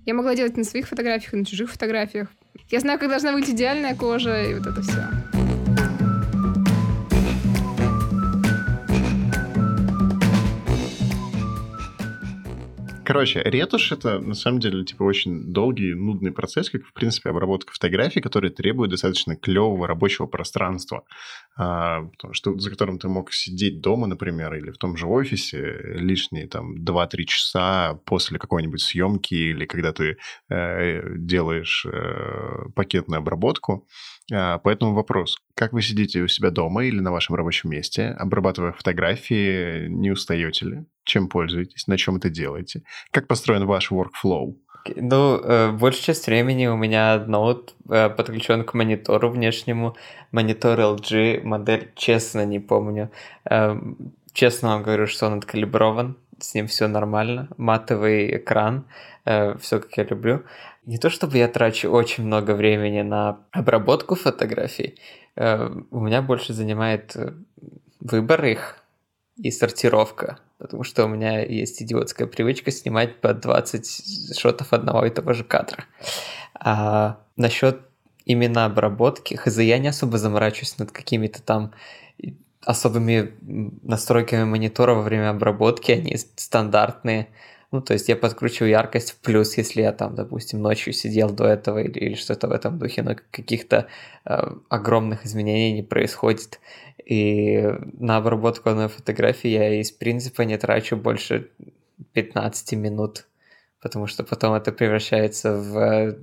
Я 0.05 0.13
могла 0.13 0.35
делать 0.35 0.57
на 0.57 0.63
своих 0.63 0.87
фотографиях, 0.87 1.33
и 1.33 1.37
на 1.37 1.45
чужих 1.45 1.71
фотографиях. 1.71 2.29
Я 2.69 2.79
знаю, 2.79 2.99
как 2.99 3.09
должна 3.09 3.33
быть 3.33 3.49
идеальная 3.49 3.95
кожа, 3.95 4.43
и 4.43 4.53
вот 4.53 4.65
это 4.65 4.81
все. 4.81 5.20
Короче, 13.11 13.41
ретушь— 13.43 13.91
это, 13.91 14.19
на 14.19 14.35
самом 14.35 14.61
деле, 14.61 14.85
типа, 14.85 15.03
очень 15.03 15.51
долгий, 15.51 15.93
нудный 15.93 16.31
процесс, 16.31 16.69
как, 16.69 16.85
в 16.85 16.93
принципе, 16.93 17.31
обработка 17.31 17.73
фотографий, 17.73 18.21
который 18.21 18.51
требует 18.51 18.91
достаточно 18.91 19.35
клевого 19.35 19.85
рабочего 19.85 20.27
пространства, 20.27 21.03
а, 21.57 22.09
что 22.31 22.57
за 22.57 22.69
которым 22.69 22.99
ты 22.99 23.09
мог 23.09 23.33
сидеть 23.33 23.81
дома, 23.81 24.07
например, 24.07 24.53
или 24.53 24.71
в 24.71 24.77
том 24.77 24.95
же 24.95 25.07
офисе 25.07 25.77
лишние, 25.95 26.47
там, 26.47 26.77
2-3 26.85 27.25
часа 27.25 27.99
после 28.05 28.39
какой-нибудь 28.39 28.79
съемки 28.81 29.33
или 29.33 29.65
когда 29.65 29.91
ты 29.91 30.15
э, 30.49 31.17
делаешь 31.17 31.85
э, 31.85 32.69
пакетную 32.75 33.19
обработку. 33.19 33.89
А, 34.31 34.59
поэтому 34.59 34.93
вопрос, 34.93 35.37
как 35.55 35.73
вы 35.73 35.81
сидите 35.81 36.21
у 36.21 36.27
себя 36.27 36.51
дома 36.51 36.85
или 36.85 36.99
на 36.99 37.11
вашем 37.11 37.35
рабочем 37.35 37.69
месте, 37.69 38.07
обрабатывая 38.07 38.71
фотографии, 38.71 39.87
не 39.87 40.11
устаете 40.11 40.65
ли? 40.65 40.85
Чем 41.03 41.27
пользуетесь? 41.27 41.87
На 41.87 41.97
чем 41.97 42.17
это 42.17 42.29
делаете? 42.29 42.83
Как 43.11 43.27
построен 43.27 43.65
ваш 43.65 43.91
workflow? 43.91 44.55
Ну, 44.95 45.37
э, 45.37 45.71
большая 45.71 46.01
часть 46.01 46.27
времени 46.27 46.67
у 46.67 46.75
меня 46.75 47.23
ноут 47.27 47.75
э, 47.89 48.09
подключен 48.09 48.63
к 48.63 48.73
монитору 48.73 49.29
внешнему. 49.29 49.95
Монитор 50.31 50.79
LG, 50.79 51.43
модель, 51.43 51.91
честно, 51.95 52.45
не 52.45 52.59
помню. 52.59 53.11
Э, 53.49 53.75
честно 54.33 54.69
вам 54.69 54.83
говорю, 54.83 55.07
что 55.07 55.27
он 55.27 55.37
откалиброван, 55.37 56.17
с 56.39 56.55
ним 56.55 56.67
все 56.67 56.87
нормально. 56.87 57.47
Матовый 57.57 58.37
экран, 58.37 58.85
э, 59.25 59.55
все 59.59 59.79
как 59.79 59.95
я 59.97 60.03
люблю. 60.03 60.43
Не 60.85 60.97
то 60.97 61.09
чтобы 61.09 61.37
я 61.37 61.47
трачу 61.47 61.89
очень 61.89 62.25
много 62.25 62.55
времени 62.55 63.01
на 63.01 63.45
обработку 63.51 64.15
фотографий, 64.15 64.99
э, 65.35 65.69
у 65.91 65.99
меня 65.99 66.21
больше 66.21 66.53
занимает 66.53 67.15
э, 67.15 67.33
выбор 67.99 68.45
их 68.45 68.77
и 69.37 69.51
сортировка 69.51 70.39
потому 70.61 70.83
что 70.83 71.05
у 71.05 71.07
меня 71.07 71.43
есть 71.43 71.81
идиотская 71.81 72.27
привычка 72.27 72.69
снимать 72.69 73.19
по 73.19 73.33
20 73.33 74.37
шотов 74.39 74.73
одного 74.73 75.05
и 75.05 75.09
того 75.09 75.33
же 75.33 75.43
кадра. 75.43 75.85
А 76.53 77.17
насчет 77.35 77.81
именно 78.25 78.65
обработки, 78.65 79.33
хз, 79.33 79.57
я 79.57 79.79
не 79.79 79.87
особо 79.87 80.19
заморачиваюсь 80.19 80.77
над 80.77 80.91
какими-то 80.91 81.41
там 81.41 81.73
особыми 82.63 83.33
настройками 83.81 84.43
монитора 84.43 84.93
во 84.93 85.01
время 85.01 85.31
обработки, 85.31 85.91
они 85.91 86.15
стандартные. 86.15 87.29
Ну, 87.71 87.81
то 87.81 87.93
есть 87.93 88.09
я 88.09 88.17
подкручиваю 88.17 88.69
яркость 88.69 89.11
в 89.11 89.17
плюс, 89.21 89.57
если 89.57 89.81
я 89.81 89.93
там, 89.93 90.13
допустим, 90.13 90.61
ночью 90.61 90.91
сидел 90.91 91.29
до 91.29 91.45
этого 91.45 91.79
или, 91.79 91.97
или 91.99 92.15
что-то 92.15 92.49
в 92.49 92.51
этом 92.51 92.77
духе, 92.77 93.01
но 93.01 93.15
каких-то 93.31 93.87
э, 94.25 94.37
огромных 94.67 95.25
изменений 95.25 95.71
не 95.73 95.83
происходит. 95.83 96.59
И 97.05 97.63
на 97.93 98.17
обработку 98.17 98.69
одной 98.69 98.89
фотографии 98.89 99.49
я 99.49 99.79
из 99.79 99.91
принципа 99.91 100.41
не 100.41 100.57
трачу 100.57 100.97
больше 100.97 101.49
15 102.13 102.73
минут, 102.73 103.27
потому 103.81 104.05
что 104.07 104.23
потом 104.25 104.53
это 104.53 104.73
превращается 104.73 105.55
в 105.55 106.17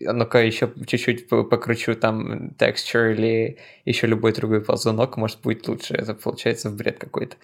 ну-ка 0.00 0.38
еще 0.40 0.72
чуть-чуть 0.86 1.28
покручу 1.28 1.94
там 1.94 2.48
texture 2.58 3.12
или 3.12 3.58
еще 3.84 4.06
любой 4.06 4.32
другой 4.32 4.60
ползунок, 4.62 5.16
может 5.16 5.40
будет 5.42 5.68
лучше. 5.68 5.94
Это 5.94 6.14
получается 6.14 6.70
в 6.70 6.76
бред 6.76 6.98
какой-то. 6.98 7.36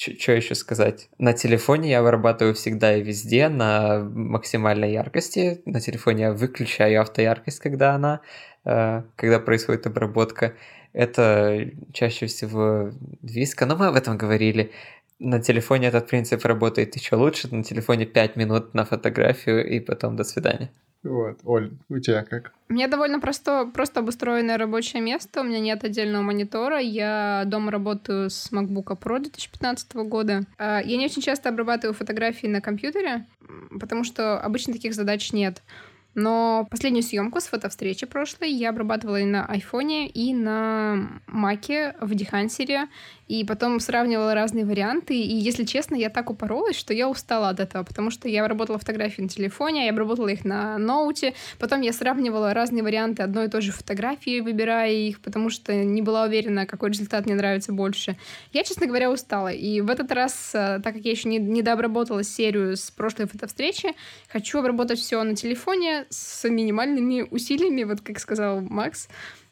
Что 0.00 0.32
еще 0.32 0.54
сказать? 0.54 1.10
На 1.18 1.34
телефоне 1.34 1.90
я 1.90 2.00
вырабатываю 2.02 2.54
всегда 2.54 2.96
и 2.96 3.02
везде 3.02 3.50
на 3.50 3.98
максимальной 4.00 4.92
яркости. 4.92 5.60
На 5.66 5.78
телефоне 5.78 6.22
я 6.22 6.32
выключаю 6.32 7.02
автояркость, 7.02 7.58
когда 7.60 7.94
она, 7.94 8.22
э, 8.64 9.02
когда 9.16 9.40
происходит 9.40 9.86
обработка. 9.86 10.54
Это 10.94 11.70
чаще 11.92 12.26
всего 12.26 12.92
виска, 13.20 13.66
но 13.66 13.76
мы 13.76 13.88
об 13.88 13.94
этом 13.94 14.16
говорили. 14.16 14.72
На 15.18 15.38
телефоне 15.38 15.88
этот 15.88 16.08
принцип 16.08 16.46
работает 16.46 16.96
еще 16.96 17.16
лучше. 17.16 17.54
На 17.54 17.62
телефоне 17.62 18.06
5 18.06 18.36
минут 18.36 18.72
на 18.72 18.86
фотографию 18.86 19.68
и 19.68 19.80
потом 19.80 20.16
до 20.16 20.24
свидания. 20.24 20.70
Вот. 21.02 21.38
Оль, 21.44 21.72
у 21.88 21.98
тебя 21.98 22.24
как? 22.24 22.52
У 22.68 22.74
меня 22.74 22.86
довольно 22.86 23.20
просто, 23.20 23.70
просто 23.72 24.00
обустроенное 24.00 24.58
рабочее 24.58 25.02
место. 25.02 25.40
У 25.40 25.44
меня 25.44 25.58
нет 25.58 25.82
отдельного 25.82 26.22
монитора. 26.22 26.78
Я 26.78 27.44
дома 27.46 27.70
работаю 27.70 28.28
с 28.28 28.52
MacBook 28.52 28.98
Pro 29.00 29.18
2015 29.18 29.94
года. 29.94 30.44
А, 30.58 30.80
я 30.80 30.96
не 30.96 31.06
очень 31.06 31.22
часто 31.22 31.48
обрабатываю 31.48 31.94
фотографии 31.94 32.46
на 32.46 32.60
компьютере, 32.60 33.26
потому 33.80 34.04
что 34.04 34.38
обычно 34.38 34.74
таких 34.74 34.94
задач 34.94 35.32
нет. 35.32 35.62
Но 36.14 36.66
последнюю 36.70 37.04
съемку 37.04 37.40
с 37.40 37.46
фотовстречи 37.46 38.04
прошлой 38.04 38.50
я 38.50 38.70
обрабатывала 38.70 39.20
и 39.20 39.24
на 39.24 39.46
айфоне, 39.46 40.08
и 40.08 40.34
на 40.34 41.20
маке 41.26 41.94
в 42.00 42.14
Дехансере, 42.14 42.88
и 43.30 43.44
потом 43.44 43.78
сравнивала 43.78 44.34
разные 44.34 44.64
варианты, 44.64 45.14
и, 45.14 45.36
если 45.36 45.62
честно, 45.62 45.94
я 45.94 46.10
так 46.10 46.30
упоролась, 46.30 46.74
что 46.74 46.92
я 46.92 47.08
устала 47.08 47.50
от 47.50 47.60
этого, 47.60 47.84
потому 47.84 48.10
что 48.10 48.28
я 48.28 48.42
обработала 48.42 48.76
фотографии 48.76 49.22
на 49.22 49.28
телефоне, 49.28 49.84
я 49.84 49.92
обработала 49.92 50.26
их 50.26 50.44
на 50.44 50.78
ноуте, 50.78 51.34
потом 51.60 51.80
я 51.82 51.92
сравнивала 51.92 52.52
разные 52.54 52.82
варианты 52.82 53.22
одной 53.22 53.46
и 53.46 53.48
той 53.48 53.60
же 53.62 53.70
фотографии, 53.70 54.40
выбирая 54.40 54.90
их, 54.90 55.20
потому 55.20 55.48
что 55.48 55.72
не 55.72 56.02
была 56.02 56.24
уверена, 56.24 56.66
какой 56.66 56.90
результат 56.90 57.26
мне 57.26 57.36
нравится 57.36 57.72
больше. 57.72 58.16
Я, 58.52 58.64
честно 58.64 58.88
говоря, 58.88 59.12
устала, 59.12 59.52
и 59.52 59.80
в 59.80 59.90
этот 59.90 60.10
раз, 60.10 60.50
э, 60.52 60.80
так 60.82 60.94
как 60.94 61.04
я 61.04 61.12
еще 61.12 61.28
не, 61.28 61.38
не 61.38 61.62
дообработала 61.62 62.24
серию 62.24 62.76
с 62.76 62.90
прошлой 62.90 63.28
фотовстречи, 63.28 63.94
хочу 64.28 64.58
обработать 64.58 64.98
все 64.98 65.22
на 65.22 65.36
телефоне 65.36 66.06
с 66.10 66.48
минимальными 66.48 67.28
усилиями, 67.30 67.84
вот 67.84 68.00
как 68.00 68.18
сказал 68.18 68.60
Макс, 68.60 69.08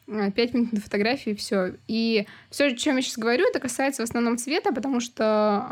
5 0.09 0.53
минут 0.53 0.73
на 0.73 0.81
фотографии, 0.81 1.33
все. 1.33 1.75
И 1.87 2.25
все, 2.49 2.67
о 2.67 2.75
чем 2.75 2.95
я 2.95 3.01
сейчас 3.01 3.17
говорю, 3.17 3.47
это 3.47 3.59
касается 3.59 4.01
в 4.01 4.05
основном 4.09 4.37
цвета, 4.37 4.73
потому 4.73 4.99
что 4.99 5.67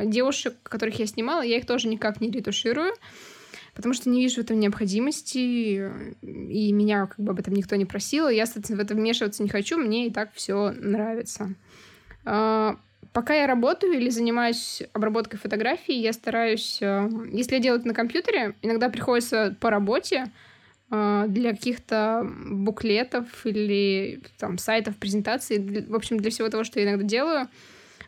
э, 0.00 0.06
девушек, 0.06 0.54
которых 0.62 0.98
я 0.98 1.06
снимала, 1.06 1.42
я 1.42 1.58
их 1.58 1.66
тоже 1.66 1.88
никак 1.88 2.20
не 2.20 2.30
ретуширую, 2.30 2.92
потому 3.74 3.94
что 3.94 4.10
не 4.10 4.20
вижу 4.22 4.36
в 4.36 4.44
этом 4.44 4.60
необходимости, 4.60 5.90
и 6.22 6.72
меня 6.72 7.06
как 7.06 7.18
бы 7.18 7.32
об 7.32 7.40
этом 7.40 7.54
никто 7.54 7.76
не 7.76 7.84
просил. 7.84 8.28
Я, 8.28 8.46
соответственно, 8.46 8.82
в 8.82 8.84
это 8.84 8.94
вмешиваться 8.94 9.42
не 9.42 9.48
хочу, 9.48 9.76
мне 9.76 10.06
и 10.06 10.10
так 10.10 10.30
все 10.34 10.70
нравится. 10.70 11.54
Э, 12.24 12.76
пока 13.12 13.34
я 13.34 13.46
работаю 13.46 13.94
или 13.94 14.10
занимаюсь 14.10 14.82
обработкой 14.92 15.38
фотографий, 15.38 15.98
я 16.00 16.12
стараюсь... 16.12 16.78
Э, 16.80 17.08
если 17.32 17.56
я 17.56 17.60
делаю 17.60 17.80
это 17.80 17.88
на 17.88 17.94
компьютере, 17.94 18.54
иногда 18.62 18.88
приходится 18.88 19.56
по 19.60 19.70
работе 19.70 20.30
для 20.90 21.50
каких-то 21.52 22.26
буклетов 22.46 23.26
или 23.44 24.20
там 24.38 24.56
сайтов, 24.58 24.96
презентаций, 24.96 25.86
в 25.86 25.94
общем, 25.94 26.18
для 26.18 26.30
всего 26.30 26.48
того, 26.48 26.64
что 26.64 26.80
я 26.80 26.86
иногда 26.86 27.04
делаю, 27.04 27.48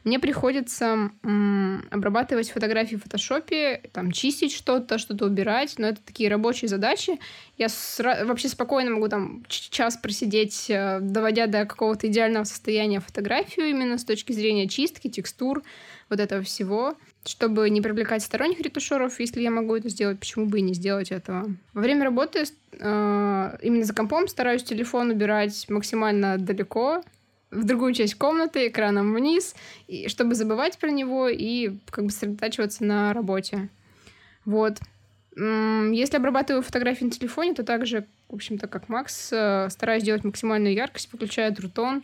мне 0.04 0.18
приходится 0.18 1.10
м, 1.22 1.84
обрабатывать 1.90 2.50
фотографии 2.50 2.96
в 2.96 3.02
фотошопе, 3.02 3.82
там, 3.92 4.12
чистить 4.12 4.52
что-то, 4.52 4.98
что-то 4.98 5.26
убирать, 5.26 5.74
но 5.78 5.88
это 5.88 6.00
такие 6.02 6.30
рабочие 6.30 6.68
задачи. 6.68 7.18
Я 7.58 7.66
сра- 7.66 8.24
вообще 8.24 8.48
спокойно 8.48 8.90
могу 8.92 9.08
там 9.08 9.44
час 9.48 9.96
просидеть, 9.96 10.66
э, 10.70 11.00
доводя 11.00 11.46
до 11.46 11.66
какого-то 11.66 12.06
идеального 12.08 12.44
состояния 12.44 13.00
фотографию 13.00 13.68
именно 13.68 13.98
с 13.98 14.04
точки 14.04 14.32
зрения 14.32 14.68
чистки, 14.68 15.08
текстур, 15.08 15.62
вот 16.08 16.20
этого 16.20 16.42
всего 16.42 16.96
чтобы 17.26 17.68
не 17.68 17.80
привлекать 17.80 18.22
сторонних 18.22 18.60
ретушеров, 18.60 19.20
если 19.20 19.42
я 19.42 19.50
могу 19.50 19.76
это 19.76 19.88
сделать, 19.88 20.18
почему 20.18 20.46
бы 20.46 20.58
и 20.58 20.62
не 20.62 20.74
сделать 20.74 21.12
этого. 21.12 21.54
Во 21.74 21.80
время 21.82 22.04
работы 22.04 22.44
э, 22.72 23.58
именно 23.62 23.84
за 23.84 23.94
компом 23.94 24.26
стараюсь 24.26 24.62
телефон 24.62 25.10
убирать 25.10 25.68
максимально 25.68 26.38
далеко, 26.38 27.02
в 27.50 27.64
другую 27.64 27.94
часть 27.94 28.14
комнаты, 28.14 28.68
экраном 28.68 29.14
вниз, 29.14 29.54
и, 29.88 30.08
чтобы 30.08 30.34
забывать 30.34 30.78
про 30.78 30.90
него 30.90 31.28
и 31.28 31.76
как 31.90 32.04
бы 32.04 32.10
сосредотачиваться 32.10 32.84
на 32.84 33.12
работе. 33.12 33.68
Вот. 34.44 34.78
Если 35.36 36.16
обрабатываю 36.16 36.62
фотографии 36.62 37.04
на 37.04 37.10
телефоне, 37.10 37.54
то 37.54 37.64
также, 37.64 38.06
в 38.28 38.34
общем-то, 38.34 38.66
как 38.66 38.88
Макс, 38.88 39.32
э, 39.32 39.68
стараюсь 39.70 40.02
делать 40.02 40.24
максимальную 40.24 40.74
яркость, 40.74 41.10
выключаю 41.12 41.54
трутон, 41.54 42.02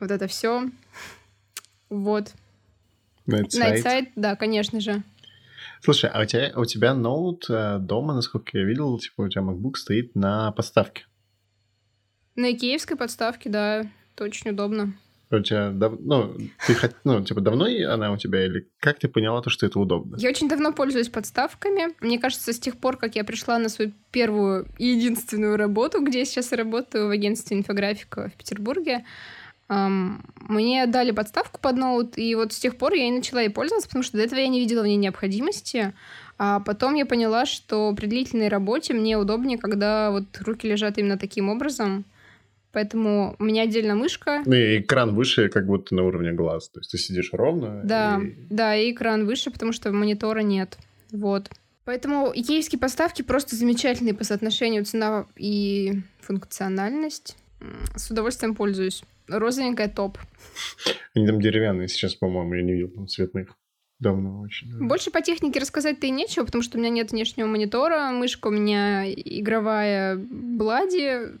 вот 0.00 0.10
это 0.10 0.26
все. 0.26 0.68
Вот. 1.88 2.32
Nightside, 3.26 4.10
да, 4.16 4.36
конечно 4.36 4.80
же. 4.80 5.02
Слушай, 5.80 6.10
а 6.10 6.22
у 6.22 6.24
тебя, 6.24 6.52
у 6.56 6.64
тебя 6.64 6.94
ноут 6.94 7.46
э, 7.48 7.78
дома, 7.78 8.14
насколько 8.14 8.58
я 8.58 8.64
видел, 8.64 8.98
типа 8.98 9.22
у 9.22 9.28
тебя 9.28 9.42
MacBook 9.42 9.76
стоит 9.76 10.14
на 10.14 10.52
подставке. 10.52 11.04
На 12.34 12.52
икеевской 12.52 12.96
подставке, 12.96 13.48
да, 13.48 13.86
это 14.16 14.24
очень 14.24 14.50
удобно. 14.50 14.94
У 15.30 15.40
тебя 15.40 15.70
дав... 15.70 15.94
ну, 15.98 16.36
ты 16.66 16.74
хот... 16.74 16.94
ну, 17.04 17.24
типа, 17.24 17.40
давно 17.40 17.66
она 17.66 18.12
у 18.12 18.16
тебя, 18.16 18.46
или 18.46 18.68
как 18.78 18.98
ты 18.98 19.08
поняла 19.08 19.42
то, 19.42 19.50
что 19.50 19.66
это 19.66 19.80
удобно? 19.80 20.16
Я 20.18 20.30
очень 20.30 20.48
давно 20.48 20.72
пользуюсь 20.72 21.08
подставками. 21.08 21.94
Мне 22.00 22.18
кажется, 22.18 22.52
с 22.52 22.58
тех 22.58 22.76
пор, 22.76 22.96
как 22.96 23.16
я 23.16 23.24
пришла 23.24 23.58
на 23.58 23.68
свою 23.68 23.92
первую 24.12 24.66
и 24.78 24.86
единственную 24.86 25.56
работу, 25.56 26.00
где 26.00 26.20
я 26.20 26.24
сейчас 26.24 26.52
работаю 26.52 27.08
в 27.08 27.10
агентстве 27.10 27.56
инфографика 27.56 28.30
в 28.34 28.38
Петербурге, 28.38 29.04
Um, 29.68 30.20
мне 30.38 30.86
дали 30.86 31.10
подставку 31.10 31.60
под 31.60 31.76
ноут, 31.76 32.18
и 32.18 32.36
вот 32.36 32.52
с 32.52 32.58
тех 32.60 32.76
пор 32.78 32.92
я 32.92 33.08
и 33.08 33.10
начала 33.10 33.40
ей 33.40 33.48
пользоваться, 33.48 33.88
потому 33.88 34.04
что 34.04 34.16
до 34.16 34.22
этого 34.22 34.38
я 34.38 34.46
не 34.46 34.60
видела 34.60 34.82
в 34.82 34.86
ней 34.86 34.94
необходимости. 34.94 35.92
А 36.38 36.60
потом 36.60 36.94
я 36.94 37.04
поняла, 37.04 37.46
что 37.46 37.92
при 37.92 38.06
длительной 38.06 38.46
работе 38.46 38.94
мне 38.94 39.18
удобнее, 39.18 39.58
когда 39.58 40.12
вот 40.12 40.24
руки 40.38 40.68
лежат 40.68 40.98
именно 40.98 41.18
таким 41.18 41.48
образом. 41.48 42.04
Поэтому 42.72 43.36
у 43.38 43.44
меня 43.44 43.62
отдельно 43.62 43.94
мышка. 43.94 44.42
Ну 44.44 44.54
и 44.54 44.80
экран 44.80 45.14
выше, 45.14 45.48
как 45.48 45.66
будто 45.66 45.94
на 45.94 46.04
уровне 46.04 46.32
глаз. 46.32 46.68
То 46.68 46.80
есть 46.80 46.90
ты 46.90 46.98
сидишь 46.98 47.30
ровно. 47.32 47.80
Да, 47.84 48.20
и... 48.22 48.34
да, 48.50 48.76
и 48.76 48.92
экран 48.92 49.26
выше, 49.26 49.50
потому 49.50 49.72
что 49.72 49.92
монитора 49.92 50.40
нет. 50.40 50.78
Вот. 51.10 51.50
Поэтому 51.84 52.32
икеевские 52.34 52.80
подставки 52.80 53.22
просто 53.22 53.56
замечательные 53.56 54.12
по 54.12 54.24
соотношению 54.24 54.84
цена 54.84 55.26
и 55.36 56.00
функциональность. 56.20 57.36
С 57.94 58.10
удовольствием 58.10 58.54
пользуюсь. 58.54 59.02
Розовенькая 59.28 59.88
топ. 59.88 60.18
Они 61.14 61.26
там 61.26 61.40
деревянные 61.40 61.88
сейчас, 61.88 62.14
по-моему, 62.14 62.54
я 62.54 62.62
не 62.62 62.72
видел 62.74 62.88
там 62.88 63.08
цветных. 63.08 63.56
Давно 63.98 64.40
очень. 64.40 64.70
Да. 64.70 64.84
Больше 64.84 65.10
по 65.10 65.22
технике 65.22 65.58
рассказать-то 65.58 66.06
и 66.06 66.10
нечего, 66.10 66.44
потому 66.44 66.62
что 66.62 66.76
у 66.76 66.80
меня 66.80 66.90
нет 66.90 67.12
внешнего 67.12 67.46
монитора, 67.46 68.10
мышка 68.10 68.48
у 68.48 68.50
меня 68.50 69.10
игровая 69.10 70.16
Блади, 70.16 71.38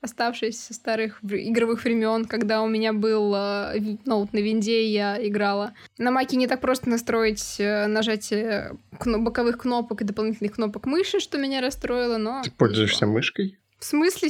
оставшаяся 0.00 0.60
со 0.60 0.74
старых 0.74 1.20
игровых 1.22 1.84
времен, 1.84 2.24
когда 2.24 2.62
у 2.62 2.68
меня 2.68 2.92
был 2.92 3.34
э, 3.34 3.80
ноут 4.04 4.32
на 4.32 4.38
винде, 4.38 4.88
я 4.90 5.18
играла. 5.26 5.74
На 5.98 6.10
маке 6.10 6.36
не 6.36 6.46
так 6.46 6.60
просто 6.60 6.88
настроить 6.88 7.56
э, 7.58 7.86
нажатие 7.86 8.76
кно- 8.98 9.18
боковых 9.18 9.58
кнопок 9.58 10.00
и 10.02 10.04
дополнительных 10.04 10.54
кнопок 10.54 10.86
мыши, 10.86 11.20
что 11.20 11.38
меня 11.38 11.60
расстроило, 11.60 12.16
но... 12.16 12.42
Ты 12.42 12.50
пользуешься 12.50 13.06
мышкой? 13.06 13.58
В 13.78 13.84
смысле 13.84 14.28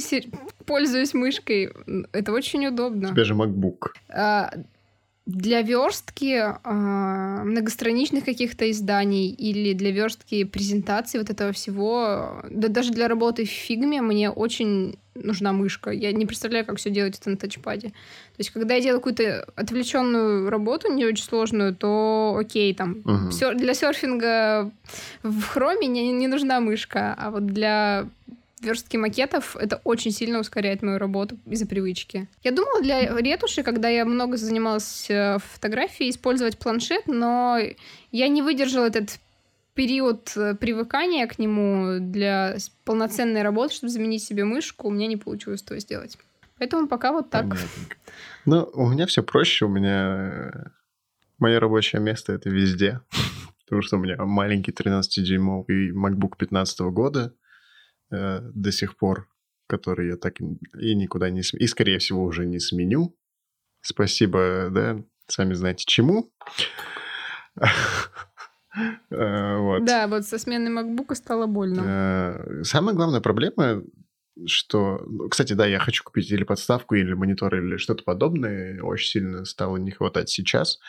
пользуюсь 0.65 1.13
мышкой? 1.13 1.71
Это 2.11 2.31
очень 2.31 2.67
удобно. 2.67 3.09
У 3.09 3.11
тебя 3.11 3.23
же 3.23 3.33
MacBook. 3.33 3.87
А, 4.09 4.51
для 5.29 5.61
верстки 5.61 6.41
а, 6.41 7.43
многостраничных 7.43 8.25
каких-то 8.25 8.69
изданий 8.71 9.29
или 9.29 9.73
для 9.73 9.91
верстки 9.91 10.43
презентаций 10.43 11.19
вот 11.19 11.29
этого 11.29 11.51
всего, 11.51 12.41
да 12.49 12.67
даже 12.67 12.91
для 12.91 13.07
работы 13.07 13.45
в 13.45 13.49
фигме 13.49 14.01
мне 14.01 14.31
очень 14.31 14.97
нужна 15.13 15.53
мышка. 15.53 15.91
Я 15.91 16.11
не 16.13 16.25
представляю, 16.25 16.65
как 16.65 16.77
все 16.77 16.89
делать 16.89 17.19
это 17.19 17.29
на 17.29 17.37
тачпаде. 17.37 17.89
То 17.89 18.39
есть, 18.39 18.49
когда 18.49 18.73
я 18.75 18.81
делаю 18.81 19.01
какую-то 19.01 19.45
отвлеченную 19.55 20.49
работу, 20.49 20.91
не 20.91 21.05
очень 21.05 21.23
сложную, 21.23 21.75
то 21.75 22.35
окей, 22.39 22.73
там 22.73 23.01
угу. 23.05 23.55
для 23.55 23.73
серфинга 23.75 24.71
в 25.21 25.43
хроме 25.43 25.87
не, 25.87 26.11
не 26.11 26.27
нужна 26.27 26.59
мышка, 26.59 27.13
а 27.17 27.29
вот 27.29 27.45
для 27.45 28.07
верстки 28.61 28.97
макетов 28.97 29.55
это 29.55 29.81
очень 29.83 30.11
сильно 30.11 30.39
ускоряет 30.39 30.81
мою 30.81 30.97
работу 30.97 31.37
из-за 31.45 31.65
привычки. 31.65 32.27
Я 32.43 32.51
думала 32.51 32.81
для 32.81 33.15
ретуши, 33.17 33.63
когда 33.63 33.89
я 33.89 34.05
много 34.05 34.37
занималась 34.37 35.09
э, 35.09 35.37
фотографией, 35.39 36.09
использовать 36.09 36.57
планшет, 36.57 37.07
но 37.07 37.57
я 38.11 38.27
не 38.27 38.41
выдержала 38.41 38.85
этот 38.85 39.19
период 39.73 40.33
э, 40.35 40.55
привыкания 40.55 41.25
к 41.27 41.39
нему 41.39 41.99
для 41.99 42.57
полноценной 42.83 43.43
работы, 43.43 43.75
чтобы 43.75 43.91
заменить 43.91 44.23
себе 44.23 44.43
мышку, 44.43 44.87
у 44.87 44.91
меня 44.91 45.07
не 45.07 45.17
получилось 45.17 45.61
этого 45.61 45.79
сделать. 45.79 46.17
Поэтому 46.57 46.87
пока 46.87 47.13
вот 47.13 47.29
так. 47.29 47.49
Понятненько. 47.49 47.97
Ну, 48.45 48.69
у 48.73 48.89
меня 48.89 49.05
все 49.05 49.23
проще. 49.23 49.65
У 49.65 49.69
меня 49.69 50.51
э, 50.53 50.69
мое 51.37 51.59
рабочее 51.59 52.01
место 52.01 52.33
это 52.33 52.49
везде. 52.49 52.99
Потому 53.63 53.81
что 53.81 53.97
у 53.97 53.99
меня 53.99 54.17
маленький 54.17 54.71
13-дюймовый 54.71 55.91
MacBook 55.91 56.33
15 56.37 56.79
года 56.91 57.33
э, 58.11 58.41
до 58.41 58.71
сих 58.71 58.97
пор, 58.97 59.27
который 59.67 60.09
я 60.09 60.17
так 60.17 60.39
и 60.39 60.95
никуда 60.95 61.29
не... 61.29 61.41
И, 61.41 61.67
скорее 61.67 61.99
всего, 61.99 62.23
уже 62.23 62.45
не 62.45 62.59
сменю. 62.59 63.15
Спасибо, 63.81 64.69
да, 64.71 65.03
сами 65.27 65.53
знаете 65.53 65.85
чему. 65.85 66.31
Э, 69.09 69.57
вот. 69.57 69.83
Да, 69.83 70.07
вот 70.07 70.25
со 70.25 70.37
сменой 70.37 70.71
MacBook 70.71 71.13
стало 71.15 71.47
больно. 71.47 71.81
Э, 71.85 72.63
самая 72.63 72.95
главная 72.95 73.19
проблема, 73.19 73.81
что... 74.45 75.03
Ну, 75.07 75.27
кстати, 75.27 75.53
да, 75.53 75.65
я 75.65 75.79
хочу 75.79 76.03
купить 76.03 76.31
или 76.31 76.43
подставку, 76.43 76.93
или 76.95 77.13
монитор, 77.13 77.55
или 77.55 77.77
что-то 77.77 78.03
подобное. 78.03 78.81
Очень 78.83 79.09
сильно 79.09 79.45
стало 79.45 79.77
не 79.77 79.91
хватать 79.91 80.29
сейчас 80.29 80.79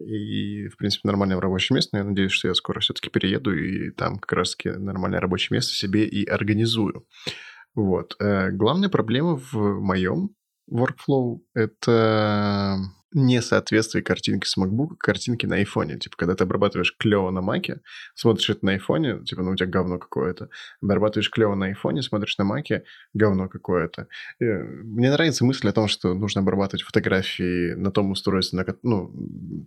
и, 0.00 0.68
в 0.68 0.76
принципе, 0.76 1.08
нормальное 1.08 1.40
рабочее 1.40 1.74
место. 1.74 1.90
Но 1.92 1.98
я 1.98 2.04
надеюсь, 2.04 2.32
что 2.32 2.48
я 2.48 2.54
скоро 2.54 2.80
все-таки 2.80 3.10
перееду 3.10 3.52
и 3.52 3.90
там 3.90 4.18
как 4.18 4.32
раз-таки 4.32 4.70
нормальное 4.70 5.20
рабочее 5.20 5.54
место 5.56 5.74
себе 5.74 6.06
и 6.06 6.26
организую. 6.26 7.06
Вот. 7.74 8.16
Э, 8.18 8.50
главная 8.50 8.88
проблема 8.88 9.36
в 9.36 9.80
моем 9.80 10.30
workflow— 10.70 11.40
это 11.54 12.78
несоответствие 13.12 14.02
картинки 14.02 14.46
с 14.46 14.56
MacBook 14.56 14.96
картинке 14.98 15.46
на 15.46 15.56
айфоне. 15.56 15.98
Типа, 15.98 16.16
когда 16.16 16.34
ты 16.34 16.44
обрабатываешь 16.44 16.94
клево 16.96 17.30
на 17.30 17.40
маке, 17.40 17.80
смотришь 18.14 18.50
это 18.50 18.64
на 18.64 18.72
айфоне, 18.72 19.24
типа, 19.24 19.42
ну, 19.42 19.52
у 19.52 19.56
тебя 19.56 19.68
говно 19.68 19.98
какое-то. 19.98 20.48
Обрабатываешь 20.82 21.30
клево 21.30 21.54
на 21.54 21.66
айфоне, 21.66 22.02
смотришь 22.02 22.38
на 22.38 22.44
маке, 22.44 22.84
говно 23.14 23.48
какое-то. 23.48 24.08
И 24.40 24.44
мне 24.44 25.10
нравится 25.10 25.44
мысль 25.44 25.68
о 25.68 25.72
том, 25.72 25.88
что 25.88 26.14
нужно 26.14 26.40
обрабатывать 26.42 26.82
фотографии 26.82 27.74
на 27.74 27.90
том 27.90 28.10
устройстве, 28.10 28.58
на, 28.58 28.76
ну, 28.82 29.12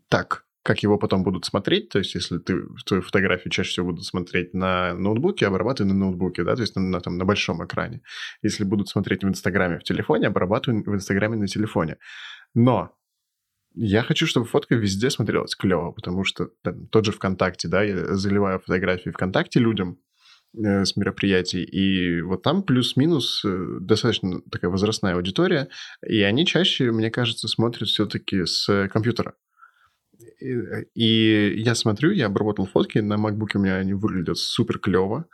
так, 0.10 0.46
как 0.64 0.82
его 0.82 0.98
потом 0.98 1.24
будут 1.24 1.44
смотреть, 1.44 1.90
то 1.90 2.00
есть 2.00 2.16
если 2.16 2.38
ты 2.38 2.62
твою 2.86 3.04
фотографию 3.04 3.52
чаще 3.52 3.70
всего 3.70 3.88
будут 3.88 4.06
смотреть 4.06 4.54
на 4.54 4.94
ноутбуке, 4.94 5.46
обрабатывай 5.46 5.92
на 5.92 5.94
ноутбуке, 5.94 6.44
да, 6.44 6.56
то 6.56 6.62
есть 6.62 6.76
на, 6.78 6.82
на, 6.82 7.02
там, 7.02 7.18
на 7.18 7.26
большом 7.26 7.64
экране. 7.66 8.02
Если 8.42 8.64
будут 8.64 8.88
смотреть 8.88 9.24
в 9.24 9.28
Инстаграме 9.28 9.80
в 9.80 9.84
телефоне, 9.84 10.28
обрабатывай 10.28 10.82
в 10.82 10.96
Инстаграме 10.96 11.36
на 11.36 11.48
телефоне. 11.48 11.98
Но 12.56 12.96
я 13.76 14.04
хочу, 14.04 14.28
чтобы 14.28 14.46
фотка 14.46 14.76
везде 14.76 15.10
смотрелась 15.10 15.56
клево, 15.56 15.92
потому 15.92 16.24
что 16.24 16.50
там, 16.62 16.88
тот 16.88 17.06
же 17.06 17.12
ВКонтакте, 17.12 17.68
да, 17.68 17.84
я 17.84 18.16
заливаю 18.16 18.60
фотографии 18.60 19.10
ВКонтакте 19.10 19.60
людям, 19.60 20.00
э, 20.56 20.86
с 20.86 20.96
мероприятий. 20.96 21.64
И 21.64 22.22
вот 22.22 22.44
там 22.44 22.64
плюс-минус 22.64 23.44
э, 23.46 23.78
достаточно 23.82 24.42
такая 24.52 24.70
возрастная 24.70 25.16
аудитория, 25.16 25.70
и 26.08 26.22
они 26.22 26.46
чаще, 26.46 26.92
мне 26.92 27.10
кажется, 27.10 27.48
смотрят 27.48 27.90
все-таки 27.90 28.46
с 28.46 28.88
компьютера. 28.90 29.34
И 30.40 31.54
я 31.58 31.76
смотрю, 31.76 32.12
я 32.12 32.28
обработал 32.28 32.66
фотки, 32.66 33.00
на 33.00 33.16
MacBook 33.16 33.50
у 33.56 33.60
меня 33.60 33.78
они 33.78 33.94
выглядят 33.94 34.38
супер 34.38 34.78
клево. 34.78 35.26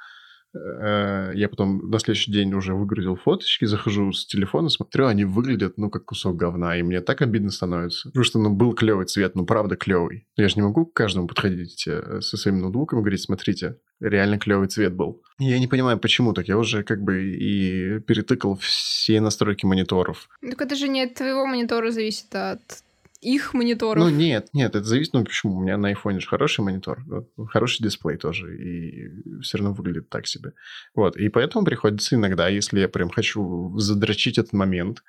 Э, 0.54 1.32
я 1.36 1.48
потом 1.50 1.90
на 1.90 2.00
следующий 2.00 2.32
день 2.32 2.54
уже 2.54 2.74
выгрузил 2.74 3.16
фоточки, 3.16 3.66
захожу 3.66 4.12
с 4.12 4.26
телефона, 4.26 4.70
смотрю, 4.70 5.08
они 5.08 5.26
выглядят, 5.26 5.78
ну, 5.78 5.90
как 5.90 6.06
кусок 6.06 6.38
говна, 6.38 6.78
и 6.78 6.84
мне 6.84 7.02
так 7.02 7.22
обидно 7.22 7.52
становится. 7.52 8.10
Потому 8.10 8.24
что, 8.24 8.40
ну, 8.40 8.50
был 8.50 8.74
клевый 8.74 9.06
цвет, 9.06 9.36
ну, 9.36 9.46
правда 9.46 9.76
клевый. 9.76 10.28
Я 10.36 10.50
же 10.50 10.56
не 10.56 10.64
могу 10.64 10.86
к 10.86 10.94
каждому 10.94 11.28
подходить 11.28 11.88
э, 11.88 12.22
со 12.22 12.38
своим 12.38 12.60
ноутбуком 12.60 13.00
и 13.00 13.02
говорить, 13.02 13.22
смотрите, 13.22 13.78
реально 14.00 14.40
клевый 14.40 14.68
цвет 14.68 14.94
был. 14.96 15.22
Я 15.38 15.60
не 15.60 15.68
понимаю, 15.68 16.00
почему 16.00 16.34
так. 16.34 16.48
Я 16.48 16.58
уже 16.58 16.84
как 16.84 17.02
бы 17.02 17.24
и 17.24 18.00
перетыкал 18.00 18.58
все 18.58 19.22
настройки 19.22 19.66
мониторов. 19.66 20.30
Так 20.42 20.62
это 20.62 20.76
же 20.76 20.88
не 20.88 21.04
от 21.04 21.14
твоего 21.14 21.46
монитора 21.46 21.92
зависит, 21.92 22.34
а 22.34 22.54
от 22.54 22.84
их 23.22 23.54
мониторов. 23.54 24.04
Ну, 24.04 24.10
нет, 24.10 24.50
нет, 24.54 24.76
это 24.76 24.84
зависит, 24.84 25.14
ну, 25.14 25.24
почему? 25.26 25.58
У 25.58 25.62
меня 25.62 25.78
на 25.78 25.90
айфоне 25.90 26.20
же 26.20 26.28
хороший 26.28 26.62
монитор, 26.62 27.04
хороший 27.50 27.84
дисплей 27.84 28.18
тоже, 28.18 28.58
и 28.58 29.42
все 29.42 29.58
равно 29.58 29.74
выглядит 29.74 30.10
так 30.10 30.26
себе. 30.26 30.54
Вот, 30.96 31.18
и 31.18 31.28
поэтому 31.30 31.66
приходится 31.66 32.16
иногда, 32.16 32.48
если 32.48 32.80
я 32.80 32.88
прям 32.88 33.10
хочу 33.10 33.78
задрочить 33.78 34.38
этот 34.38 34.54
момент, 34.54 35.04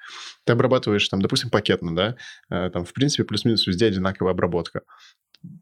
ты 0.45 0.53
обрабатываешь 0.53 1.09
там, 1.09 1.23
допустим, 1.23 1.51
пакетно, 1.51 1.95
да, 1.95 2.17
э, 2.51 2.71
там, 2.71 2.85
в 2.85 2.93
принципе, 2.93 3.25
плюс-минус 3.25 3.67
везде 3.67 3.87
одинаковая 3.87 4.33
обработка. 4.33 4.83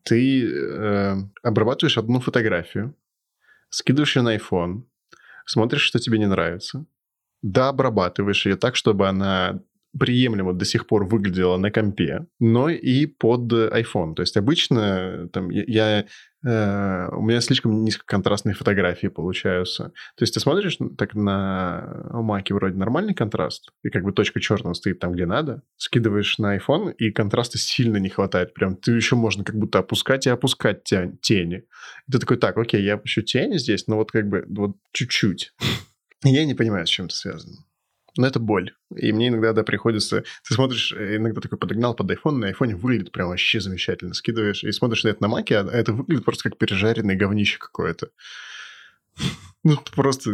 Ты 0.05 0.47
э, 0.51 1.17
обрабатываешь 1.43 1.99
одну 1.99 2.21
фотографию, 2.21 2.97
скидываешь 3.69 4.17
ее 4.17 4.23
на 4.23 4.37
iPhone, 4.37 4.85
смотришь, 5.45 5.83
что 5.83 5.99
тебе 5.99 6.19
не 6.19 6.27
нравится, 6.27 6.87
да, 7.43 7.69
обрабатываешь 7.69 8.47
ее 8.47 8.57
так, 8.57 8.75
чтобы 8.75 9.07
она 9.07 9.61
приемлемо 9.99 10.53
до 10.53 10.65
сих 10.65 10.87
пор 10.87 11.05
выглядела 11.05 11.57
на 11.57 11.71
компе, 11.71 12.27
но 12.39 12.69
и 12.69 13.07
под 13.07 13.53
iPhone. 13.53 14.15
То 14.15 14.23
есть 14.23 14.37
обычно 14.37 15.29
там 15.33 15.51
я, 15.51 16.07
э, 16.45 17.09
у 17.13 17.23
меня 17.23 17.41
слишком 17.41 17.85
низкоконтрастные 17.85 18.55
фотографии 18.55 19.09
получаются. 19.09 19.93
То 20.17 20.23
есть 20.23 20.35
ты 20.35 20.41
смотришь 20.41 20.79
так 20.97 21.15
на 21.15 22.11
Маке 22.13 22.55
вроде 22.55 22.77
нормальный 22.77 23.15
контраст, 23.15 23.71
и 23.83 23.91
как 23.91 24.05
бы 24.05 24.13
точка 24.13 24.41
черного 24.41 24.75
стоит 24.75 24.99
там, 24.99 25.13
где 25.13 25.27
надо, 25.27 25.63
скидываешь 25.77 26.39
на 26.39 26.57
iPhone, 26.57 26.93
и 26.93 27.11
контраста 27.11 27.59
сильно 27.59 27.97
не 27.97 28.09
хватает. 28.09 28.55
Прям 28.55 28.77
ты 28.77 28.93
еще 28.93 29.17
можно 29.17 29.45
как 29.45 29.57
будто 29.57 29.81
опускать 29.81 30.27
и 30.27 30.31
опускать 30.31 30.85
тени. 30.85 31.65
И 32.09 32.13
ты 32.13 32.19
такой, 32.19 32.37
так, 32.37 32.57
окей, 32.57 32.83
я 32.83 32.95
опущу 32.95 33.23
тени 33.23 33.59
здесь, 33.59 33.87
но 33.87 33.97
вот 33.97 34.13
как 34.13 34.29
бы 34.29 34.45
вот 34.49 34.77
чуть-чуть. 34.93 35.53
Я 36.25 36.45
не 36.45 36.55
понимаю, 36.55 36.85
с 36.85 36.91
чем 36.91 37.07
это 37.07 37.15
связано. 37.15 37.68
Но 38.19 38.27
это 38.27 38.41
боль. 38.41 38.75
И 38.97 39.13
мне 39.13 39.29
иногда 39.29 39.53
да, 39.53 39.63
приходится... 39.63 40.25
Ты 40.47 40.55
смотришь, 40.55 40.93
э, 40.93 41.17
иногда 41.17 41.41
такой 41.41 41.57
подогнал 41.57 41.95
под 41.95 42.11
iPhone, 42.11 42.33
на 42.33 42.51
iPhone 42.51 42.75
выглядит 42.75 43.13
прям 43.13 43.29
вообще 43.29 43.61
замечательно. 43.61 44.13
Скидываешь 44.13 44.65
и 44.65 44.73
смотришь 44.73 45.05
на 45.05 45.11
это 45.11 45.23
на 45.23 45.29
маке, 45.29 45.59
а 45.59 45.71
это 45.71 45.93
выглядит 45.93 46.25
просто 46.25 46.51
как 46.51 46.59
пережаренное 46.59 47.15
говнище 47.17 47.59
какое-то. 47.59 48.11
Ну, 49.65 49.77
просто, 49.95 50.31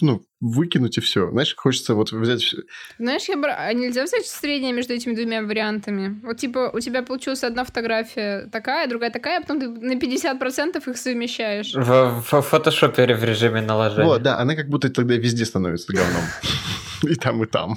ну, 0.00 0.22
выкинуть 0.40 0.98
и 0.98 1.00
все. 1.00 1.30
Знаешь, 1.30 1.54
хочется 1.56 1.94
вот 1.94 2.10
взять... 2.10 2.56
Знаешь, 2.98 3.24
я 3.28 3.36
бра... 3.36 3.54
а 3.56 3.72
нельзя 3.72 4.02
взять 4.02 4.26
среднее 4.26 4.72
между 4.72 4.94
этими 4.94 5.14
двумя 5.14 5.42
вариантами? 5.42 6.20
Вот, 6.22 6.36
типа, 6.36 6.70
у 6.74 6.80
тебя 6.80 7.02
получилась 7.02 7.44
одна 7.44 7.64
фотография 7.64 8.48
такая, 8.52 8.88
другая 8.88 9.10
такая, 9.10 9.38
а 9.38 9.40
потом 9.42 9.60
ты 9.60 9.68
на 9.68 9.92
50% 9.92 10.90
их 10.90 10.96
совмещаешь. 10.96 11.72
В, 11.72 12.20
в 12.20 12.42
фотошопе 12.42 13.14
в 13.14 13.24
режиме 13.24 13.62
наложения. 13.62 14.08
Вот, 14.08 14.22
да, 14.22 14.38
она 14.38 14.56
как 14.56 14.68
будто 14.68 14.90
тогда 14.90 15.14
везде 15.14 15.44
становится 15.44 15.92
говном. 15.92 16.22
И 17.08 17.14
там, 17.14 17.42
и 17.42 17.46
там. 17.46 17.76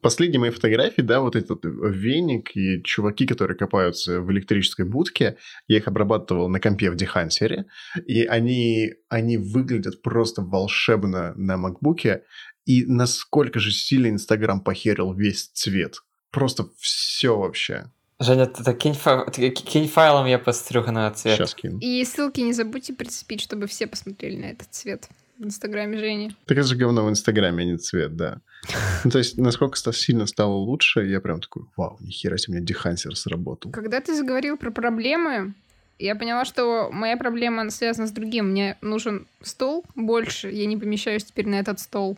Последние 0.00 0.38
мои 0.38 0.50
фотографии, 0.50 1.02
да, 1.02 1.20
вот 1.20 1.34
этот 1.34 1.64
веник 1.64 2.56
и 2.56 2.82
чуваки, 2.84 3.26
которые 3.26 3.56
копаются 3.56 4.20
в 4.20 4.30
электрической 4.30 4.84
будке, 4.84 5.36
я 5.66 5.78
их 5.78 5.88
обрабатывал 5.88 6.48
на 6.48 6.60
компе 6.60 6.90
в 6.90 6.94
Дехансере, 6.94 7.66
и 8.06 8.24
они, 8.24 8.92
они 9.08 9.38
выглядят 9.38 10.00
просто 10.02 10.42
волшебно 10.42 11.34
на 11.34 11.56
макбуке, 11.56 12.22
и 12.64 12.84
насколько 12.84 13.58
же 13.58 13.72
сильно 13.72 14.08
Инстаграм 14.08 14.60
похерил 14.60 15.14
весь 15.14 15.48
цвет. 15.48 15.96
Просто 16.30 16.68
все 16.78 17.36
вообще. 17.36 17.90
Женя, 18.20 18.46
ты 18.46 18.74
кинь, 18.74 18.94
фа... 18.94 19.28
кинь 19.30 19.88
файлом, 19.88 20.26
я 20.26 20.38
пострюху 20.38 20.92
на 20.92 21.10
цвет. 21.10 21.38
Сейчас 21.38 21.54
кину. 21.54 21.78
И 21.80 22.04
ссылки 22.04 22.40
не 22.40 22.52
забудьте 22.52 22.92
прицепить, 22.92 23.40
чтобы 23.40 23.66
все 23.66 23.88
посмотрели 23.88 24.36
на 24.36 24.46
этот 24.46 24.68
цвет 24.70 25.08
в 25.38 25.44
Инстаграме 25.44 25.98
Жени. 25.98 26.36
Так 26.46 26.58
это 26.58 26.66
же 26.66 26.76
говно 26.76 27.04
в 27.04 27.10
Инстаграме, 27.10 27.62
а 27.62 27.66
не 27.66 27.76
цвет, 27.76 28.16
да. 28.16 28.40
Ну, 29.04 29.10
то 29.10 29.18
есть, 29.18 29.38
насколько 29.38 29.76
сильно 29.92 30.26
стало 30.26 30.54
лучше, 30.54 31.06
я 31.06 31.20
прям 31.20 31.40
такой, 31.40 31.64
вау, 31.76 31.96
нихера 32.00 32.36
себе, 32.36 32.54
у 32.54 32.56
меня 32.56 32.66
дехансер 32.66 33.16
сработал. 33.16 33.70
Когда 33.70 34.00
ты 34.00 34.14
заговорил 34.14 34.56
про 34.56 34.70
проблемы, 34.70 35.54
я 35.98 36.14
поняла, 36.16 36.44
что 36.44 36.90
моя 36.92 37.16
проблема 37.16 37.70
связана 37.70 38.06
с 38.06 38.12
другим. 38.12 38.50
Мне 38.50 38.76
нужен 38.80 39.26
стол 39.40 39.84
больше, 39.94 40.50
я 40.50 40.66
не 40.66 40.76
помещаюсь 40.76 41.24
теперь 41.24 41.48
на 41.48 41.56
этот 41.56 41.80
стол. 41.80 42.16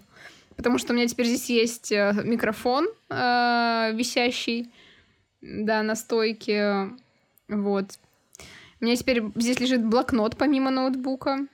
Потому 0.56 0.78
что 0.78 0.92
у 0.92 0.96
меня 0.96 1.06
теперь 1.06 1.26
здесь 1.26 1.48
есть 1.48 1.92
э, 1.92 2.14
микрофон 2.24 2.88
э, 3.08 3.92
висящий, 3.94 4.70
да, 5.40 5.82
на 5.82 5.94
стойке. 5.94 6.90
Вот. 7.48 7.86
У 8.80 8.84
меня 8.84 8.96
теперь 8.96 9.22
здесь 9.36 9.60
лежит 9.60 9.84
блокнот 9.84 10.36
помимо 10.36 10.70
ноутбука. 10.70 11.46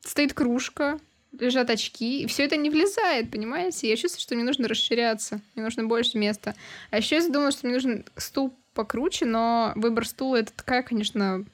Стоит 0.00 0.32
кружка, 0.32 0.98
лежат 1.38 1.70
очки, 1.70 2.22
и 2.22 2.26
все 2.26 2.44
это 2.44 2.56
не 2.56 2.70
влезает, 2.70 3.30
понимаете? 3.30 3.88
Я 3.88 3.96
чувствую, 3.96 4.20
что 4.20 4.34
мне 4.34 4.44
нужно 4.44 4.68
расширяться, 4.68 5.40
мне 5.54 5.64
нужно 5.64 5.84
больше 5.84 6.18
места. 6.18 6.54
А 6.90 6.98
еще 6.98 7.16
я 7.16 7.22
задумала, 7.22 7.50
что 7.50 7.66
мне 7.66 7.76
нужен 7.76 8.04
стул 8.16 8.54
покруче, 8.74 9.26
но 9.26 9.72
выбор 9.76 10.06
стула 10.06 10.36
это 10.36 10.52
такая, 10.52 10.82
конечно, 10.82 11.44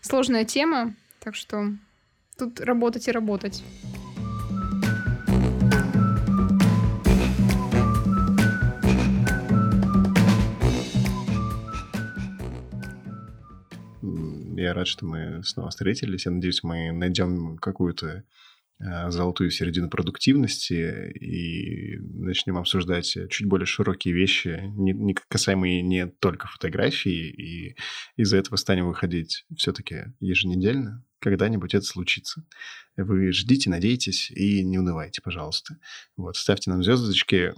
сложная 0.00 0.44
тема, 0.44 0.94
так 1.20 1.34
что 1.34 1.72
тут 2.36 2.60
работать 2.60 3.08
и 3.08 3.12
работать. 3.12 3.62
Я 14.56 14.72
рад, 14.72 14.86
что 14.86 15.04
мы 15.04 15.42
снова 15.44 15.68
встретились. 15.68 16.24
Я 16.24 16.32
надеюсь, 16.32 16.62
мы 16.62 16.90
найдем 16.90 17.58
какую-то 17.58 18.24
золотую 18.78 19.50
середину 19.50 19.88
продуктивности 19.88 21.12
и 21.12 21.96
начнем 21.98 22.58
обсуждать 22.58 23.16
чуть 23.30 23.46
более 23.46 23.66
широкие 23.66 24.14
вещи, 24.14 24.62
не, 24.76 24.92
не 24.92 25.14
касаемые 25.28 25.82
не 25.82 26.06
только 26.06 26.48
фотографии, 26.48 27.30
и 27.30 27.76
из-за 28.16 28.38
этого 28.38 28.56
станем 28.56 28.88
выходить 28.88 29.46
все-таки 29.56 30.06
еженедельно. 30.20 31.04
Когда-нибудь 31.20 31.74
это 31.74 31.84
случится. 31.84 32.44
Вы 32.96 33.32
ждите, 33.32 33.70
надейтесь 33.70 34.30
и 34.30 34.62
не 34.62 34.78
унывайте, 34.78 35.22
пожалуйста. 35.22 35.78
Вот, 36.16 36.36
ставьте 36.36 36.70
нам 36.70 36.82
звездочки. 36.82 37.54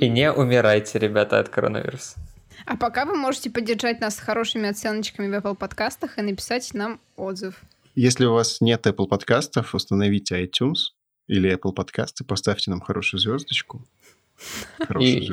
И 0.00 0.08
не 0.08 0.30
умирайте, 0.32 0.98
ребята, 0.98 1.40
от 1.40 1.48
коронавируса. 1.48 2.20
А 2.66 2.76
пока 2.76 3.04
вы 3.04 3.16
можете 3.16 3.50
поддержать 3.50 4.00
нас 4.00 4.18
хорошими 4.18 4.68
оценочками 4.68 5.26
в 5.26 5.34
Apple 5.40 5.56
подкастах 5.56 6.18
и 6.18 6.22
написать 6.22 6.72
нам 6.74 7.00
отзыв. 7.16 7.60
Если 7.94 8.24
у 8.24 8.34
вас 8.34 8.60
нет 8.60 8.86
Apple 8.86 9.08
подкастов, 9.08 9.74
установите 9.74 10.44
iTunes 10.44 10.92
или 11.26 11.52
Apple 11.52 11.72
подкасты, 11.72 12.24
поставьте 12.24 12.70
нам 12.70 12.80
хорошую 12.80 13.20
звездочку. 13.20 13.84
Хорошую 14.78 15.22
и... 15.22 15.32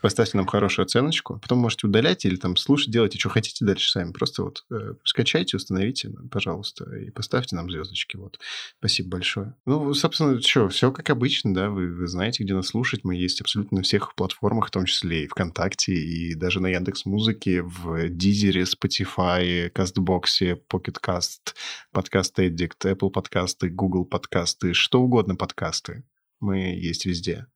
Поставьте 0.00 0.36
нам 0.36 0.46
хорошую 0.46 0.84
оценочку. 0.84 1.38
Потом 1.40 1.58
можете 1.58 1.86
удалять 1.86 2.24
или 2.24 2.36
там 2.36 2.56
слушать, 2.56 2.90
делайте, 2.90 3.18
что 3.18 3.28
хотите 3.28 3.64
дальше 3.64 3.90
сами. 3.90 4.12
Просто 4.12 4.42
вот 4.42 4.64
э, 4.70 4.94
скачайте, 5.04 5.56
установите, 5.56 6.10
пожалуйста, 6.30 6.84
и 6.96 7.10
поставьте 7.10 7.56
нам 7.56 7.70
звездочки. 7.70 8.16
Вот. 8.16 8.38
Спасибо 8.78 9.10
большое. 9.10 9.54
Ну, 9.66 9.92
собственно, 9.94 10.40
что, 10.40 10.68
все 10.68 10.90
как 10.90 11.10
обычно, 11.10 11.54
да, 11.54 11.70
вы, 11.70 11.92
вы 11.92 12.06
знаете, 12.06 12.42
где 12.42 12.54
нас 12.54 12.68
слушать. 12.68 13.04
Мы 13.04 13.16
есть 13.16 13.40
абсолютно 13.40 13.78
на 13.78 13.82
всех 13.82 14.14
платформах, 14.14 14.68
в 14.68 14.70
том 14.70 14.86
числе 14.86 15.24
и 15.24 15.28
ВКонтакте, 15.28 15.92
и 15.92 16.34
даже 16.34 16.60
на 16.60 16.68
Яндекс 16.68 17.04
Музыке, 17.04 17.62
в 17.62 18.08
Дизере, 18.08 18.62
Spotify, 18.62 19.68
Кастбоксе, 19.70 20.60
Pocket 20.68 20.98
Cast, 21.04 21.54
Подкаст 21.92 22.38
Addict, 22.38 22.78
Apple 22.84 23.10
подкасты, 23.10 23.68
Google 23.68 24.04
подкасты, 24.04 24.74
что 24.74 25.02
угодно 25.02 25.36
подкасты. 25.36 26.04
Мы 26.40 26.58
есть 26.74 27.06
везде. 27.06 27.46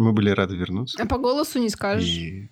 Мы 0.00 0.14
были 0.14 0.30
рады 0.30 0.56
вернуться. 0.56 0.98
А 1.02 1.06
по 1.06 1.18
голосу 1.18 1.58
не 1.58 1.68
скажешь. 1.68 2.08
И... 2.08 2.50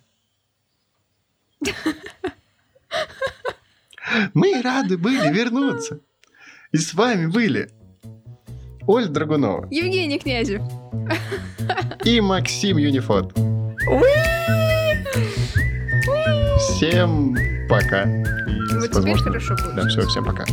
Мы 4.35 4.61
рады 4.61 4.99
были 4.99 5.33
вернуться. 5.33 5.99
И 6.71 6.77
с 6.77 6.93
вами 6.93 7.25
были 7.25 7.71
Оль 8.85 9.07
Драгунова. 9.07 9.67
Евгений 9.71 10.19
Князев. 10.19 10.61
И 12.05 12.21
Максим 12.21 12.77
Юнифот. 12.77 13.33
Всем 16.59 17.35
пока. 17.67 18.03
И 18.03 18.75
вот 18.75 18.91
теперь 18.91 19.17
хорошо 19.17 19.55
будет. 19.55 19.75
Да, 19.75 19.87
все, 19.87 20.01
всем 20.01 20.23
пока. 20.23 20.45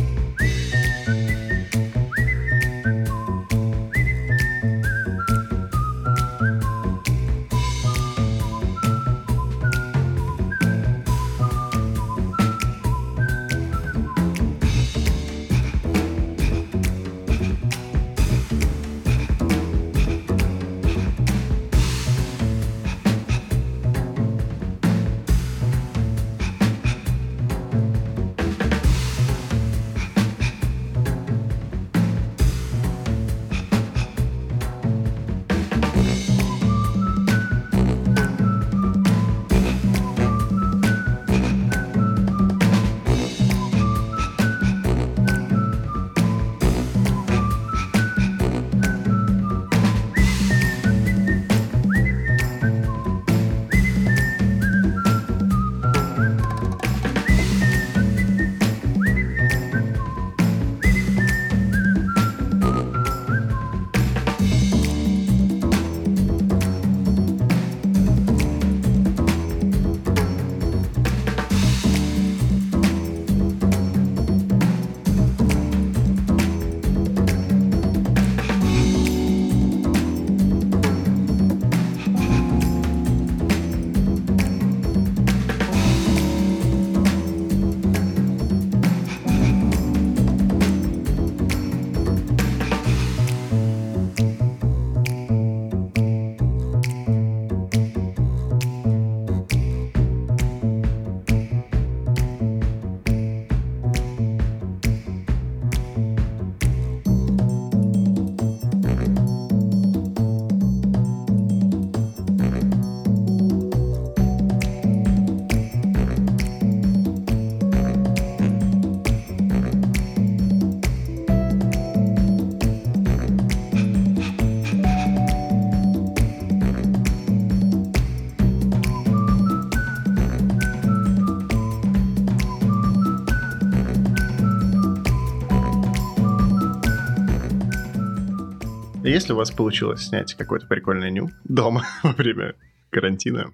Если 139.17 139.33
у 139.33 139.35
вас 139.35 139.49
получилось 139.49 140.09
снять 140.09 140.35
какой-то 140.35 140.67
прикольный 140.67 141.09
ню 141.09 141.31
дома 141.43 141.83
во 142.03 142.11
время 142.11 142.53
карантина, 142.91 143.51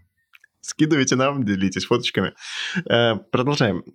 скидывайте 0.60 1.16
нам, 1.16 1.46
делитесь 1.46 1.86
фоточками. 1.86 2.34
Э, 2.86 3.16
продолжаем. 3.32 3.86